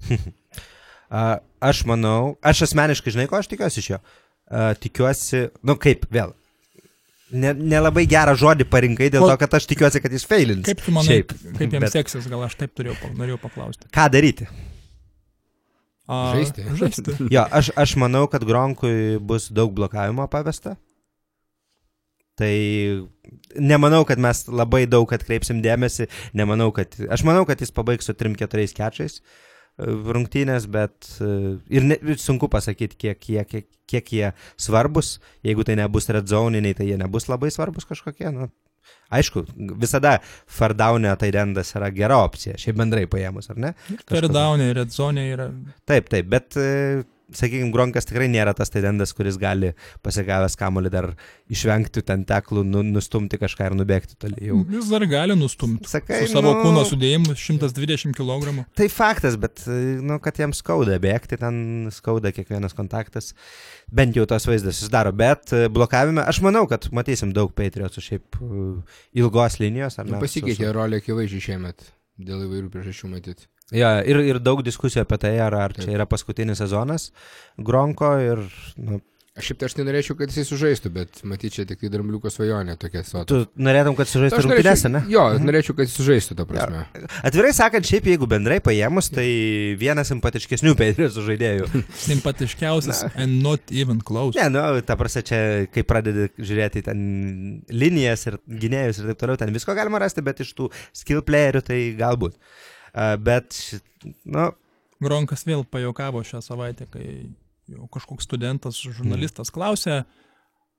aš 1.70 1.84
manau, 1.90 2.36
aš 2.46 2.66
asmeniškai 2.70 3.16
žinai, 3.16 3.30
ko 3.30 3.40
aš 3.40 3.50
tikiuosi 3.52 3.84
iš 3.84 3.94
jo. 3.96 4.02
A, 4.50 4.72
tikiuosi, 4.80 5.48
nu 5.66 5.76
kaip, 5.82 6.08
vėl, 6.14 6.34
nelabai 7.30 8.06
ne 8.06 8.10
gerą 8.10 8.34
žodį 8.40 8.66
parinkai 8.70 9.12
dėl 9.14 9.26
o, 9.26 9.30
to, 9.30 9.38
kad 9.42 9.54
aš 9.60 9.70
tikiuosi, 9.70 10.02
kad 10.02 10.14
jis 10.14 10.26
failins. 10.30 10.66
Kaip 10.66 10.82
tu 10.82 10.94
manai, 10.96 11.20
Šiaip, 11.20 11.36
kaip 11.60 11.68
jiems 11.68 11.86
bet... 11.86 11.94
seksis, 11.94 12.28
gal 12.32 12.44
aš 12.48 12.58
taip 12.60 12.74
turėjau, 12.78 13.14
norėjau 13.18 13.40
paklausti. 13.44 13.90
Ką 13.94 14.08
daryti? 14.14 14.50
A, 16.10 16.34
žaisti. 16.34 16.66
žaisti. 16.80 17.18
jo, 17.30 17.46
aš, 17.54 17.70
aš 17.78 17.94
manau, 18.02 18.26
kad 18.32 18.46
Gronkui 18.50 19.20
bus 19.22 19.52
daug 19.54 19.76
blokavimo 19.78 20.26
pavesta. 20.32 20.74
Tai 22.40 22.54
nemanau, 23.60 24.06
kad 24.08 24.22
mes 24.22 24.46
labai 24.48 24.86
daug 24.88 25.12
atkreipsim 25.14 25.60
dėmesį, 25.66 26.08
nemanau, 26.40 26.72
kad, 26.76 26.96
aš 27.12 27.26
manau, 27.28 27.44
kad 27.50 27.62
jis 27.62 27.76
pabaigs 27.76 28.08
su 28.08 28.16
3-4 28.16 28.74
kečiais. 28.80 29.20
Uh, 29.20 29.46
rungtynės, 29.80 30.68
bet 30.72 31.08
e, 31.24 31.58
ir 31.72 31.86
ne, 31.88 31.98
sunku 32.20 32.50
pasakyti, 32.52 32.98
kiek, 33.00 33.20
kiek, 33.20 33.50
kiek, 33.50 33.68
kiek 33.90 34.14
jie 34.14 34.32
svarbus. 34.60 35.18
Jeigu 35.46 35.66
tai 35.68 35.78
nebus 35.80 36.10
red 36.12 36.28
zoniniai, 36.30 36.76
tai 36.78 36.90
jie 36.90 36.98
nebus 37.00 37.30
labai 37.32 37.52
svarbus 37.54 37.88
kažkokie. 37.90 38.30
Nu, 38.36 38.50
aišku, 39.16 39.46
visada 39.80 40.18
fardaunė 40.52 41.14
tai 41.20 41.32
rendas 41.36 41.72
yra 41.78 41.92
gera 41.96 42.20
opcija, 42.26 42.58
šiaip 42.60 42.80
bendrai 42.82 43.06
paėmus, 43.12 43.52
ar 43.54 43.62
ne? 43.62 43.74
Fardaunė, 44.10 44.72
red 44.78 44.96
zonė 44.96 45.30
yra. 45.36 45.50
Taip, 45.90 46.12
taip, 46.12 46.30
bet 46.32 46.60
e, 46.60 46.70
sakykime, 47.36 47.72
Gronkas 47.74 48.08
tikrai 48.10 48.28
nėra 48.32 48.54
tas 48.58 48.72
taidendas, 48.74 49.14
kuris 49.16 49.38
gali 49.40 49.72
pasigavęs 50.06 50.56
kamolį 50.60 50.92
dar 50.94 51.08
išvengti 51.52 52.04
ten 52.06 52.26
teklų, 52.30 52.64
nu, 52.68 52.84
nustumti 52.86 53.40
kažką 53.42 53.70
ir 53.70 53.78
nubėgti 53.78 54.18
toliau. 54.22 54.62
Jis 54.74 54.90
dar 54.92 55.06
gali 55.10 55.38
nustumti. 55.40 55.90
Sakai, 55.90 56.24
Su 56.26 56.38
savo 56.38 56.54
nu, 56.56 56.64
kūno 56.64 56.86
sudėjimu 56.90 57.36
120 57.38 58.18
kg. 58.18 58.66
Tai 58.78 58.90
faktas, 58.94 59.38
bet, 59.42 59.64
nu, 59.68 60.20
kad 60.24 60.42
jam 60.42 60.56
skauda 60.56 61.00
bėgti, 61.02 61.40
ten 61.42 61.90
skauda 61.94 62.34
kiekvienas 62.36 62.76
kontaktas. 62.78 63.34
Bent 63.94 64.18
jau 64.18 64.26
tas 64.30 64.46
vaizdas 64.50 64.80
susidaro, 64.80 65.14
bet 65.16 65.54
e, 65.56 65.66
blokavime 65.74 66.22
aš 66.30 66.44
manau, 66.46 66.66
kad 66.70 66.90
matysim 66.96 67.34
daug 67.36 67.54
Patriotsų 67.58 68.06
šiaip 68.06 68.42
e, 68.42 68.66
ilgos 69.22 69.58
linijos. 69.62 69.98
Nu, 70.06 70.20
pasikeitė 70.22 70.68
su... 70.68 70.76
rolė 70.76 71.02
akivaizdžiai 71.02 71.48
šiemet 71.50 71.90
dėl 72.20 72.44
įvairių 72.46 72.70
priežasčių 72.74 73.10
matyti. 73.14 73.48
Ja, 73.76 74.00
ir, 74.02 74.18
ir 74.26 74.40
daug 74.42 74.64
diskusijų 74.66 75.04
apie 75.06 75.20
tai, 75.22 75.36
ar, 75.46 75.54
ar 75.54 75.76
čia 75.78 75.92
yra 75.94 76.10
paskutinis 76.10 76.62
sezonas 76.64 77.12
Gronko 77.58 78.16
ir... 78.24 78.44
Nu, 78.80 79.02
Aš 79.40 79.46
šiaip 79.48 79.60
tai 79.62 79.68
aš 79.70 79.74
nenorėčiau, 79.78 80.16
kad 80.20 80.32
jisai 80.34 80.44
sužaistų, 80.50 80.90
bet 80.92 81.20
matyt, 81.28 81.54
čia 81.56 81.64
tik 81.68 81.80
tai 81.80 81.90
drambliuko 81.94 82.28
svajonė 82.34 82.74
tokia 82.82 83.06
savo. 83.08 83.22
Tu 83.30 83.38
norėtum, 83.62 83.96
kad 83.96 84.10
sužaistų 84.12 84.40
rungtynės, 84.44 84.82
ne? 84.92 85.02
Jo, 85.08 85.22
mhm. 85.38 85.46
norėčiau, 85.48 85.76
kad 85.78 85.88
jis 85.88 85.94
sužaistų, 85.96 86.36
ta 86.36 86.46
prasme. 86.50 86.82
Atvirai 87.30 87.54
sakant, 87.56 87.88
šiaip 87.88 88.10
jeigu 88.12 88.28
bendrai 88.28 88.58
paėmus, 88.66 89.08
tai 89.16 89.28
vienas 89.80 90.12
simpatiškesnių 90.12 90.74
Patriotsų 90.80 91.24
žaidėjų. 91.30 91.70
Simpatiškiausias 92.10 93.06
and 93.14 93.40
not 93.46 93.72
even 93.72 94.02
close. 94.04 94.36
Ne, 94.36 94.50
nu, 94.52 94.66
ta 94.84 94.98
prasme, 95.00 95.24
čia, 95.30 95.40
kai 95.72 95.86
pradedi 95.88 96.28
žiūrėti 96.36 96.84
ten 96.90 97.06
linijas 97.72 98.28
ir 98.28 98.42
gynėjus 98.44 99.00
ir 99.00 99.14
taip 99.14 99.24
toliau, 99.24 99.40
ten 99.40 99.56
visko 99.56 99.78
galima 99.78 100.04
rasti, 100.04 100.26
bet 100.26 100.44
iš 100.44 100.52
tų 100.58 100.68
skill 101.04 101.24
playerių 101.24 101.64
tai 101.70 101.80
galbūt. 102.02 102.36
Bet, 102.94 103.60
nu, 104.26 104.50
Gronkas 105.04 105.46
vėl 105.48 105.64
pajokavo 105.64 106.24
šią 106.28 106.42
savaitę, 106.44 106.88
kai 106.92 107.06
jau 107.70 107.88
kažkoks 107.94 108.28
studentas, 108.28 108.80
žurnalistas 108.82 109.52
klausė, 109.54 110.02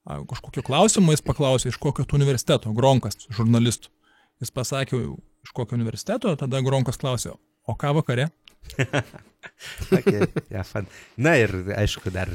a, 0.05 0.19
kažkokio 0.29 0.65
klausimo 0.67 1.15
jis 1.15 1.25
paklausė, 1.25 1.71
iš 1.71 1.79
kokio 1.81 2.07
universiteto, 2.19 2.73
Gronkas, 2.77 3.19
žurnalistų. 3.31 3.93
Jis 4.41 4.53
pasakė, 4.57 4.99
iš 5.45 5.55
kokio 5.57 5.77
universiteto, 5.77 6.33
tada 6.41 6.63
Gronkas 6.65 7.01
klausė, 7.01 7.35
o 7.69 7.77
ką 7.79 7.95
vakare? 8.01 8.31
okay, 9.97 10.27
yeah, 10.51 10.65
fun. 10.67 10.89
Na 11.17 11.33
ir 11.41 11.53
aišku, 11.77 12.13
dar 12.13 12.29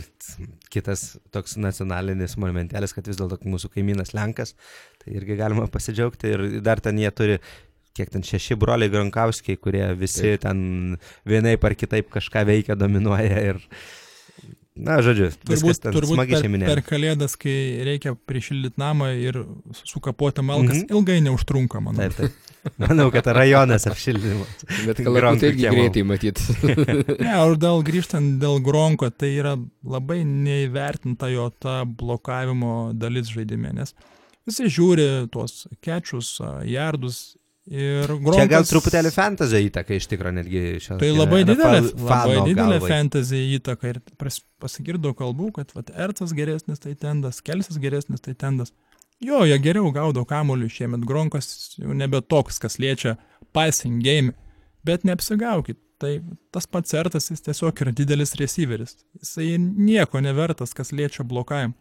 kitas 0.73 1.15
toks 1.34 1.53
nacionalinis 1.61 2.34
monumentelis, 2.41 2.95
kad 2.95 3.07
vis 3.09 3.19
dėlto 3.19 3.38
mūsų 3.45 3.71
kaimynas 3.76 4.13
Lenkas, 4.17 4.55
tai 5.01 5.15
irgi 5.19 5.38
galima 5.39 5.67
pasidžiaugti 5.71 6.34
ir 6.34 6.45
dar 6.65 6.82
ten 6.84 6.99
jie 7.01 7.11
turi 7.13 7.38
kiek 7.95 8.11
ten 8.11 8.25
šeši 8.25 8.57
broliai 8.59 8.91
Gronkauskiai, 8.91 9.59
kurie 9.61 9.85
visi 9.99 10.35
Taip. 10.35 10.47
ten 10.47 10.97
vienaip 11.27 11.63
ar 11.63 11.75
kitaip 11.77 12.09
kažką 12.13 12.45
veikia, 12.49 12.75
dominuoja 12.79 13.43
ir, 13.51 13.61
na, 14.75 14.97
žodžiu, 15.05 15.29
turbūt, 15.47 15.79
turbūt 15.85 16.19
per, 16.23 16.41
šeiminė. 16.43 16.67
per 16.67 16.81
kalėdas, 16.85 17.37
kai 17.39 17.55
reikia 17.87 18.15
prišildyti 18.27 18.81
namą 18.81 19.13
ir 19.19 19.39
sukapoti 19.83 20.43
malkas, 20.43 20.81
mm. 20.81 20.81
-hmm. 20.81 20.97
ilgai 20.97 21.21
neužtrunka, 21.29 21.83
manau. 21.83 22.03
Taip, 22.03 22.17
taip. 22.19 22.41
Manau, 22.81 23.11
kad 23.13 23.27
rajonas 23.29 23.85
apšildymas. 23.85 24.49
Bet 24.87 24.97
Tik 24.97 25.05
kalbant, 25.05 25.21
Gronkų 25.21 25.41
tai 25.43 25.49
irgi 25.51 25.69
greitai 25.69 26.03
matyt. 26.03 26.41
Ne, 27.25 27.35
o 27.43 27.53
dėl 27.61 27.83
grįžtant 27.85 28.39
dėl 28.41 28.57
Gronko, 28.65 29.11
tai 29.13 29.35
yra 29.37 29.53
labai 29.85 30.23
neįvertinta 30.25 31.29
jo 31.29 31.51
ta 31.61 31.83
blokavimo 31.85 32.91
dalis 32.97 33.29
žaidime, 33.29 33.71
nes 33.77 33.93
visi 34.49 34.69
žiūri 34.69 35.29
tuos 35.33 35.67
kečius, 35.85 36.39
jardus 36.65 37.35
ir 37.70 38.09
Gronkas... 38.09 38.38
Čia 38.38 38.47
gal 38.51 38.66
truputėlį 38.70 39.11
fantasy 39.13 39.61
įtaka 39.68 39.95
iš 39.97 40.07
tikrųjų 40.11 40.38
netgi 40.39 40.63
šio. 40.84 40.97
Tai 41.01 41.11
labai 41.13 41.43
didelė, 41.47 41.80
labai 41.97 42.39
didelė 42.45 42.80
galvai. 42.80 42.89
fantasy 42.91 43.41
įtaka 43.57 43.93
ir 43.93 44.01
pasigirdo 44.61 45.13
kalbų, 45.18 45.51
kad 45.59 45.72
vat, 45.78 45.93
Ercas 46.07 46.34
geresnis 46.38 46.84
tai 46.84 46.95
tendas, 46.99 47.41
Kelsis 47.45 47.80
geresnis 47.82 48.24
tai 48.26 48.36
tendas. 48.38 48.74
Jo, 49.24 49.45
jie 49.47 49.57
geriau 49.63 49.93
gaudo 49.95 50.26
kamuolį 50.28 50.68
šiemet, 50.74 51.05
Gronkas 51.07 51.78
jau 51.80 51.95
nebe 51.95 52.20
toks, 52.22 52.59
kas 52.59 52.78
liečia 52.84 53.16
passing 53.55 54.03
game, 54.03 54.36
bet 54.86 55.07
neapsigaukit. 55.07 55.80
Tai 55.95 56.18
tas 56.51 56.68
pats 56.68 56.91
Ertas, 56.91 57.30
jis 57.32 57.45
tiesiog 57.45 57.80
yra 57.86 57.93
didelis 57.95 58.36
receiveris. 58.36 58.97
Jisai 59.22 59.53
nieko 59.61 60.20
nevertas, 60.20 60.76
kas 60.76 60.91
liečia 60.91 61.24
blokavimą. 61.24 61.72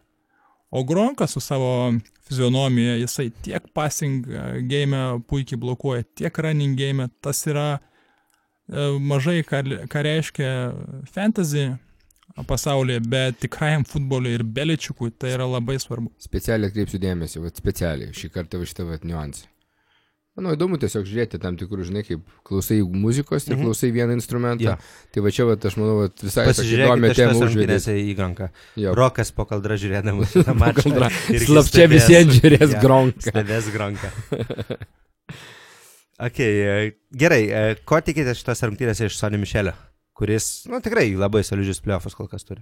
O 0.69 0.83
Gronkas 0.83 1.35
su 1.35 1.39
savo 1.39 1.93
fizionomija, 2.27 2.95
jisai 2.99 3.29
tiek 3.45 3.67
passing 3.73 4.27
e, 4.27 4.61
game 4.69 5.01
puikiai 5.29 5.59
blokuoja, 5.61 6.03
tiek 6.17 6.37
running 6.41 6.77
game, 6.79 7.07
tas 7.21 7.43
yra 7.47 7.67
e, 7.75 8.87
mažai 8.99 9.41
ką, 9.45 9.61
ką 9.91 10.05
reiškia 10.09 10.51
fantasy 11.13 11.69
pasaulyje, 12.49 12.99
bet 13.07 13.39
tikrajam 13.39 13.85
futbolui 13.87 14.33
ir 14.35 14.43
beličiukui 14.43 15.13
tai 15.19 15.35
yra 15.37 15.47
labai 15.47 15.77
svarbu. 15.79 16.11
Specialiai 16.19 16.73
atkreipsiu 16.73 16.99
dėmesį, 17.03 17.43
va 17.45 17.53
specialiai, 17.55 18.15
šį 18.17 18.31
kartą 18.33 18.59
šitą 18.65 18.89
va 18.89 18.99
niuansą. 19.03 19.47
Manau, 20.35 20.51
įdomu 20.51 20.75
tiesiog 20.75 21.05
žiūrėti 21.07 21.39
tam 21.39 21.55
tikrų, 21.55 21.85
žinai, 21.87 22.01
kaip 22.03 22.23
klausai 22.43 22.81
muzikos 22.83 23.45
ir 23.47 23.53
Mhm. 23.55 23.61
klausai 23.63 23.91
vieną 23.95 24.17
instrumentą. 24.17 24.65
Jo. 24.65 24.73
Tai 25.15 25.21
va 25.23 25.31
čia, 25.31 25.45
va, 25.47 25.55
aš 25.55 25.77
manau, 25.79 25.93
va, 26.01 26.09
visai 26.11 26.43
tokią 26.43 26.51
Pasižiūrėkite 26.51 26.89
įdomią 26.91 27.11
šitas 27.13 27.21
temą 27.21 27.31
užvedė. 27.31 27.47
rungtynėse 27.55 27.95
į 27.95 28.15
Gronką. 28.19 28.49
Jo. 28.83 28.95
Rokas 28.99 29.31
po 29.31 29.45
kaldra 29.47 29.77
žiūrėdamas 29.79 30.33
šitą 30.35 30.55
mačą. 30.59 31.09
Slapčia 31.45 31.87
visiems 31.87 32.35
žiūrės 32.41 32.75
Jo, 32.75 32.81
Gronką. 32.83 33.29
Stebės 33.31 33.71
Gronką. 33.71 34.11
okay, 36.27 36.51
e, 36.59 36.91
gerai, 37.15 37.43
e, 37.47 37.75
ko 37.87 37.99
tikite 38.03 38.35
šitos 38.35 38.61
rungtynėse 38.67 39.07
iš 39.07 39.15
Sonio 39.19 39.39
Mišelio, 39.41 39.73
kuris, 40.15 40.65
nu, 40.67 40.79
tikrai 40.83 41.13
labai 41.15 41.43
solidžius 41.47 41.79
playoffus 41.83 42.15
kol 42.15 42.27
kas 42.31 42.43
turi. 42.43 42.59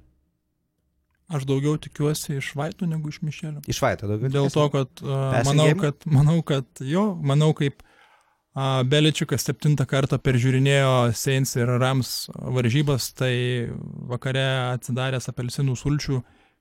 Aš 1.30 1.46
daugiau 1.48 1.78
tikiuosi 1.80 2.38
iš 2.38 2.52
Vaitų 2.60 2.88
negu 2.92 3.10
iš 3.10 3.22
Mišelio. 3.24 3.62
Iš 3.68 3.80
Vaito 3.82 4.08
daugiau. 4.08 4.30
Dėl 4.30 4.50
to, 4.52 4.66
kad 4.74 5.04
uh, 5.06 5.40
manau, 5.48 5.70
kad, 5.80 5.96
manau, 6.06 6.42
kad 6.44 6.66
jo, 6.84 7.16
manau, 7.24 7.54
kaip 7.56 7.80
uh, 7.82 8.84
Beličiukas 8.84 9.46
septintą 9.48 9.86
kartą 9.90 10.20
peržiūrinėjo 10.20 11.14
Saints 11.16 11.56
ir 11.56 11.72
Rams 11.80 12.28
varžybas, 12.36 13.14
tai 13.18 13.70
vakare 14.12 14.44
atsidaręs 14.76 15.30
apelsinų 15.32 15.78
sulčių 15.80 16.20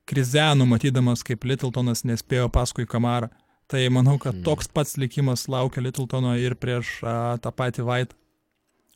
krizenų, 0.09 0.65
matydamas, 0.67 1.21
kaip 1.27 1.43
Littletonas 1.47 2.03
nespėjo 2.07 2.49
paskui 2.51 2.87
kamarą. 2.87 3.29
Tai 3.67 3.79
manau, 3.89 4.17
kad 4.19 4.35
Mm. 4.35 4.43
toks 4.43 4.67
pats 4.67 4.97
likimas 4.99 5.47
laukia 5.47 5.81
Littletono 5.81 6.33
ir 6.39 6.55
prieš 6.55 6.99
uh, 7.03 7.37
tą 7.39 7.51
patį 7.51 7.85
Vaitą. 7.87 8.15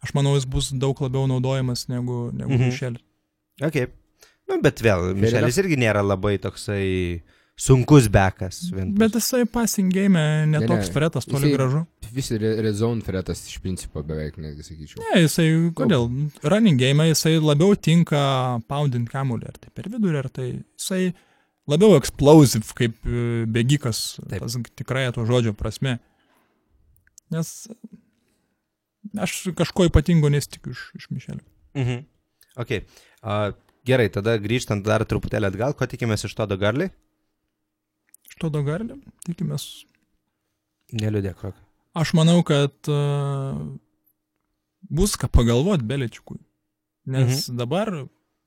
Aš 0.03 0.11
manau, 0.13 0.35
jis 0.35 0.45
bus 0.45 0.71
daug 0.71 0.99
labiau 1.01 1.25
naudojamas 1.27 1.87
negu, 1.89 2.31
negu 2.31 2.51
Mhm. 2.53 2.67
Mišelis. 2.69 3.01
Ok. 3.61 3.87
Nu, 4.47 4.61
bet 4.63 4.79
vėl, 4.83 5.09
Mišelis 5.17 5.57
irgi 5.59 5.75
nėra 5.79 6.01
labai 6.05 6.37
toksai 6.39 7.21
sunkus 7.57 8.05
bekas. 8.13 8.59
Bet 8.71 9.15
jisai 9.17 9.41
passing 9.49 9.89
game 9.91 10.13
Ne, 10.13 10.59
netoks 10.59 10.87
ne. 10.87 10.93
fretas, 10.93 11.25
toli 11.25 11.49
Jisai- 11.49 11.55
gražu. 11.57 11.81
Visi 12.13 12.37
re- 12.37 12.61
red 12.61 12.75
zone 12.77 13.01
fretas 13.01 13.41
iš 13.49 13.57
principo 13.63 14.03
beveik, 14.05 14.37
netgi 14.37 14.63
sakyčiau. 14.63 15.01
Ne, 15.03 15.23
jisai, 15.25 15.47
kodėl? 15.75 16.05
Running 16.45 16.79
game 16.79 17.09
jisai 17.09 17.35
labiau 17.41 17.75
tinka 17.75 18.61
poundint 18.69 19.09
kamuolį, 19.09 19.49
ar 19.49 19.57
tai 19.57 19.73
per 19.73 19.89
vidurį, 19.91 20.17
ar 20.21 20.29
tai 20.29 20.47
jisai 20.77 21.13
labiau 21.67 21.97
explosive 21.97 22.71
kaip 22.77 22.93
e, 23.09 23.43
bėgikas, 23.51 24.21
Taip. 24.29 24.39
tas 24.45 24.55
tikrai 24.77 25.09
to 25.11 25.25
žodžio 25.27 25.51
prasme. 25.57 25.97
Nes 27.33 27.67
aš 29.19 29.49
kažko 29.57 29.89
ypatingo 29.89 30.29
nesitikiu 30.31 30.71
iš, 30.77 30.85
iš 30.95 31.09
Mišelio. 31.11 31.43
Mhm. 31.75 32.05
Ok. 32.57 32.71
Uh, 33.23 33.51
gerai, 33.87 34.09
tada 34.13 34.35
grįžtant 34.41 34.83
dar 34.85 35.05
truputėlį 35.07 35.51
atgal, 35.51 35.75
ko 35.77 35.87
tikimės 35.89 36.27
iš 36.27 36.35
to 36.37 36.47
Dogarly? 36.49 36.91
Iš 38.27 38.41
to 38.43 38.51
dogarlį 38.53 38.99
tikimės. 39.25 39.63
Neliūdėk, 40.93 41.39
rok. 41.41 41.55
Aš 41.97 42.13
manau, 42.13 42.43
kad 42.45 42.75
uh, 42.91 43.57
bus 44.93 45.15
ką 45.17 45.29
pagalvoti 45.33 45.87
Beličiukui. 45.87 46.37
Nes 47.07 47.47
mhm. 47.47 47.57
dabar 47.57 47.93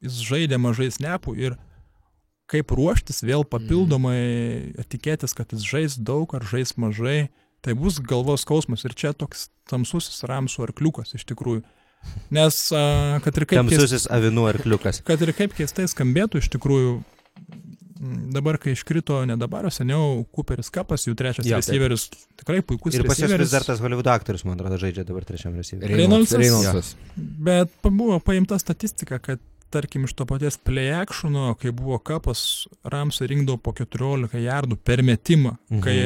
jis 0.05 0.21
žaidė 0.29 0.61
mažai 0.61 0.91
snepų 0.93 1.35
ir 1.41 1.57
kaip 2.51 2.73
ruoštis 2.75 3.23
vėl 3.27 3.45
papildomai 3.47 4.21
mhm. 4.21 4.89
tikėtis, 4.93 5.35
kad 5.37 5.51
jis 5.55 5.67
žais 5.67 5.99
daug 5.99 6.31
ar 6.37 6.47
žais 6.47 6.77
mažai, 6.81 7.31
tai 7.65 7.75
bus 7.77 7.99
galvos 7.99 8.47
skausmas 8.47 8.87
ir 8.87 8.95
čia 8.97 9.13
toks 9.13 9.49
tamsusis 9.69 10.23
ramsų 10.29 10.69
arkliukas 10.69 11.17
iš 11.19 11.27
tikrųjų. 11.33 11.65
Nes 12.31 12.69
kad 13.25 13.37
ir 13.37 13.45
kaip 13.47 13.59
Tamsusis 13.65 14.07
avinų 14.11 14.49
arkliukas. 14.55 15.03
kad 15.07 15.21
ir 15.23 15.33
kaip 15.37 15.55
keistai 15.59 15.87
skambėtų 15.91 16.39
iš 16.39 16.49
tikrųjų, 16.55 16.93
dabar 18.33 18.57
kai 18.59 18.73
iškrito 18.73 19.19
ne 19.29 19.37
dabar, 19.37 19.67
o 19.69 19.71
seniau 19.75 20.23
Cooperis 20.33 20.71
Kapas, 20.73 21.05
jų 21.09 21.15
trečias 21.19 21.45
taip. 21.45 21.59
receiveris, 21.59 22.07
tikrai 22.41 22.63
puikus 22.65 22.95
Ir 22.97 23.05
pas 23.05 23.19
jūs 23.21 23.35
vis 23.39 23.51
dar 23.53 23.67
tas 23.67 23.83
Hollywoodo 23.83 24.13
aktorius, 24.15 24.45
man 24.49 24.57
atrodo, 24.57 24.79
žaidžia 24.81 25.05
dabar 25.05 25.27
trečiam 25.29 25.53
receiveriui. 25.59 25.99
Reynoldsas? 26.01 26.39
Reynoldsas. 26.41 26.95
Bet 27.17 27.75
pa- 27.83 27.91
buvo 27.93 28.19
paimta 28.25 28.59
statistika, 28.63 29.19
kad 29.21 29.41
tarkim 29.71 30.05
iš 30.09 30.15
to 30.19 30.25
paties 30.27 30.57
play 30.59 30.89
actiono, 30.97 31.53
kai 31.61 31.71
buvo 31.77 31.99
kapas, 32.03 32.67
Ramsai 32.85 33.29
rinkdavo 33.31 33.61
po 33.63 33.73
14 33.77 34.41
jardų 34.41 34.79
per 34.83 35.03
metimą, 35.03 35.59
Mhm. 35.71 35.83
kai 35.85 35.99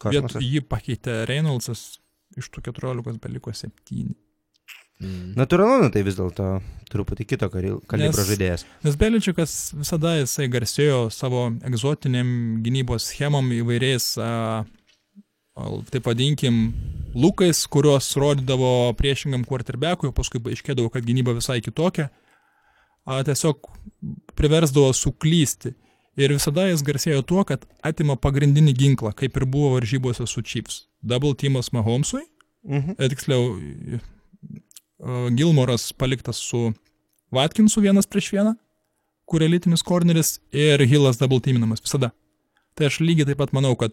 Kosmosas. 0.00 0.42
jį 0.42 0.60
pakeitė 0.68 1.26
Reynoldsas, 1.28 1.98
iš 2.38 2.48
tų 2.50 2.62
14 2.70 3.18
beliko 3.20 3.50
7. 3.52 4.14
Mm. 5.00 5.32
Natūralu, 5.38 5.82
nu, 5.82 5.90
tai 5.90 6.02
vis 6.06 6.14
dėlto 6.18 6.60
truputį 6.92 7.24
kito 7.26 7.48
kalibro 7.50 8.24
žaidėjas. 8.28 8.66
Nes 8.84 8.96
Beličikas 9.00 9.54
visada 9.74 10.12
jisai 10.20 10.46
garsėjo 10.52 11.06
savo 11.10 11.46
egzotiniam 11.66 12.60
gynybos 12.62 13.08
schemom 13.10 13.48
įvairiais, 13.56 14.06
a, 14.22 14.62
taip 15.90 16.06
vadinkim, 16.06 16.60
lūkais, 17.18 17.64
kuriuos 17.72 18.12
rodydavo 18.20 18.92
priešingam 18.98 19.46
quarterbackui, 19.48 20.12
paskui 20.16 20.40
aiškėdavo, 20.52 20.92
kad 20.92 21.04
gynyba 21.08 21.34
visai 21.36 21.58
kitokia. 21.64 22.10
A, 23.02 23.22
tiesiog 23.26 23.66
priversdavo 24.38 24.92
suklysti. 24.94 25.74
Ir 26.20 26.34
visada 26.36 26.66
jis 26.68 26.82
garsėjo 26.84 27.22
tuo, 27.24 27.40
kad 27.48 27.62
atima 27.82 28.18
pagrindinį 28.20 28.74
ginklą, 28.76 29.14
kaip 29.16 29.36
ir 29.40 29.46
buvo 29.48 29.72
varžybose 29.78 30.26
su 30.28 30.42
Chiefs. 30.44 30.82
Double 31.00 31.32
teamas 31.34 31.72
Mahomesui, 31.72 32.26
Mhm. 32.68 32.94
e, 32.98 33.08
tiksliau, 33.08 33.56
Gilmoras 35.36 35.92
paliktas 35.92 36.36
su 36.38 36.72
Watkinsu 37.32 37.80
vienas 37.82 38.06
prieš 38.06 38.30
vieną, 38.36 38.54
kur 39.26 39.42
elitinis 39.42 39.82
korneris 39.82 40.36
ir 40.52 40.82
Hillas 40.86 41.18
double 41.18 41.40
teaminamas 41.40 41.82
visada. 41.82 42.12
Tai 42.76 42.86
aš 42.88 43.00
lygiai 43.02 43.26
taip 43.30 43.40
pat 43.42 43.52
manau, 43.56 43.74
kad 43.76 43.92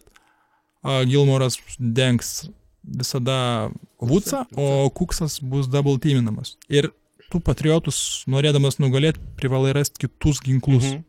Gilmoras 1.10 1.58
dengs 1.78 2.48
visada 2.84 3.70
Woodsą, 4.00 4.44
o 4.56 4.88
Kuksas 4.96 5.40
bus 5.42 5.68
double 5.68 5.98
teaminamas. 6.00 6.54
Ir 6.68 6.92
tu 7.30 7.40
patriotus, 7.44 8.24
norėdamas 8.30 8.78
nugalėti, 8.82 9.20
privalai 9.38 9.74
rasti 9.76 10.06
kitus 10.06 10.40
ginklus. 10.44 10.86
Mhm. 10.88 11.04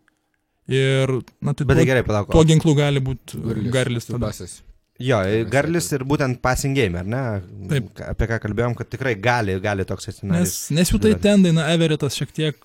Ir, 0.71 1.11
na, 1.41 1.53
tai 1.57 1.65
Bet 1.65 1.75
tai 1.75 1.83
tuo, 1.83 1.87
gerai, 1.89 2.03
palauk. 2.07 2.29
tuo 2.31 2.43
ginklu 2.47 2.75
gali 2.77 3.01
būti 3.03 3.39
garlis 3.73 4.05
tada. 4.07 4.29
Jo, 5.01 5.19
Garlis 5.49 5.87
ir 5.95 6.03
būtent 6.07 6.39
passing 6.43 6.75
game, 6.77 6.99
ar 6.99 7.07
ne? 7.09 7.21
Taip. 7.71 7.89
Apie 8.05 8.27
ką 8.29 8.37
kalbėjom, 8.43 8.75
kad 8.77 8.89
tikrai 8.91 9.13
gali, 9.17 9.55
gali 9.63 9.85
toks 9.87 10.07
Nes, 10.07 10.15
atsinaujinti. 10.15 10.75
nes 10.77 10.91
jų 10.93 10.99
tai 11.01 11.13
tendai, 11.23 11.53
na, 11.57 11.67
Everettas 11.73 12.17
šiek 12.19 12.31
tiek 12.35 12.57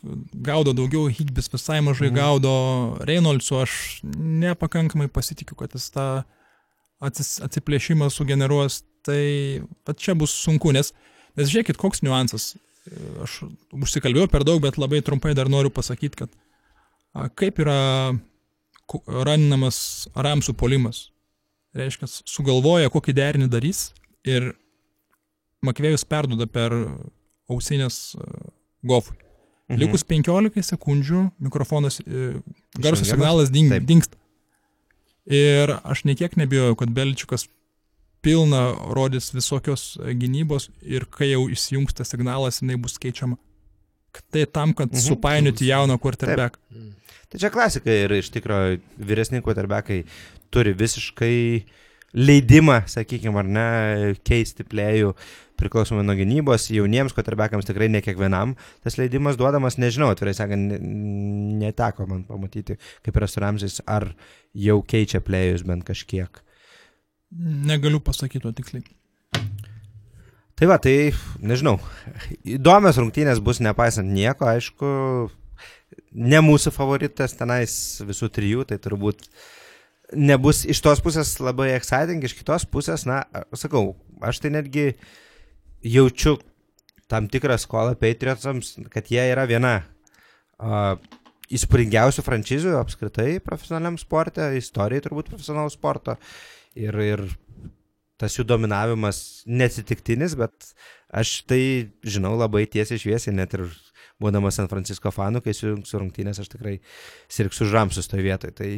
gaudo 0.46 0.74
daugiau, 0.76 1.06
Higbis 1.08 1.48
visai 1.52 1.78
mažai 1.86 2.10
Mhm. 2.10 2.16
gaudo, 2.18 2.52
Reynoldsu 3.08 3.60
aš 3.62 3.76
nepakankamai 4.04 5.08
pasitikiu, 5.08 5.56
kad 5.56 5.72
jis 5.72 5.90
tą 5.94 6.24
atsis, 7.00 7.40
atsiplėšimą 7.44 8.10
sugeneruos, 8.10 8.82
tai 9.06 9.62
čia 9.96 10.14
bus 10.18 10.32
sunku, 10.34 10.72
nes, 10.72 10.92
nes 11.36 11.48
žiūrėkit, 11.48 11.76
koks 11.76 12.02
niuansas. 12.02 12.56
Aš 13.22 13.40
užsikalbėjau 13.74 14.30
per 14.30 14.44
daug, 14.46 14.60
bet 14.62 14.76
labai 14.78 15.00
trumpai 15.02 15.34
dar 15.34 15.48
noriu 15.50 15.70
pasakyti, 15.70 16.16
kad 16.16 16.30
a, 17.14 17.28
kaip 17.28 17.58
yra 17.58 18.14
raninamas 19.06 20.06
Ramsų 20.14 20.54
polimas. 20.58 21.08
Reiškia, 21.76 22.08
sugalvoja, 22.24 22.90
kokį 22.92 23.14
derinį 23.16 23.50
darys 23.52 23.90
ir 24.24 24.54
Makvėjus 25.66 26.04
perduoda 26.06 26.46
per 26.46 26.72
ausinės 27.50 28.14
e, 28.14 28.26
gofui. 28.86 29.16
Mhm. 29.66 29.80
Likus 29.82 30.04
15 30.06 30.62
sekundžių 30.68 31.22
mikrofonas, 31.42 31.98
e, 32.04 32.36
garso 32.78 33.06
signalas 33.08 33.50
ding, 33.50 33.72
Taip. 33.72 33.86
dingsta. 33.88 34.16
Ir 35.26 35.72
aš 35.82 36.04
nekiek 36.06 36.36
nebijojau, 36.38 36.76
kad 36.78 36.92
Belčiukas 36.94 37.48
pilna 38.22 38.68
rodys 38.94 39.32
visokios 39.34 39.96
e, 39.98 40.14
gynybos 40.14 40.68
ir 40.86 41.08
kai 41.10 41.32
jau 41.32 41.48
įsijungs 41.50 41.96
tas 41.98 42.12
signalas, 42.14 42.60
jinai 42.62 42.78
bus 42.78 42.94
keičiama. 43.02 43.40
Tai 44.32 44.44
tam, 44.46 44.72
kad 44.72 44.92
Mhm. 44.92 45.02
supainioti 45.08 45.66
jauną 45.72 45.98
quarterback. 46.00 46.58
Tai 47.32 47.40
čia 47.42 47.50
klasika 47.50 47.90
ir 47.90 48.12
iš 48.18 48.30
tikrųjų 48.34 48.78
vyresni 49.02 49.42
quarterbackai 49.42 50.04
turi 50.54 50.74
visiškai 50.78 51.36
leidimą, 52.16 52.84
sakykime, 52.88 53.40
ar 53.42 53.48
ne, 53.50 53.66
keisti 54.24 54.64
plėjų 54.64 55.12
priklausomai 55.60 56.04
nuo 56.06 56.14
gynybos. 56.16 56.68
Jauniems 56.72 57.14
quarterbackams 57.16 57.68
tikrai 57.68 57.88
ne 57.92 58.02
kiekvienam 58.04 58.54
tas 58.84 58.96
leidimas 59.00 59.38
duodamas, 59.40 59.78
nežinau, 59.80 60.12
atvirai 60.12 60.36
sakant, 60.36 60.70
ne- 60.70 60.80
neteko 61.64 62.06
man 62.08 62.24
pamatyti, 62.28 62.78
kaip 63.04 63.20
yra 63.20 63.28
su 63.28 63.42
Ramsais, 63.42 63.80
ar 63.84 64.10
jau 64.54 64.78
keičia 64.86 65.20
plėjus 65.24 65.66
bent 65.66 65.84
kažkiek. 65.88 66.42
Negaliu 67.36 68.00
pasakyti 68.00 68.44
to 68.46 68.54
tiksliai. 68.54 68.86
Tai 70.56 70.68
va, 70.70 70.78
tai 70.80 71.10
nežinau. 71.44 71.74
Įdomios 72.48 72.96
rungtynės 72.96 73.42
bus 73.44 73.58
nepaisant 73.60 74.08
nieko, 74.08 74.46
aišku, 74.48 74.86
ne 76.12 76.40
mūsų 76.44 76.72
favoritas 76.74 77.36
tenais 77.36 77.76
visų 78.06 78.30
trijų, 78.32 78.66
tai 78.70 78.78
turbūt 78.82 79.28
nebus 80.16 80.64
iš 80.68 80.80
tos 80.84 81.02
pusės 81.02 81.34
labai 81.42 81.72
exciting, 81.74 82.22
iš 82.24 82.36
kitos 82.38 82.66
pusės, 82.70 83.06
na, 83.08 83.24
sakau, 83.58 83.96
aš 84.24 84.40
tai 84.44 84.52
netgi 84.54 84.92
jaučiu 85.86 86.36
tam 87.10 87.28
tikrą 87.30 87.58
skolą 87.62 87.94
Patriotsams, 87.98 88.74
kad 88.90 89.10
jie 89.10 89.22
yra 89.30 89.46
viena 89.46 89.76
uh, 89.82 90.96
įspūdingiausių 91.54 92.24
franšizių 92.26 92.76
apskritai 92.80 93.38
profesionaliam 93.44 93.98
sporte, 94.00 94.48
istorijai 94.58 95.04
turbūt 95.04 95.30
profesionalų 95.30 95.70
sporto. 95.74 96.16
Ir, 96.76 96.96
ir 97.00 97.22
tas 98.20 98.34
jų 98.36 98.46
dominavimas 98.48 99.44
neatsitiktinis, 99.46 100.34
bet 100.38 100.72
aš 101.14 101.38
tai 101.48 101.62
žinau 102.04 102.34
labai 102.36 102.66
tiesiai 102.70 103.00
šviesiai, 103.00 103.36
net 103.36 103.54
ir 103.56 103.68
būdamas 104.22 104.56
San 104.56 104.68
Francisco 104.68 105.10
fanu, 105.12 105.42
kai 105.44 105.52
sujungsiu 105.56 106.00
rungtynės, 106.00 106.40
aš 106.40 106.48
tikrai 106.54 106.78
sirgsiu 107.28 107.66
žamsus 107.68 108.08
toje 108.08 108.22
vietoje. 108.24 108.54
Tai 108.56 108.70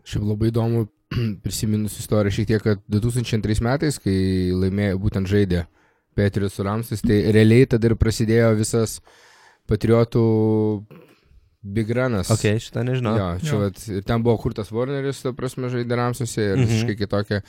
Šiaip 0.00 0.22
labai 0.24 0.48
įdomu 0.48 0.86
prisiminus 1.44 1.98
istoriją 2.00 2.32
šiek 2.32 2.46
tiek, 2.48 2.62
kad 2.64 2.80
2002 2.88 3.60
metais, 3.66 3.98
kai 4.00 4.14
laimėjo, 4.56 4.96
būtent 5.02 5.28
žaidė 5.28 5.66
Petrius 6.16 6.56
Ramsis, 6.64 7.02
tai 7.04 7.18
realiai 7.32 7.66
tada 7.68 7.90
ir 7.90 7.96
prasidėjo 8.00 8.54
visas 8.58 8.96
patriotų 9.68 10.22
Big 11.62 11.90
Runas. 11.92 12.30
ok, 12.32 12.46
šitą 12.64 12.82
nežinau. 12.88 13.12
Jo, 13.20 13.26
čia 13.44 13.52
Jo. 13.52 13.58
vat, 13.66 13.82
ir 13.92 14.02
ten 14.08 14.22
buvo 14.24 14.38
kurtas 14.40 14.70
Warneris, 14.72 15.20
ta 15.22 15.34
prasme, 15.36 15.68
žaidė 15.68 15.96
Ramsuose 16.00 16.40
ir 16.40 16.56
Mhm. 16.56 16.64
visiškai 16.66 16.96
kitokia. 16.96 17.42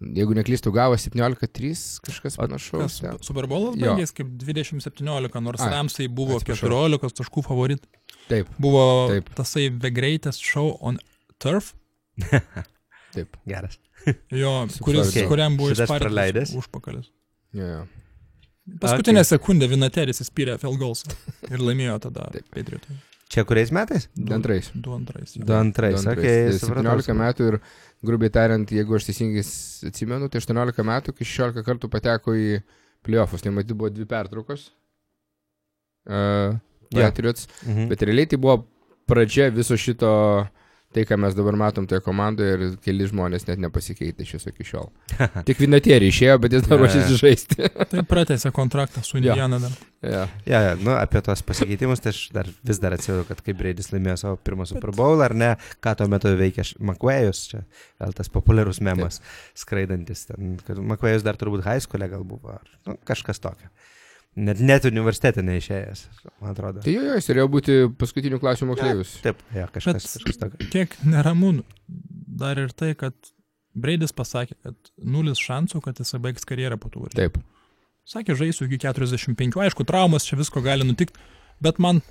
Jeigu 0.00 0.34
neklystų, 0.36 0.72
gavo 0.74 0.96
17-3 0.98 2.00
kažkas 2.04 2.34
panašaus. 2.36 2.82
Kas, 2.82 2.96
ten. 3.00 3.18
Super 3.24 3.46
Bowlas 3.48 3.76
Jo. 3.78 3.92
baigės 3.94 4.12
kaip 4.12 4.32
2017, 4.42 5.40
nors 5.40 5.62
Ai, 5.62 5.70
Ramsai 5.70 6.08
buvo 6.10 6.36
atsiprašau. 6.40 6.68
14 6.98 7.14
taškų 7.22 7.44
favorit. 7.46 7.86
Taip, 8.28 8.48
Buvo 8.58 8.82
Taip. 9.12 9.30
tasai 9.38 9.68
The 9.70 9.90
Greatest 9.94 10.42
Show 10.44 10.74
on 10.80 10.98
Turf, 11.38 11.72
taip. 13.14 13.36
Geras. 13.46 13.78
jo, 14.30 14.52
kuris, 14.82 15.12
Florida. 15.12 15.28
kuriam 15.30 15.56
buvo 15.56 15.72
praleidęs? 15.88 16.54
užpakalis. 16.58 17.08
Jo, 17.54 17.64
jo. 17.66 17.82
Paskutinę 18.80 19.20
okay. 19.20 19.28
sekundę 19.36 19.68
Vinateris 19.68 20.22
įspyrė 20.24 20.56
field 20.60 20.78
goals 20.80 21.04
ir 21.50 21.60
laimėjo 21.60 21.98
tada 22.08 22.28
Taip. 22.34 22.46
Patriotai. 22.54 22.96
Čia 23.34 23.42
kuriais 23.48 23.70
metais? 23.74 24.06
Du 24.14 24.34
antrais. 24.36 24.68
Du 24.74 24.92
antrais. 24.94 25.32
Du 25.36 25.52
antrais, 25.56 25.96
Du 25.96 26.10
ok. 26.10 26.16
antrais. 26.16 26.60
Tai 26.60 26.60
supratau, 26.60 27.00
17 27.02 27.16
metų 27.18 27.46
ir, 27.50 27.56
grubiai 28.06 28.32
tariant, 28.32 28.68
jeigu 28.70 28.96
aš 28.96 29.08
teisingai 29.08 29.44
atsimenu, 29.90 30.28
tai 30.30 30.42
18 30.42 30.86
metų, 30.86 31.14
kai 31.16 31.28
16 31.28 31.64
kartų 31.66 31.90
pateko 31.92 32.36
į 32.36 32.60
playoffus, 33.04 33.44
tai 33.44 33.52
matyt 33.54 33.76
buvo 33.76 33.90
dvi 33.92 34.06
pertraukos. 34.08 34.70
Uh. 36.04 36.60
Patriots. 36.94 37.48
Mhm. 37.66 37.88
Bet 37.90 38.02
realiai 38.06 38.28
tai 38.30 38.38
buvo 38.38 38.66
pradžia 39.08 39.50
viso 39.50 39.76
šito, 39.76 40.10
tai 40.94 41.04
ką 41.08 41.18
mes 41.20 41.34
dabar 41.36 41.56
matom 41.58 41.86
toje 41.90 42.02
komandoje 42.04 42.54
ir 42.56 42.76
keli 42.84 43.08
žmonės 43.10 43.48
net 43.48 43.60
nepasikeitė 43.62 44.24
iš 44.24 44.36
viso 44.36 44.52
iki 44.52 44.66
šiol. 44.68 44.90
Tik 45.48 45.62
vinatieriai 45.62 46.12
išėjo, 46.12 46.36
bet 46.44 46.54
jis 46.56 46.68
dar 46.68 46.80
ruošiasi 46.82 47.18
žaisti. 47.20 47.70
Tai 47.90 48.04
pratęsė 48.08 48.52
kontraktą 48.54 49.02
su. 49.04 49.18
Indiana 49.18 49.58
dar. 49.62 49.74
ja. 50.04 50.24
Ja, 50.46 50.60
ja, 50.68 50.74
nu, 50.78 50.92
apie 50.94 51.22
tos 51.24 51.42
pasikeitimus, 51.46 52.02
tai 52.04 52.12
aš 52.12 52.20
dar, 52.34 52.48
vis 52.68 52.80
dar 52.82 52.92
atsimenu, 52.96 53.24
kad 53.28 53.40
kaip 53.44 53.56
Breidis 53.56 53.88
laimėjo 53.92 54.18
savo 54.20 54.38
pirmą 54.44 54.66
Super 54.68 54.92
Bowl, 54.96 55.22
ar 55.24 55.32
ne, 55.38 55.54
ką 55.84 55.94
tuo 55.98 56.08
metu 56.12 56.34
veikė 56.36 56.66
Makvėjus, 56.84 57.40
čia 57.52 57.62
vėl 58.02 58.12
tas 58.18 58.28
populiarus 58.32 58.82
memas 58.84 59.22
skraidantis, 59.56 60.26
ten, 60.28 60.58
kad 60.66 60.82
Makvėjus 60.92 61.24
dar 61.24 61.40
turbūt 61.40 61.64
high 61.64 61.80
school 61.80 62.04
gal 62.10 62.26
buvo, 62.28 62.58
ar 62.58 62.76
nu, 62.84 62.98
kažkas 63.08 63.40
tokio. 63.40 63.72
Net, 64.34 64.58
net 64.58 64.86
universitete 64.88 65.44
neišėjęs, 65.46 66.00
man 66.42 66.50
atrodo. 66.50 66.82
Tai 66.82 66.90
jo, 66.90 67.04
jo, 67.06 67.14
jis 67.14 67.28
turėjo 67.28 67.46
būti 67.52 67.76
paskutinių 68.00 68.40
klasių 68.42 68.66
moksleivis. 68.72 69.12
Taip, 69.22 69.42
ja, 69.54 69.68
kažkas, 69.70 69.94
Bet- 70.00 70.08
kažkas 70.24 70.40
tokio. 70.40 70.70
Kiek 70.72 70.96
neramu 71.06 71.52
dar 71.86 72.58
ir 72.58 72.74
tai, 72.74 72.94
kad 72.98 73.14
Breidis 73.74 74.14
pasakė, 74.14 74.56
kad 74.62 74.90
nulis 75.02 75.38
šansų, 75.42 75.80
kad 75.82 75.98
jisai 76.02 76.20
baigs 76.22 76.46
karjerą 76.46 76.78
po 76.82 76.90
tų 76.90 77.06
varžybų. 77.06 77.18
Taip. 77.18 77.38
Sakė, 78.06 78.36
žaisiu 78.38 78.66
iki 78.68 78.78
45. 78.82 79.58
Aišku, 79.64 79.86
traumas 79.88 80.26
čia 80.26 80.36
visko 80.38 80.62
gali 80.62 80.86
nutikti, 80.86 81.18
bet 81.64 81.78
man, 81.82 82.02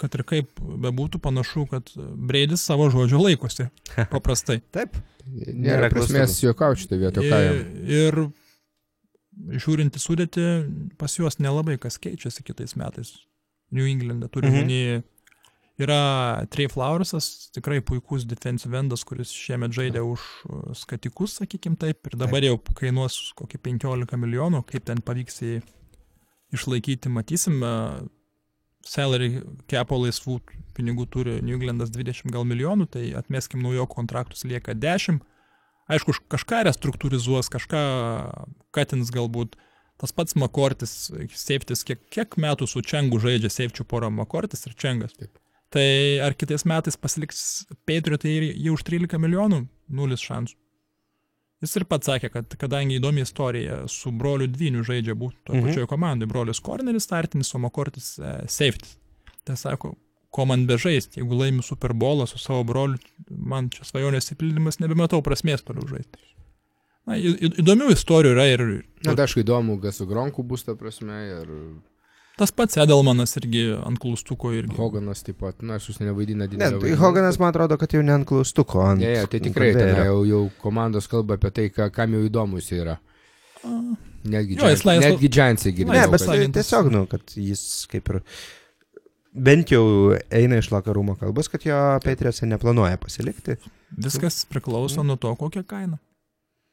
kad 0.00 0.14
ir 0.18 0.22
kaip 0.28 0.60
bebūtų, 0.60 1.20
panašu, 1.24 1.64
kad 1.70 1.90
Breidis 1.96 2.66
savo 2.66 2.90
žodžio 2.92 3.22
laikosi. 3.22 3.68
Paprastai. 4.14 4.60
Taip. 4.74 4.98
Nėra 5.26 5.86
Nėra 5.86 5.90
prasmės 5.90 6.36
juokauti 6.42 6.84
šitą 6.84 6.98
vietą, 7.00 7.22
ir, 7.26 7.62
ir 7.90 8.18
žiūrint 9.36 9.96
į 9.96 10.02
sudėtį, 10.02 10.46
pas 11.00 11.12
juos 11.18 11.38
nelabai 11.42 11.76
kas 11.80 11.98
keičiasi 12.02 12.44
kitais 12.46 12.76
metais. 12.78 13.12
New 13.74 13.86
England'e 13.86 14.30
turi 14.32 14.50
Mhm. 14.50 14.64
mhm. 14.64 15.04
Yra 15.76 16.46
Trey 16.48 16.70
Flowersas, 16.72 17.50
tikrai 17.52 17.82
puikus 17.84 18.24
defensive 18.24 18.72
endas, 18.78 19.02
kuris 19.04 19.28
šiemet 19.28 19.74
žaidė 19.76 20.00
už 20.00 20.20
uh, 20.48 20.72
skatikus, 20.72 21.34
sakykim 21.36 21.76
taip, 21.76 22.00
ir 22.08 22.16
dabar 22.16 22.40
jau 22.40 22.56
kainuos 22.56 23.34
kokį 23.36 23.60
15 23.60 24.16
milijonų, 24.16 24.62
kaip 24.64 24.86
ten 24.88 25.02
pavyks 25.04 25.42
jį 25.42 25.58
išlaikyti, 26.56 27.12
matysim. 27.12 27.60
uh, 27.60 28.00
Salary 28.86 29.42
kepo 29.70 29.98
laisvų 29.98 30.38
pinigų 30.76 31.06
turi 31.10 31.40
New 31.42 31.56
Englandas 31.58 31.90
20 31.94 32.30
gal 32.34 32.46
milijonų, 32.46 32.86
tai 32.92 33.08
atmeskim 33.18 33.64
naujo 33.64 33.86
kontraktus 33.90 34.44
lieka 34.46 34.76
10. 34.78 35.20
Aišku, 35.92 36.16
kažką 36.32 36.64
restruktūrizuos, 36.66 37.50
kažką 37.52 37.80
katins 38.74 39.12
galbūt. 39.14 39.54
Tas 39.96 40.12
pats 40.12 40.36
Makortis, 40.36 41.08
Seiftis, 41.32 41.80
kiek, 41.86 42.02
kiek 42.12 42.34
metų 42.42 42.66
su 42.68 42.82
Čengu 42.84 43.16
žaidžia 43.22 43.48
Seifčių 43.48 43.86
porą 43.88 44.10
Makortis 44.12 44.66
ir 44.68 44.74
Čengas. 44.76 45.14
Taip. 45.16 45.38
Tai 45.72 45.86
ar 46.26 46.36
kitais 46.36 46.66
metais 46.68 46.98
pasiliks 47.00 47.40
Patriotai 47.88 48.34
ir 48.34 48.46
jau 48.66 48.76
už 48.76 48.84
13 48.86 49.16
milijonų? 49.22 49.64
Nulis 49.96 50.22
šansų. 50.26 50.58
Jis 51.64 51.72
ir 51.78 51.86
pats 51.88 52.10
sakė, 52.10 52.28
kad 52.34 52.56
kadangi 52.60 52.98
įdomi 52.98 53.22
istorija, 53.24 53.78
su 53.88 54.12
broliu 54.12 54.48
dviniu 54.52 54.84
žaidžia 54.84 55.14
būti 55.16 55.38
toje 55.46 55.62
mhm. 55.62 55.70
pačioje 55.70 55.88
komandoje. 55.88 56.28
Brolius 56.28 56.60
Korneris 56.60 57.08
startinis, 57.08 57.54
o 57.56 57.60
Makortis 57.62 58.10
e, 58.20 58.34
Seiftis. 58.52 58.98
Tai 59.46 59.56
sako, 59.56 59.94
ko 60.36 60.44
man 60.48 60.66
bežaisti. 60.68 61.22
Jeigu 61.22 61.38
laimiu 61.40 61.64
Super 61.64 61.94
Bowlą 61.96 62.26
su 62.30 62.38
savo 62.42 62.62
broliu, 62.68 63.00
man 63.32 63.70
čia 63.72 63.86
svajonės 63.88 64.32
įpildymas, 64.36 64.78
nebematau 64.84 65.22
prasmės 65.24 65.64
toliau 65.66 65.88
žaisti. 65.96 66.20
Na, 67.06 67.14
įdomių 67.16 67.92
istorijų 67.94 68.32
yra 68.34 68.46
ir 68.50 68.62
Na, 69.06 69.12
tai 69.14 69.24
aišku, 69.28 69.44
įdomu, 69.44 69.76
kas 69.82 70.00
su 70.00 70.06
Gronku 70.10 70.42
bus, 70.42 70.64
ta 70.66 70.74
prasme, 70.74 71.20
ir 71.30 71.52
tas 72.36 72.50
pats 72.52 72.76
Edelmanas 72.82 73.32
irgi 73.38 73.62
ant 73.78 73.96
klaustuko 74.02 74.50
irgi. 74.52 74.74
Hoganas 74.76 75.22
taip 75.24 75.38
pat, 75.40 75.62
na, 75.64 75.78
aš 75.78 75.86
užsienio 75.94 76.12
vaidina 76.18 76.44
Ne, 76.44 76.50
didelį 76.52 76.80
tai 76.82 76.96
Hoganas 77.00 77.38
man 77.40 77.54
atrodo, 77.54 77.78
kad 77.80 77.94
jau 77.94 78.02
ne 78.04 78.12
ant 78.12 78.26
klaustuko, 78.28 78.82
ant... 78.90 79.00
Ne, 79.00 79.12
ne, 79.20 79.30
tai 79.30 79.40
tikrai 79.40 79.70
ten 79.78 79.94
jau, 80.04 80.18
jau 80.28 80.42
komandos 80.60 81.06
kalba 81.08 81.38
apie 81.38 81.52
tai, 81.60 81.68
ką, 81.72 81.86
kam 81.94 82.18
jau 82.18 82.24
įdomus 82.26 82.68
yra. 82.76 82.98
A, 83.64 83.78
Netgi, 84.26 84.56
Jo, 84.58 84.66
jis 84.72 84.80
Giants- 84.82 84.86
laisvo- 84.88 85.06
netgi 85.06 85.28
Giantsai 85.38 85.70
Ne, 85.70 85.76
girdėjau. 85.78 86.10
bet 86.10 86.54
tiesiog, 86.58 86.88
nu, 86.90 87.04
kad 87.06 87.22
jis 87.38 87.62
kaip 87.92 88.08
ir 88.10 88.16
bent 89.36 89.70
jau 89.72 89.84
eina 90.32 90.58
iš 90.62 90.70
lokarumo 90.72 91.14
kalbos, 91.20 91.48
kad 91.52 91.64
jo 91.66 91.76
Patriotsai 92.04 92.48
neplanuoja 92.48 92.96
pasilikti. 93.02 93.56
Viskas 93.96 94.42
priklauso 94.48 95.04
nuo 95.06 95.16
to, 95.20 95.34
kokią 95.36 95.62
kainą. 95.68 95.98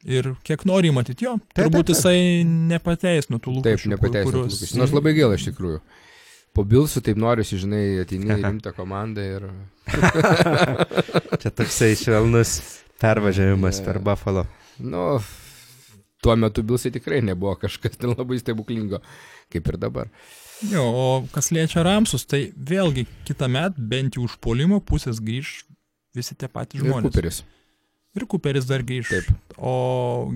Ir 0.04 0.34
kiek 0.44 0.66
nori 0.68 0.90
matyti 0.92 1.24
jo, 1.24 1.38
Taip, 1.56 1.70
turbūt 1.70 1.86
taip, 1.88 1.96
taip. 1.96 1.96
jisai 1.96 2.44
nepateisino 2.74 3.38
tų 3.40 3.54
lūkesčių. 3.60 3.84
Taip, 3.88 3.92
nepateisino. 3.94 4.32
kur- 4.32 4.40
lūkesčių. 4.42 4.66
kuriuos- 4.66 4.80
Nors 4.82 4.92
labai 4.98 5.14
gaila 5.16 5.38
iš 5.40 5.46
tikrųjų. 5.48 5.78
Po 6.54 6.66
Bilsų 6.70 7.02
taip 7.08 7.18
norisi, 7.18 7.58
žinai, 7.58 7.84
ateini 8.04 8.28
į 8.36 8.42
rimtą 8.44 8.74
komandą 8.76 9.24
ir... 9.38 9.48
Čia 11.42 11.50
toksai 11.56 11.94
švelnus 12.00 12.58
pervažiavimas 13.02 13.80
Ne. 13.80 13.86
per 13.86 14.00
Buffalo. 14.04 14.46
Nu, 14.80 15.20
tuo 16.24 16.36
metu 16.36 16.64
Bilsai 16.64 16.92
tikrai 16.92 17.22
nebuvo 17.26 17.56
kažkas 17.62 17.98
ten 18.00 18.14
labai 18.18 18.40
stebuklingo, 18.40 19.00
kaip 19.52 19.68
ir 19.72 19.78
dabar. 19.82 20.12
Jo, 20.72 20.84
o 20.88 21.06
kas 21.34 21.50
liečia 21.52 21.84
Ramsus, 21.84 22.24
tai 22.30 22.46
vėlgi 22.56 23.06
kitą 23.28 23.50
metą 23.52 23.84
bent 23.92 24.16
jau 24.18 24.24
už 24.28 24.38
polimo 24.44 24.80
pusės 24.80 25.20
grįž 25.24 25.64
visi 26.16 26.36
tie 26.40 26.48
patys 26.48 26.80
Ir 26.80 26.88
žmonės. 26.88 27.10
Cooperis. 27.10 27.40
Ir 28.14 28.26
Cooperis 28.30 28.68
dar 28.70 28.84
grįž. 28.86 29.10
Taip. 29.10 29.58
O 29.58 29.74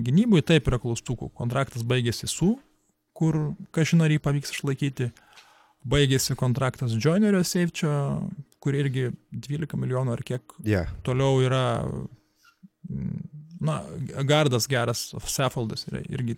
gynybui 0.04 0.42
taip 0.42 0.66
yra 0.68 0.80
klaustukų. 0.82 1.30
Kontraktas 1.38 1.84
baigėsi 1.86 2.26
su, 2.28 2.56
kur, 3.16 3.38
kažin 3.74 4.02
ar 4.04 4.10
jį 4.12 4.18
pavyks 4.24 4.52
išlaikyti. 4.56 5.12
Baigėsi 5.88 6.34
kontraktas 6.36 6.92
Joinerio 6.98 7.40
Seifčio, 7.46 7.90
kur 8.60 8.74
irgi 8.74 9.12
12 9.32 9.78
milijonų 9.78 10.16
ar 10.16 10.24
kiek 10.26 10.42
Yeah. 10.66 10.90
toliau 11.06 11.38
yra, 11.40 11.62
na, 13.60 13.78
gardas 14.26 14.66
geras, 14.68 15.06
Sefaldas 15.30 15.86
yra 15.88 16.02
irgi 16.10 16.36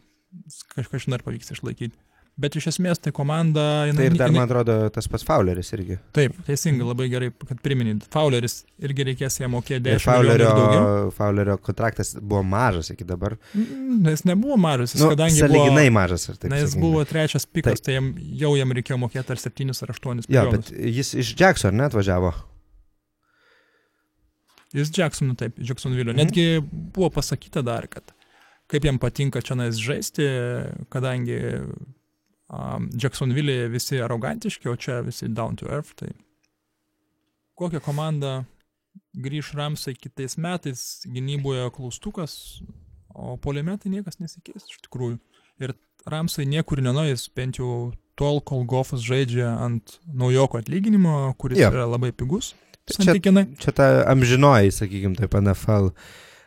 kažkažin 0.76 1.16
ar 1.16 1.24
pavyks 1.24 1.50
išlaikyti. 1.56 1.96
Bet 2.40 2.54
iš 2.56 2.70
esmės 2.70 3.00
tai 3.04 3.10
komanda... 3.12 3.62
Tai 3.92 4.04
ir 4.06 4.14
dar, 4.16 4.30
jinai- 4.30 4.38
man 4.38 4.46
atrodo, 4.46 4.74
tas 4.94 5.04
pats 5.12 5.26
Fowleris 5.28 5.68
irgi. 5.76 5.98
Taip, 6.16 6.38
teisingai, 6.46 6.86
labai 6.88 7.08
gerai, 7.12 7.28
kad 7.44 7.58
priminit. 7.60 8.06
Fowleris 8.14 8.62
irgi 8.80 9.04
reikės 9.10 9.36
jam 9.42 9.52
mokėti 9.52 9.92
Ir 9.92 10.00
10 10.00 10.08
milijonų 10.22 10.36
ir 10.38 10.44
daugiau. 10.46 10.70
Fowlerio, 10.70 11.10
Fowlerio 11.18 11.56
kontraktas 11.66 12.14
buvo 12.16 12.40
mažas 12.48 12.88
iki 12.94 13.04
dabar. 13.04 13.36
Mm, 13.52 14.08
Jis 14.14 14.24
nebuvo 14.30 14.56
mažas, 14.62 14.94
jis 14.96 15.02
Nu, 15.04 15.10
kadangi 15.12 15.42
saliginai 15.42 15.86
buvo... 15.90 15.96
mažas. 15.98 16.24
ar 16.32 16.38
Taip, 16.40 16.50
Na, 16.54 16.62
jis 16.62 16.70
sakykime. 16.72 16.86
buvo 16.88 17.04
trečias 17.12 17.44
pikas, 17.46 17.84
tai 17.84 17.98
jam, 17.98 18.08
jau 18.40 18.54
jam 18.56 18.72
reikėjo 18.80 19.00
mokėti 19.04 19.36
ar 19.36 19.42
7 19.44 19.74
ar 19.84 19.92
8 19.98 20.08
Jo, 20.08 20.14
milijonus. 20.14 20.54
bet 20.72 20.94
jis 21.00 21.12
iš 21.24 21.34
Jackson 21.42 21.76
net 21.76 21.92
važiavo. 21.98 22.32
Jis 24.70 24.90
Jacksonų, 24.94 25.34
taip, 25.40 25.56
Jacksonville. 25.58 26.12
Mhm. 26.12 26.20
Netgi 26.22 26.44
buvo 26.94 27.10
pasakyta 27.10 27.62
dar, 27.66 27.88
kad 27.90 28.12
kaip 28.70 28.84
jam 28.86 29.00
patinka 29.02 29.42
čia 29.42 29.56
nais 29.58 29.80
žaisti, 29.82 30.22
kadangi 30.94 31.40
um, 32.50 32.88
Jacksonville 32.94 33.68
visi 33.72 34.00
arogantiški, 34.02 34.68
o 34.70 34.76
čia 34.76 35.00
visi 35.06 35.28
down 35.28 35.56
to 35.56 35.68
earth. 35.70 35.94
Tai 35.98 36.10
kokią 37.60 37.80
komandą 37.84 38.40
grįž 39.20 39.54
Ramsai 39.58 39.94
kitais 39.98 40.36
metais, 40.40 41.02
gynyboje 41.06 41.68
klaustukas, 41.74 42.34
o 43.14 43.36
poliame 43.42 43.76
tai 43.78 43.92
niekas 43.94 44.20
nesikeis 44.22 44.66
iš 44.70 44.80
tikrųjų. 44.86 45.18
Ir 45.60 45.74
Ramsai 46.10 46.46
niekur 46.48 46.80
nenuės, 46.82 47.26
bent 47.36 47.60
jau 47.60 47.90
tol, 48.18 48.40
kol 48.44 48.64
Goffas 48.68 49.02
žaidžia 49.04 49.50
ant 49.60 49.98
naujoko 50.06 50.60
atlyginimo, 50.60 51.34
kuris 51.40 51.60
Jo. 51.60 51.70
yra 51.72 51.86
labai 51.88 52.12
pigus. 52.16 52.54
Tai 52.88 53.04
čia-. 53.04 53.46
Čia 53.60 53.72
ta 53.76 53.86
amžinoji, 54.10 54.72
sakykime, 54.74 55.18
taip 55.18 55.36
NFL 55.38 55.92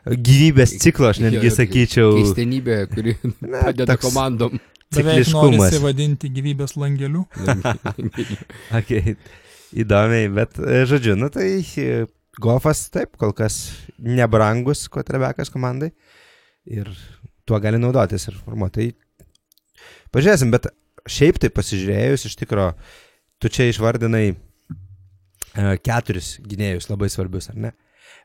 gyvybės 0.04 0.76
ciklo, 0.84 1.14
aš 1.14 1.22
netgi 1.24 1.52
sakyčiau. 1.54 2.18
Keistenybė, 2.18 2.80
kuri 2.92 3.16
padeda 3.40 3.94
toks 3.94 4.10
komandom. 4.10 4.60
Beveik 4.96 5.32
norisi 5.34 5.80
vadinti 5.84 6.32
gyvybės 6.34 6.78
langeliu. 6.80 7.26
Okay. 8.80 9.16
Įdomiai, 9.74 10.28
bet 10.30 10.60
e, 10.62 10.84
žodžiu, 10.90 11.16
nu 11.18 11.32
tai 11.34 11.48
e, 11.82 12.04
Goffas 12.42 12.86
taip, 12.94 13.16
kol 13.22 13.34
kas 13.38 13.56
nebrangus 13.98 14.86
kotrebekas 14.92 15.50
komandai 15.54 15.90
ir 16.70 16.90
tuo 17.46 17.58
gali 17.62 17.80
naudotis 17.82 18.28
ir 18.30 18.38
formuoti. 18.46 18.92
Tai 18.94 20.14
pažiūrėsim, 20.14 20.54
bet 20.54 20.70
šiaip 21.10 21.42
tai 21.42 21.50
pasižiūrėjus, 21.54 22.28
iš 22.30 22.38
tikro, 22.40 22.72
tu 23.42 23.50
čia 23.54 23.68
išvardinai 23.72 24.26
e, 24.30 24.36
keturis 25.82 26.36
gynėjus 26.46 26.90
labai 26.92 27.10
svarbius, 27.14 27.50
ar 27.54 27.60
ne? 27.68 27.74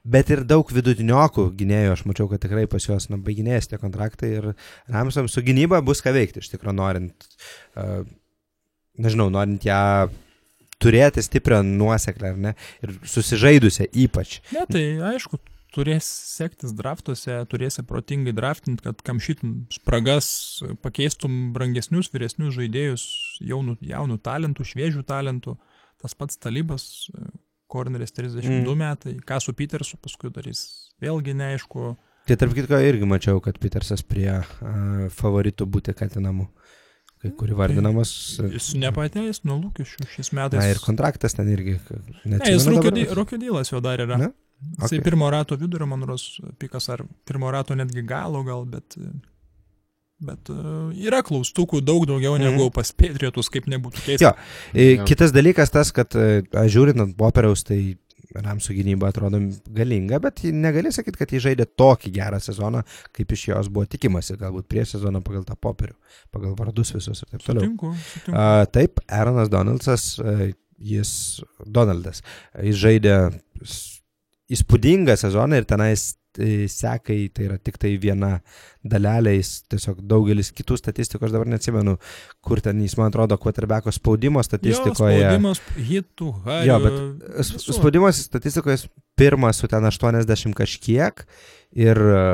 Bet 0.04 0.30
ir 0.34 0.44
daug 0.48 0.68
vidutiniokų 0.72 1.48
gynėjų, 1.58 1.96
aš 1.96 2.04
mačiau, 2.08 2.28
kad 2.30 2.42
tikrai 2.44 2.66
pas 2.70 2.86
juos 2.86 3.08
nu, 3.12 3.18
baiginėjęs 3.24 3.70
tie 3.72 3.80
kontraktai 3.82 4.30
ir 4.36 4.48
Ramsam 4.92 5.28
su 5.30 5.42
gynyba 5.46 5.82
bus 5.84 6.02
ką 6.04 6.14
veikti, 6.16 6.42
iš 6.42 6.52
tikrųjų, 6.54 6.76
norint, 6.78 7.28
uh, 7.74 8.06
nežinau, 9.02 9.28
norint 9.34 9.66
ją 9.66 10.08
turėti 10.82 11.22
stiprią 11.24 11.62
nuoseklę, 11.66 12.32
ar 12.34 12.42
ne, 12.48 12.56
ir 12.84 12.94
susižaidusią 13.10 13.88
ypač. 14.06 14.38
Ne, 14.54 14.64
tai 14.70 14.84
aišku, 15.10 15.40
turės 15.74 16.06
sektis 16.06 16.72
draftuose, 16.76 17.40
turėsi 17.50 17.84
protingai 17.86 18.34
draftinti, 18.36 18.84
kad 18.86 19.02
kamšytum 19.06 19.54
spragas, 19.74 20.28
pakeistum 20.84 21.50
brangesnius, 21.56 22.10
vyresnius 22.14 22.56
žaidėjus, 22.56 23.04
jaunų, 23.50 23.78
jaunų 23.90 24.18
talentų, 24.24 24.66
šviežių 24.72 25.04
talentų. 25.08 25.58
Tas 25.98 26.14
pats 26.14 26.38
talybas, 26.38 27.08
Korneris 27.68 28.12
32 28.16 28.74
Mm. 28.74 28.78
metai, 28.80 29.14
ką 29.28 29.40
su 29.44 29.52
Petersu 29.52 29.98
paskui 30.00 30.30
darys, 30.32 30.62
vėlgi 31.02 31.34
neaišku. 31.36 31.96
Tai 32.28 32.36
tarp 32.36 32.52
kitko 32.56 32.76
irgi 32.84 33.06
mačiau, 33.08 33.40
kad 33.44 33.58
Petersas 33.60 34.02
prie 34.02 34.30
uh, 34.40 35.06
favoritų 35.12 35.64
būti 35.68 35.94
katinamų, 35.96 36.48
kai 37.22 37.30
kuri 37.36 37.54
vardinamas. 37.56 38.10
e, 38.40 38.50
Jis 38.56 38.74
nepateisino 38.80 39.56
lūkesčių 39.62 40.08
šiais 40.14 40.32
metais. 40.36 40.60
Na 40.60 40.68
ir 40.72 40.80
kontraktas 40.84 41.34
ten 41.36 41.48
irgi. 41.48 41.78
Ne, 42.24 42.38
jis 42.44 42.66
rokio 43.16 43.38
dylas 43.40 43.72
jo 43.72 43.80
dar 43.80 43.98
yra. 44.04 44.18
Ne? 44.18 44.28
Jisai 44.80 44.98
Okay. 44.98 45.04
pirmo 45.06 45.30
rato 45.30 45.56
vidurio, 45.56 45.86
man 45.86 46.02
rodos, 46.02 46.40
pikas 46.58 46.88
ar 46.90 47.04
pirmo 47.24 47.50
rato 47.54 47.74
netgi 47.78 48.02
galo 48.04 48.42
gal, 48.44 48.64
bet, 48.66 48.96
bet 50.20 50.50
e, 50.50 50.56
yra 51.06 51.22
klaustukų 51.22 51.80
daug 51.84 52.06
daugiau 52.10 52.34
Mhm. 52.38 52.44
negu 52.56 52.70
pas 52.74 52.90
Patriotus, 52.92 53.48
kaip 53.48 53.66
nebūtų 53.70 54.04
keista. 54.06 54.32
Jo. 54.32 54.34
E. 54.74 54.98
Kitas 55.06 55.32
dalykas 55.32 55.70
tas, 55.70 55.92
kad 55.94 56.14
e, 56.18 56.42
žiūrint 56.52 57.00
ant 57.00 57.16
popieriaus, 57.16 57.64
tai 57.64 57.96
Ramsų 58.38 58.74
gynyba 58.76 59.08
atrodo 59.08 59.38
galinga, 59.72 60.18
bet 60.20 60.42
negali 60.52 60.90
sakyti, 60.92 61.16
kad 61.16 61.30
jis 61.32 61.42
žaidė 61.46 61.64
tokį 61.80 62.10
gerą 62.12 62.36
sezoną, 62.44 62.82
kaip 63.16 63.32
iš 63.32 63.46
jos 63.48 63.70
buvo 63.72 63.86
tikimasi, 63.88 64.36
galbūt 64.36 64.66
prieš 64.68 64.92
sezoną 64.98 65.22
pagal 65.24 65.46
tą 65.48 65.56
popierių, 65.56 65.94
pagal 66.30 66.52
vardus 66.58 66.92
visus 66.92 67.22
ir 67.24 67.30
taip 67.32 67.46
toliau. 67.46 67.64
Sutinku, 67.64 67.94
sutinku. 68.12 68.36
A, 68.36 68.66
taip, 68.68 69.00
Aaronas 69.08 69.48
Donaldsas, 69.48 70.20
jis, 70.78 71.40
Donaldas, 71.64 72.20
jis 72.62 72.76
žaidė 72.76 73.16
įspūdingą 74.52 75.16
sezoną 75.20 75.58
ir 75.60 75.66
tenais 75.68 76.10
sekai, 76.70 77.18
tai 77.34 77.48
yra 77.48 77.56
tik 77.58 77.78
tai 77.82 77.96
viena 78.00 78.38
dalelė, 78.86 79.34
jis 79.38 79.50
tiesiog 79.72 80.00
daugelis 80.08 80.52
kitų 80.54 80.78
statistikų, 80.78 81.26
aš 81.28 81.34
dabar 81.34 81.50
neatsimenu, 81.50 81.96
kur 82.44 82.62
ten 82.64 82.80
jis, 82.84 82.94
man 83.00 83.10
atrodo, 83.10 83.36
quarterbacko 83.42 83.92
spaudimo 83.92 84.42
statistikoje. 84.46 85.18
Jo, 85.18 85.32
spaudimas, 85.34 85.60
hitų, 85.90 86.30
hario, 86.46 86.70
Jo, 86.70 86.78
bet 86.86 87.34
visur. 87.42 87.74
spaudimas 87.80 88.22
statistikoje 88.28 88.78
pirmas 89.18 89.58
su 89.58 89.68
ten 89.68 89.82
80 89.84 90.54
kažkiek 90.54 91.24
ir 91.76 91.98
a, 91.98 92.24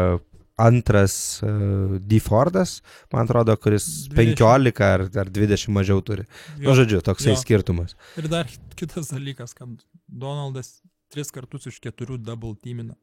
antras 0.61 1.41
uh, 1.43 1.97
D. 1.99 2.21
Fordas, 2.23 2.77
man 3.11 3.25
atrodo, 3.27 3.57
kuris 3.59 4.07
20. 4.13 4.37
15 4.39 4.85
ar, 4.87 5.03
ar 5.25 5.31
20 5.35 5.73
mažiau 5.75 5.99
turi. 6.07 6.23
Jo. 6.61 6.69
Nu, 6.69 6.77
žodžiu, 6.79 7.01
toksai 7.03 7.33
Jo. 7.33 7.41
skirtumas. 7.41 7.97
Ir 8.21 8.29
dar 8.31 8.47
kitas 8.79 9.11
dalykas, 9.11 9.57
kad 9.59 9.73
Donaldas 10.07 10.77
tris 11.11 11.33
kartus 11.35 11.67
iš 11.67 11.81
keturių 11.83 12.21
double 12.23 12.55
teamina. 12.63 12.95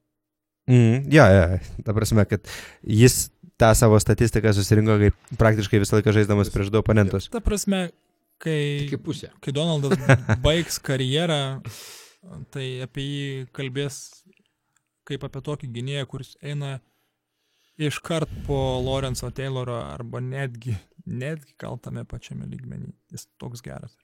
Mm, 0.69 1.07
jo, 1.11 1.25
jo, 1.25 1.45
ta 1.85 1.95
prasme, 1.97 2.25
kad 2.29 2.51
jis 2.85 3.31
tą 3.61 3.71
savo 3.77 3.97
statistiką 4.01 4.53
susirinko 4.53 4.97
kaip 5.01 5.33
praktiškai 5.41 5.81
visą 5.81 5.97
laiką 5.97 6.13
žaisdamas 6.15 6.51
prieš 6.53 6.69
du 6.73 6.81
oponentus. 6.81 7.29
Ta 7.33 7.41
prasme, 7.43 7.89
kai, 8.41 8.89
kai 9.41 9.55
Donaldas 9.55 9.97
baigs 10.45 10.79
karjerą, 10.83 11.41
tai 12.53 12.67
apie 12.85 13.07
jį 13.07 13.27
kalbės 13.57 14.01
kaip 15.09 15.25
apie 15.27 15.43
tokį 15.45 15.69
gynėją, 15.75 16.07
kuris 16.09 16.35
eina 16.45 16.77
iškart 17.81 18.31
po 18.45 18.57
Lorenzo 18.83 19.31
Tayloro 19.33 19.79
arba 19.81 20.21
netgi, 20.23 20.75
netgi 21.05 21.55
gal 21.61 21.79
tame 21.81 22.05
pačiame 22.07 22.47
lygmenį. 22.49 22.91
Jis 23.13 23.27
toks 23.41 23.63
geras. 23.65 23.97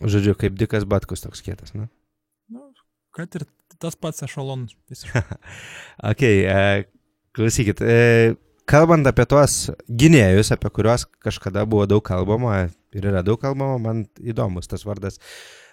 Žodžiu, 0.00 0.34
kaip 0.40 0.56
Dikas 0.56 0.86
Batkus 0.88 1.24
toks 1.24 1.42
kietas, 1.44 1.74
na? 1.76 1.90
Nu, 2.50 2.70
kad 3.14 3.34
ir 3.36 3.44
tas 3.80 3.96
pats 3.96 4.22
ešalonas. 4.26 4.76
visiškai. 4.90 5.22
Ok, 6.10 6.22
e, 6.22 6.84
klausykit, 7.36 7.82
e, 7.84 8.34
kalbant 8.70 9.06
apie 9.08 9.26
tuos 9.28 9.70
gynėjus, 9.88 10.52
apie 10.54 10.70
kuriuos 10.72 11.06
kažkada 11.24 11.66
buvo 11.68 11.86
daug 11.90 12.04
kalbama 12.04 12.68
ir 12.94 13.08
yra 13.10 13.24
daug 13.26 13.40
kalbama, 13.40 13.78
man 13.82 14.06
įdomus 14.20 14.70
tas 14.70 14.86
vardas. 14.86 15.20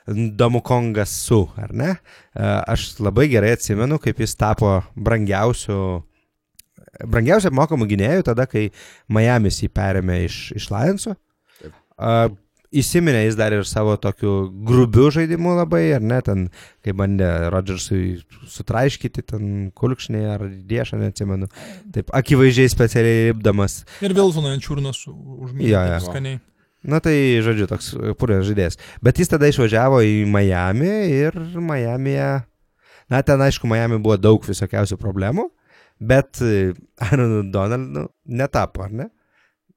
Domukongas 0.07 1.11
su, 1.27 1.41
ar 1.59 1.73
ne? 1.75 1.93
E, 2.31 2.43
aš 2.43 2.93
labai 3.03 3.27
gerai 3.31 3.55
atsimenu, 3.57 3.99
kaip 4.03 4.21
jis 4.23 4.37
tapo 4.39 4.77
brangiausiu, 4.95 5.79
brangiausiai 7.03 7.51
apmokamų 7.51 7.89
gynėjų 7.91 8.27
tada, 8.29 8.47
kai 8.47 8.69
Miami's 9.11 9.59
jį 9.63 9.71
perėmė 9.75 10.21
iš, 10.29 10.41
iš 10.57 10.69
Lionso. 10.71 11.17
Įsiminė 12.75 13.21
jis 13.23 13.37
dar 13.39 13.53
ir 13.55 13.63
savo 13.63 13.93
tokiu 13.95 14.49
grubiu 14.67 15.07
žaidimu 15.15 15.53
labai, 15.55 15.85
ar 15.95 16.03
ne, 16.03 16.17
ten, 16.25 16.41
kai 16.83 16.91
bandė 16.91 17.29
Rodžersui 17.53 18.17
sutraiškyti, 18.51 19.23
ten 19.31 19.53
kulkšnį 19.77 20.23
ar 20.33 20.43
riešą, 20.43 20.99
neatsimenu. 20.99 21.47
Taip, 21.95 22.11
akivaizdžiai 22.19 22.73
specialiai 22.73 23.29
lipdamas. 23.31 23.79
Ir 24.03 24.11
Vilsono 24.17 24.51
Ančiūrnas 24.51 24.99
užmynė 25.07 25.69
Jo, 25.71 25.85
jo. 25.93 26.01
skaniai. 26.09 26.41
Na 26.87 26.99
tai, 27.03 27.15
žodžiu, 27.43 27.69
toks 27.71 27.93
purės 28.19 28.43
žaidėjas. 28.51 28.77
Bet 29.03 29.17
jis 29.23 29.31
tada 29.31 29.47
išvažiavo 29.49 30.03
į 30.03 30.19
Miami 30.29 30.91
ir 31.23 31.39
Miami'e, 31.55 32.29
na 33.11 33.23
ten 33.23 33.41
aišku, 33.47 33.67
Miami 33.71 33.97
buvo 34.03 34.19
daug 34.19 34.43
visokiausių 34.43 34.99
problemų, 35.01 35.47
bet 36.03 36.43
e, 36.43 36.73
Aaronu 37.01 37.41
Donaldu 37.51 38.09
netapo, 38.27 38.85
ar 38.85 38.91
ne? 38.91 39.09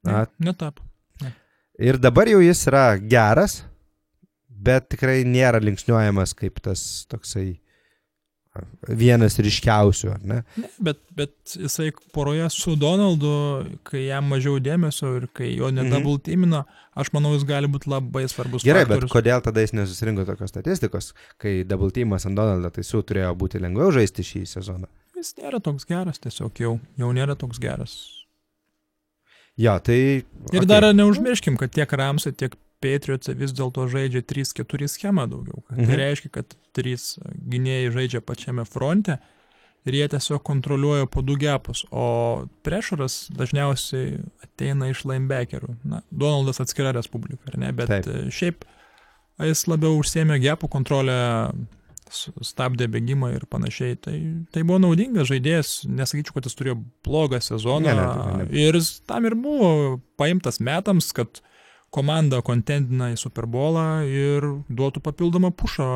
Na, 0.03 0.25
Ne, 0.27 0.51
netap. 0.51 0.79
Ir 1.81 1.97
dabar 1.97 2.29
jau 2.29 2.39
jis 2.43 2.61
yra 2.69 2.85
geras, 2.99 3.61
bet 4.61 4.89
tikrai 4.93 5.23
nėra 5.25 5.61
linksniuojamas 5.63 6.35
kaip 6.37 6.59
tas 6.61 6.83
toksai 7.09 7.55
vienas 8.99 9.37
ryškiausių, 9.39 10.09
ar 10.11 10.23
ne? 10.27 10.37
Ne, 10.59 10.67
bet, 10.83 10.99
bet 11.15 11.53
jisai 11.55 11.87
poroje 12.13 12.49
su 12.51 12.73
Donaldu, 12.75 13.31
kai 13.87 14.01
jam 14.09 14.27
mažiau 14.27 14.59
dėmesio 14.59 15.13
ir 15.21 15.27
kai 15.33 15.53
jo 15.55 15.69
Mhm. 15.71 15.77
nedouble 15.79 16.19
teamina, 16.19 16.65
aš 16.93 17.13
manau, 17.15 17.31
jis 17.33 17.45
gali 17.47 17.67
būti 17.71 17.87
labai 17.87 18.25
svarbus. 18.27 18.65
Gerai, 18.67 18.83
bet 18.85 18.99
faktorius. 18.99 19.11
kodėl 19.15 19.41
tada 19.41 19.63
jis 19.63 19.71
nesusirinko 19.71 20.25
tokios 20.27 20.51
statistikos, 20.51 21.13
kai 21.39 21.63
double 21.63 21.91
teamas 21.91 22.25
ant 22.27 22.35
Donaldo, 22.35 22.69
tai 22.69 22.83
su 22.83 23.01
turėjo 23.01 23.31
būti 23.39 23.61
lengviau 23.63 23.89
žaisti 23.95 24.21
šį 24.21 24.43
sezoną? 24.45 24.87
Jis 25.15 25.33
nėra 25.39 25.61
toks 25.63 25.85
geras, 25.85 26.19
tiesiog 26.19 26.51
jau, 26.59 26.79
jau 26.97 27.13
nėra 27.13 27.37
toks 27.37 27.57
geras. 27.57 28.20
Jo, 29.59 29.77
tai... 29.83 30.23
Ir 30.53 30.63
okay. 30.63 30.67
dar 30.69 30.87
neužmirškim, 30.95 31.57
kad 31.59 31.73
tiek 31.75 31.91
Ramsai, 31.93 32.33
tiek 32.37 32.55
Patriotsai 32.81 33.35
vis 33.37 33.53
dėlto 33.53 33.85
žaidžia 33.91 34.23
3-4 34.25 34.89
schemą 34.89 35.27
daugiau. 35.29 35.61
Mhm. 35.69 35.81
Mhm. 35.81 35.89
Tai 35.89 35.99
reiškia, 36.01 36.31
kad 36.39 36.57
3 36.77 37.05
gynėjai 37.51 37.93
žaidžia 37.97 38.23
pačiame 38.25 38.65
fronte 38.65 39.19
ir 39.85 39.97
jie 39.97 40.07
tiesiog 40.13 40.43
kontroliuoja 40.45 41.07
po 41.09 41.23
du 41.25 41.33
gepus, 41.41 41.83
o 41.89 42.45
prešaras 42.65 43.31
dažniausiai 43.33 44.19
ateina 44.45 44.91
iš 44.91 45.03
linebackerų. 45.09 45.73
Na, 45.89 46.03
Donaldas 46.11 46.61
atskira 46.61 46.93
respublika, 46.93 47.41
ar 47.49 47.57
ne? 47.61 47.71
Bet 47.73 47.89
Taip. 47.89 48.09
Šiaip 48.33 48.67
jis 49.41 49.65
labiau 49.69 49.97
užsėmė 49.97 50.37
gepų 50.43 50.69
kontrolę, 50.69 51.15
stabdė 52.45 52.87
bėgimą 52.91 53.31
ir 53.35 53.45
panašiai. 53.51 53.97
Tai, 54.01 54.17
tai 54.53 54.65
buvo 54.65 54.81
naudingas 54.83 55.29
žaidėjas, 55.31 55.75
nesakyčiau, 55.89 56.37
kad 56.37 56.49
jis 56.49 56.57
turėjo 56.59 56.79
blogą 57.07 57.41
sezoną. 57.43 57.87
Ne, 57.87 57.95
ne, 57.97 58.09
tikrai 58.11 58.43
ne. 58.43 58.65
ir 58.65 58.81
tam 59.09 59.29
ir 59.29 59.37
buvo 59.39 59.71
paimtas 60.21 60.61
metams, 60.63 61.11
kad 61.15 61.41
komanda 61.91 62.39
kontendina 62.45 63.09
į 63.11 63.17
Super 63.19 63.45
Bowlą 63.51 63.85
ir 64.07 64.45
duotų 64.71 65.03
papildomą 65.03 65.51
pušą. 65.59 65.87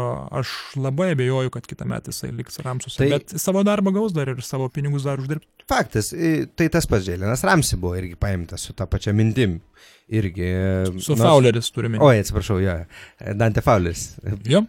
Aš 0.42 0.52
labai 0.80 1.14
abejoju, 1.16 1.54
kad 1.56 1.68
kitą 1.70 1.88
metą 1.90 2.12
jisai 2.12 2.34
liks 2.36 2.60
Ramsuose. 2.64 3.00
Tai-. 3.00 3.12
Bet 3.16 3.36
savo 3.42 3.64
darbą 3.68 3.96
gaus 3.96 4.16
dar 4.16 4.32
ir 4.34 4.42
savo 4.46 4.68
pinigus 4.74 5.08
dar 5.08 5.24
uždirbti. 5.24 5.48
Faktas, 5.72 6.12
tai 6.60 6.68
tas 6.74 6.86
pats 6.90 7.08
Džėlinas 7.08 7.46
Ramsi 7.48 7.80
buvo 7.82 7.96
irgi 7.98 8.20
paimtas 8.20 8.68
su 8.68 8.76
tą 8.78 8.90
pačią 8.92 9.16
mintim. 9.18 9.62
Irgi. 10.14 10.52
Su 11.02 11.16
nors... 11.16 11.24
Fauleris 11.24 11.72
turime. 11.74 11.98
Oi, 12.04 12.20
atsiprašau, 12.22 12.60
jo. 12.62 12.76
Dante 13.40 13.64
Fauleris. 13.66 14.12
Jo, 14.46 14.62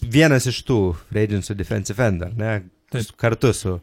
Vienas 0.00 0.46
iš 0.48 0.62
tų 0.64 0.78
Radiantsų 1.12 1.54
defensive 1.58 2.00
end, 2.06 2.22
ar 2.24 2.32
ne? 2.36 2.52
Taip. 2.90 3.10
Kartu 3.20 3.52
su. 3.54 3.80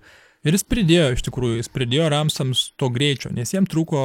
ir 0.47 0.55
jis 0.55 0.63
pridėjo, 0.63 1.11
iš 1.13 1.21
tikrųjų, 1.27 1.57
jis 1.59 1.69
pridėjo 1.69 2.07
Ramsams 2.09 2.71
to 2.79 2.89
greičio, 2.89 3.29
nes 3.35 3.51
jiems 3.53 3.69
trūko 3.69 4.01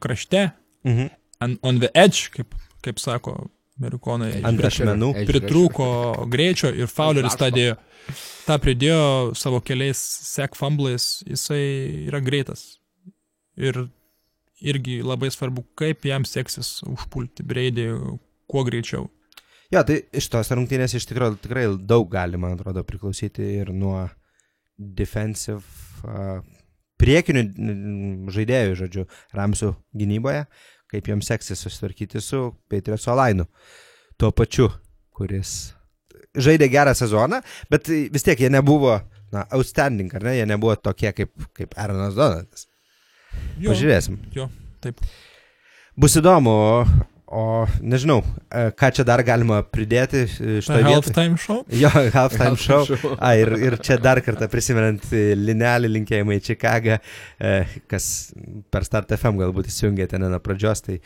krašte, 0.00 0.52
Mhm. 0.84 1.08
on, 1.40 1.58
on 1.62 1.78
the 1.80 1.90
edge, 1.94 2.30
kaip, 2.30 2.54
kaip 2.82 2.98
sako 3.02 3.48
amerikonai. 3.80 4.42
Ant 4.44 4.60
ašmenų. 4.60 5.26
Pritrūko 5.26 6.28
greičio 6.30 6.70
ir 6.72 6.86
Fowleris 6.86 7.34
tą 7.36 7.50
dėjo. 7.50 7.76
Ta 8.46 8.58
pridėjo 8.62 9.34
savo 9.36 9.58
keliais 9.60 9.98
sek 9.98 10.54
fumblais, 10.54 11.22
jisai 11.26 12.06
yra 12.06 12.20
greitas. 12.22 12.78
Ir 13.56 13.88
irgi 14.62 15.02
labai 15.02 15.28
svarbu, 15.34 15.64
kaip 15.76 16.06
jam 16.06 16.24
seksis 16.24 16.82
užpulti 16.86 17.42
Breidį 17.44 17.88
kuo 18.48 18.62
greičiau. 18.64 19.08
Jo, 19.74 19.82
tai 19.86 20.00
iš 20.14 20.28
tos 20.30 20.52
rungtynės 20.54 20.94
iš 20.94 21.08
tikrųjų 21.10 21.40
tikrai 21.42 21.66
daug 21.90 22.06
gali, 22.12 22.38
man 22.38 22.54
atrodo, 22.54 22.84
priklausyti 22.86 23.46
ir 23.62 23.72
nuo 23.74 24.04
defensive 24.76 25.62
uh, 26.06 26.38
priekinių 27.00 27.42
žaidėjų, 28.32 28.76
žodžiu, 28.80 29.06
Ramsų 29.36 29.72
gynyboje, 29.96 30.44
kaip 30.92 31.10
jiems 31.10 31.28
seksis 31.32 31.62
susitvarkyti 31.64 32.22
su 32.22 32.50
Patriots 32.70 33.08
Olainu. 33.12 33.48
Tuo 34.20 34.30
pačiu, 34.32 34.70
kuris 35.16 35.74
žaidė 36.36 36.68
gerą 36.72 36.94
sezoną, 36.96 37.40
bet 37.72 37.88
vis 37.88 38.24
tiek 38.24 38.40
jie 38.40 38.50
nebuvo, 38.52 38.98
na, 39.32 39.44
outstanding, 39.56 40.12
ar 40.16 40.24
ne, 40.28 40.36
jie 40.38 40.46
nebuvo 40.48 40.76
tokie 40.78 41.12
kaip, 41.16 41.32
kaip 41.56 41.76
Aaronas 41.80 42.16
Donaldas. 42.16 42.66
Jo, 43.60 43.72
Pažiūrėsim. 43.72 44.20
jo, 44.36 44.48
taip. 44.84 45.00
Bus 45.96 46.16
įdomu, 46.20 46.54
o, 47.26 47.66
nežinau, 47.82 48.20
e, 48.50 48.70
ką 48.78 48.90
čia 48.94 49.04
dar 49.06 49.22
galima 49.26 49.60
pridėti 49.66 50.24
iš 50.26 50.68
Ta 50.70 50.78
to 50.78 50.86
halftime 50.86 51.38
show. 51.40 51.62
Jo, 51.82 51.90
halftime 52.14 52.58
show. 52.60 52.86
show. 52.88 53.14
A, 53.18 53.34
ir, 53.38 53.50
ir 53.68 53.78
čia 53.82 53.98
dar 54.02 54.22
kartą 54.24 54.48
prisimenant 54.52 55.06
e, 55.12 55.32
linelį 55.38 55.90
linkėjimai 55.98 56.40
į 56.40 56.44
Čikagą, 56.50 57.00
e, 57.38 57.54
kas 57.90 58.10
per 58.70 58.86
Start 58.86 59.16
FM 59.18 59.40
galbūt 59.42 59.72
įsijungėte 59.72 60.20
ne 60.22 60.30
nuo 60.32 60.42
pradžios, 60.42 60.84
tai 60.86 61.00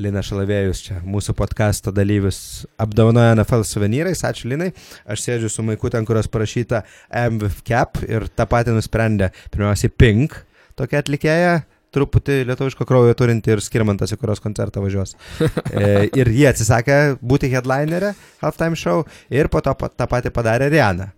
Lina 0.00 0.24
Šalavėjus 0.26 0.80
čia 0.88 0.96
mūsų 1.06 1.36
podkasto 1.38 1.92
dalyvius 1.94 2.38
apdovanoja 2.82 3.36
NFL 3.36 3.62
suvenyrais. 3.68 4.24
Ačiū 4.26 4.50
Linai. 4.50 4.72
Aš 5.06 5.22
sėdžiu 5.22 5.50
su 5.52 5.62
maiku 5.66 5.90
ten, 5.92 6.06
kurios 6.08 6.26
parašyta 6.30 6.82
MVCap 7.14 8.02
ir 8.08 8.26
tą 8.34 8.48
patį 8.50 8.74
nusprendė 8.74 9.30
pirmiausiai 9.54 9.94
Pink, 9.94 10.34
tokia 10.78 11.04
atlikėja. 11.04 11.60
Truputį 11.94 12.40
lietuviško 12.48 12.86
kraujo 12.88 13.14
turinti 13.18 13.52
ir 13.54 13.62
skirmantas, 13.62 14.12
į 14.14 14.18
kurios 14.20 14.42
koncertą 14.42 14.82
važiuos. 14.84 15.14
E, 15.74 16.08
ir 16.18 16.28
jie 16.34 16.46
atsisakė 16.50 16.96
būti 17.22 17.48
headlinerė 17.52 18.12
halftime 18.42 18.78
show 18.78 19.02
ir 19.30 19.48
po 19.52 19.62
to 19.64 19.72
tą 19.94 20.06
patį 20.10 20.30
padarė 20.34 20.68
Rihanna. 20.74 21.08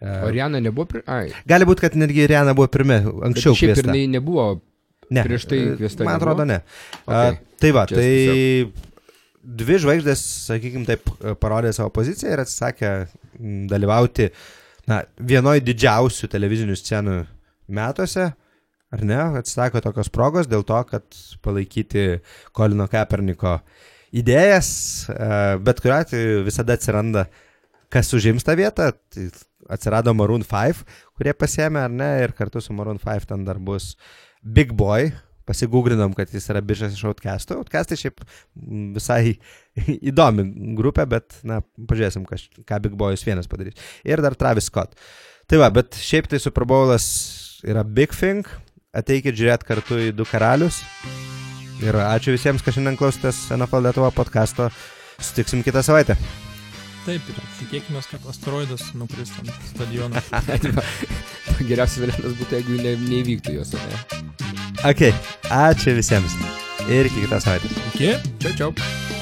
E, 0.00 0.14
O 0.26 0.30
Rihanna 0.32 0.60
nebuvo 0.64 0.86
pri... 0.92 1.02
Ai, 1.08 1.30
Gali 1.48 1.68
būti, 1.68 1.84
kad 1.86 1.96
netgi 2.00 2.26
Rihanna 2.30 2.54
buvo 2.56 2.68
pirmi, 2.72 2.98
bet 3.04 3.26
anksčiau 3.30 3.56
šiaip 3.56 3.72
ir 3.72 3.78
kviesta. 3.80 3.92
jinai 3.96 4.12
nebuvo. 4.18 4.46
Ne, 5.14 5.22
prieš 5.22 5.44
tai 5.50 5.58
e, 5.62 5.74
kviesta 5.78 6.04
Man 6.04 6.16
nebuvo? 6.16 6.32
atrodo, 6.34 6.46
ne. 6.48 6.60
Okay. 7.06 7.36
A, 7.36 7.58
tai 7.62 7.72
va, 7.76 7.84
Čia 7.90 7.96
tai 8.00 8.10
dvi 9.46 9.76
žvaigždės, 9.84 10.22
sakykime 10.50 10.88
taip, 10.88 11.12
e, 11.22 11.36
parodė 11.38 11.70
savo 11.76 11.92
poziciją 11.94 12.32
ir 12.34 12.42
atsisakė 12.42 12.90
dalyvauti 13.70 14.30
na, 14.90 15.02
vienoje 15.20 15.62
didžiausių 15.68 16.28
televizinių 16.32 16.76
scenų 16.80 17.16
metuose. 17.78 18.32
Ar 18.94 19.02
ne? 19.02 19.18
Atsisako 19.40 19.82
tokios 19.82 20.10
progos 20.14 20.46
dėl 20.50 20.62
to, 20.66 20.78
kad 20.90 21.18
palaikyti 21.42 22.20
Kolino 22.54 22.86
Kaperniko 22.90 23.58
idėjas, 24.16 24.70
e, 25.10 25.28
bet 25.66 25.82
kuriuo 25.82 25.98
atveju 25.98 26.46
visada 26.46 26.76
atsiranda, 26.78 27.26
kas 27.92 28.12
užims 28.14 28.46
tą 28.46 28.54
vietą. 28.58 28.92
Tai 29.12 29.28
atsirado 29.74 30.14
Maroon 30.14 30.46
5, 30.46 30.84
kurie 31.18 31.34
pasėmė, 31.34 31.86
ar 31.88 31.94
ne, 31.94 32.10
ir 32.22 32.34
kartu 32.38 32.62
su 32.62 32.74
Maroon 32.76 33.00
5 33.02 33.30
ten 33.32 33.46
dar 33.46 33.58
bus 33.58 33.94
Big 34.42 34.74
Boy. 34.76 35.12
Pasigūgrinom, 35.46 36.10
kad 36.18 36.32
jis 36.34 36.48
yra 36.50 36.58
biržas 36.58 36.94
iš 36.96 37.04
Outcastų. 37.06 37.60
Outcastai 37.62 37.98
šiaip 38.00 38.22
visai 38.96 39.36
įdomi 40.10 40.46
grupė, 40.78 41.04
bet, 41.10 41.36
na, 41.46 41.60
pažiūrėsim, 41.90 42.24
kas, 42.26 42.48
ką 42.66 42.80
Big 42.82 42.96
Boyus 42.98 43.22
vienas 43.26 43.46
padarys. 43.50 43.78
Ir 44.06 44.22
dar 44.24 44.34
Travis 44.34 44.66
Scott. 44.66 44.98
Tai 45.46 45.60
va, 45.62 45.70
bet 45.70 45.94
šiaip 46.02 46.26
tai 46.30 46.42
Super 46.42 46.66
Bowlas 46.66 47.06
yra 47.62 47.86
Big 47.86 48.14
Thing. 48.18 48.42
Ateikit 48.96 49.36
žiūrėti 49.36 49.68
kartu 49.68 50.00
į 50.08 50.12
du 50.16 50.24
karalius. 50.28 50.80
Ir 51.84 51.98
ačiū 52.00 52.32
visiems, 52.32 52.64
kas 52.64 52.78
šiandien 52.78 52.96
klausotės 52.96 53.46
NFL 53.56 53.84
Lietuvo 53.88 54.08
podkasto. 54.16 54.70
Sutiksim 55.20 55.64
kitą 55.64 55.82
savaitę. 55.84 56.16
Taip, 57.06 57.28
ir 57.30 57.36
tikėkime, 57.60 58.00
kad 58.10 58.24
asteroidas 58.32 58.82
nukris 58.98 59.30
ant 59.38 59.52
stadiono. 59.68 60.22
Geriausias 61.68 62.00
variantas 62.02 62.34
būtų, 62.40 62.58
jeigu 62.58 62.80
ne, 62.82 62.96
neįvyktų 63.04 63.58
jos, 63.60 63.76
ne? 63.76 64.00
Ok, 64.88 65.06
ačiū 65.54 65.94
visiems. 66.00 66.34
Ir 66.90 67.06
iki 67.06 67.22
kitos 67.26 67.46
savaitės. 67.46 67.78
Iki. 67.92 68.10
Čiau, 68.42 68.58
čiau. 68.58 69.15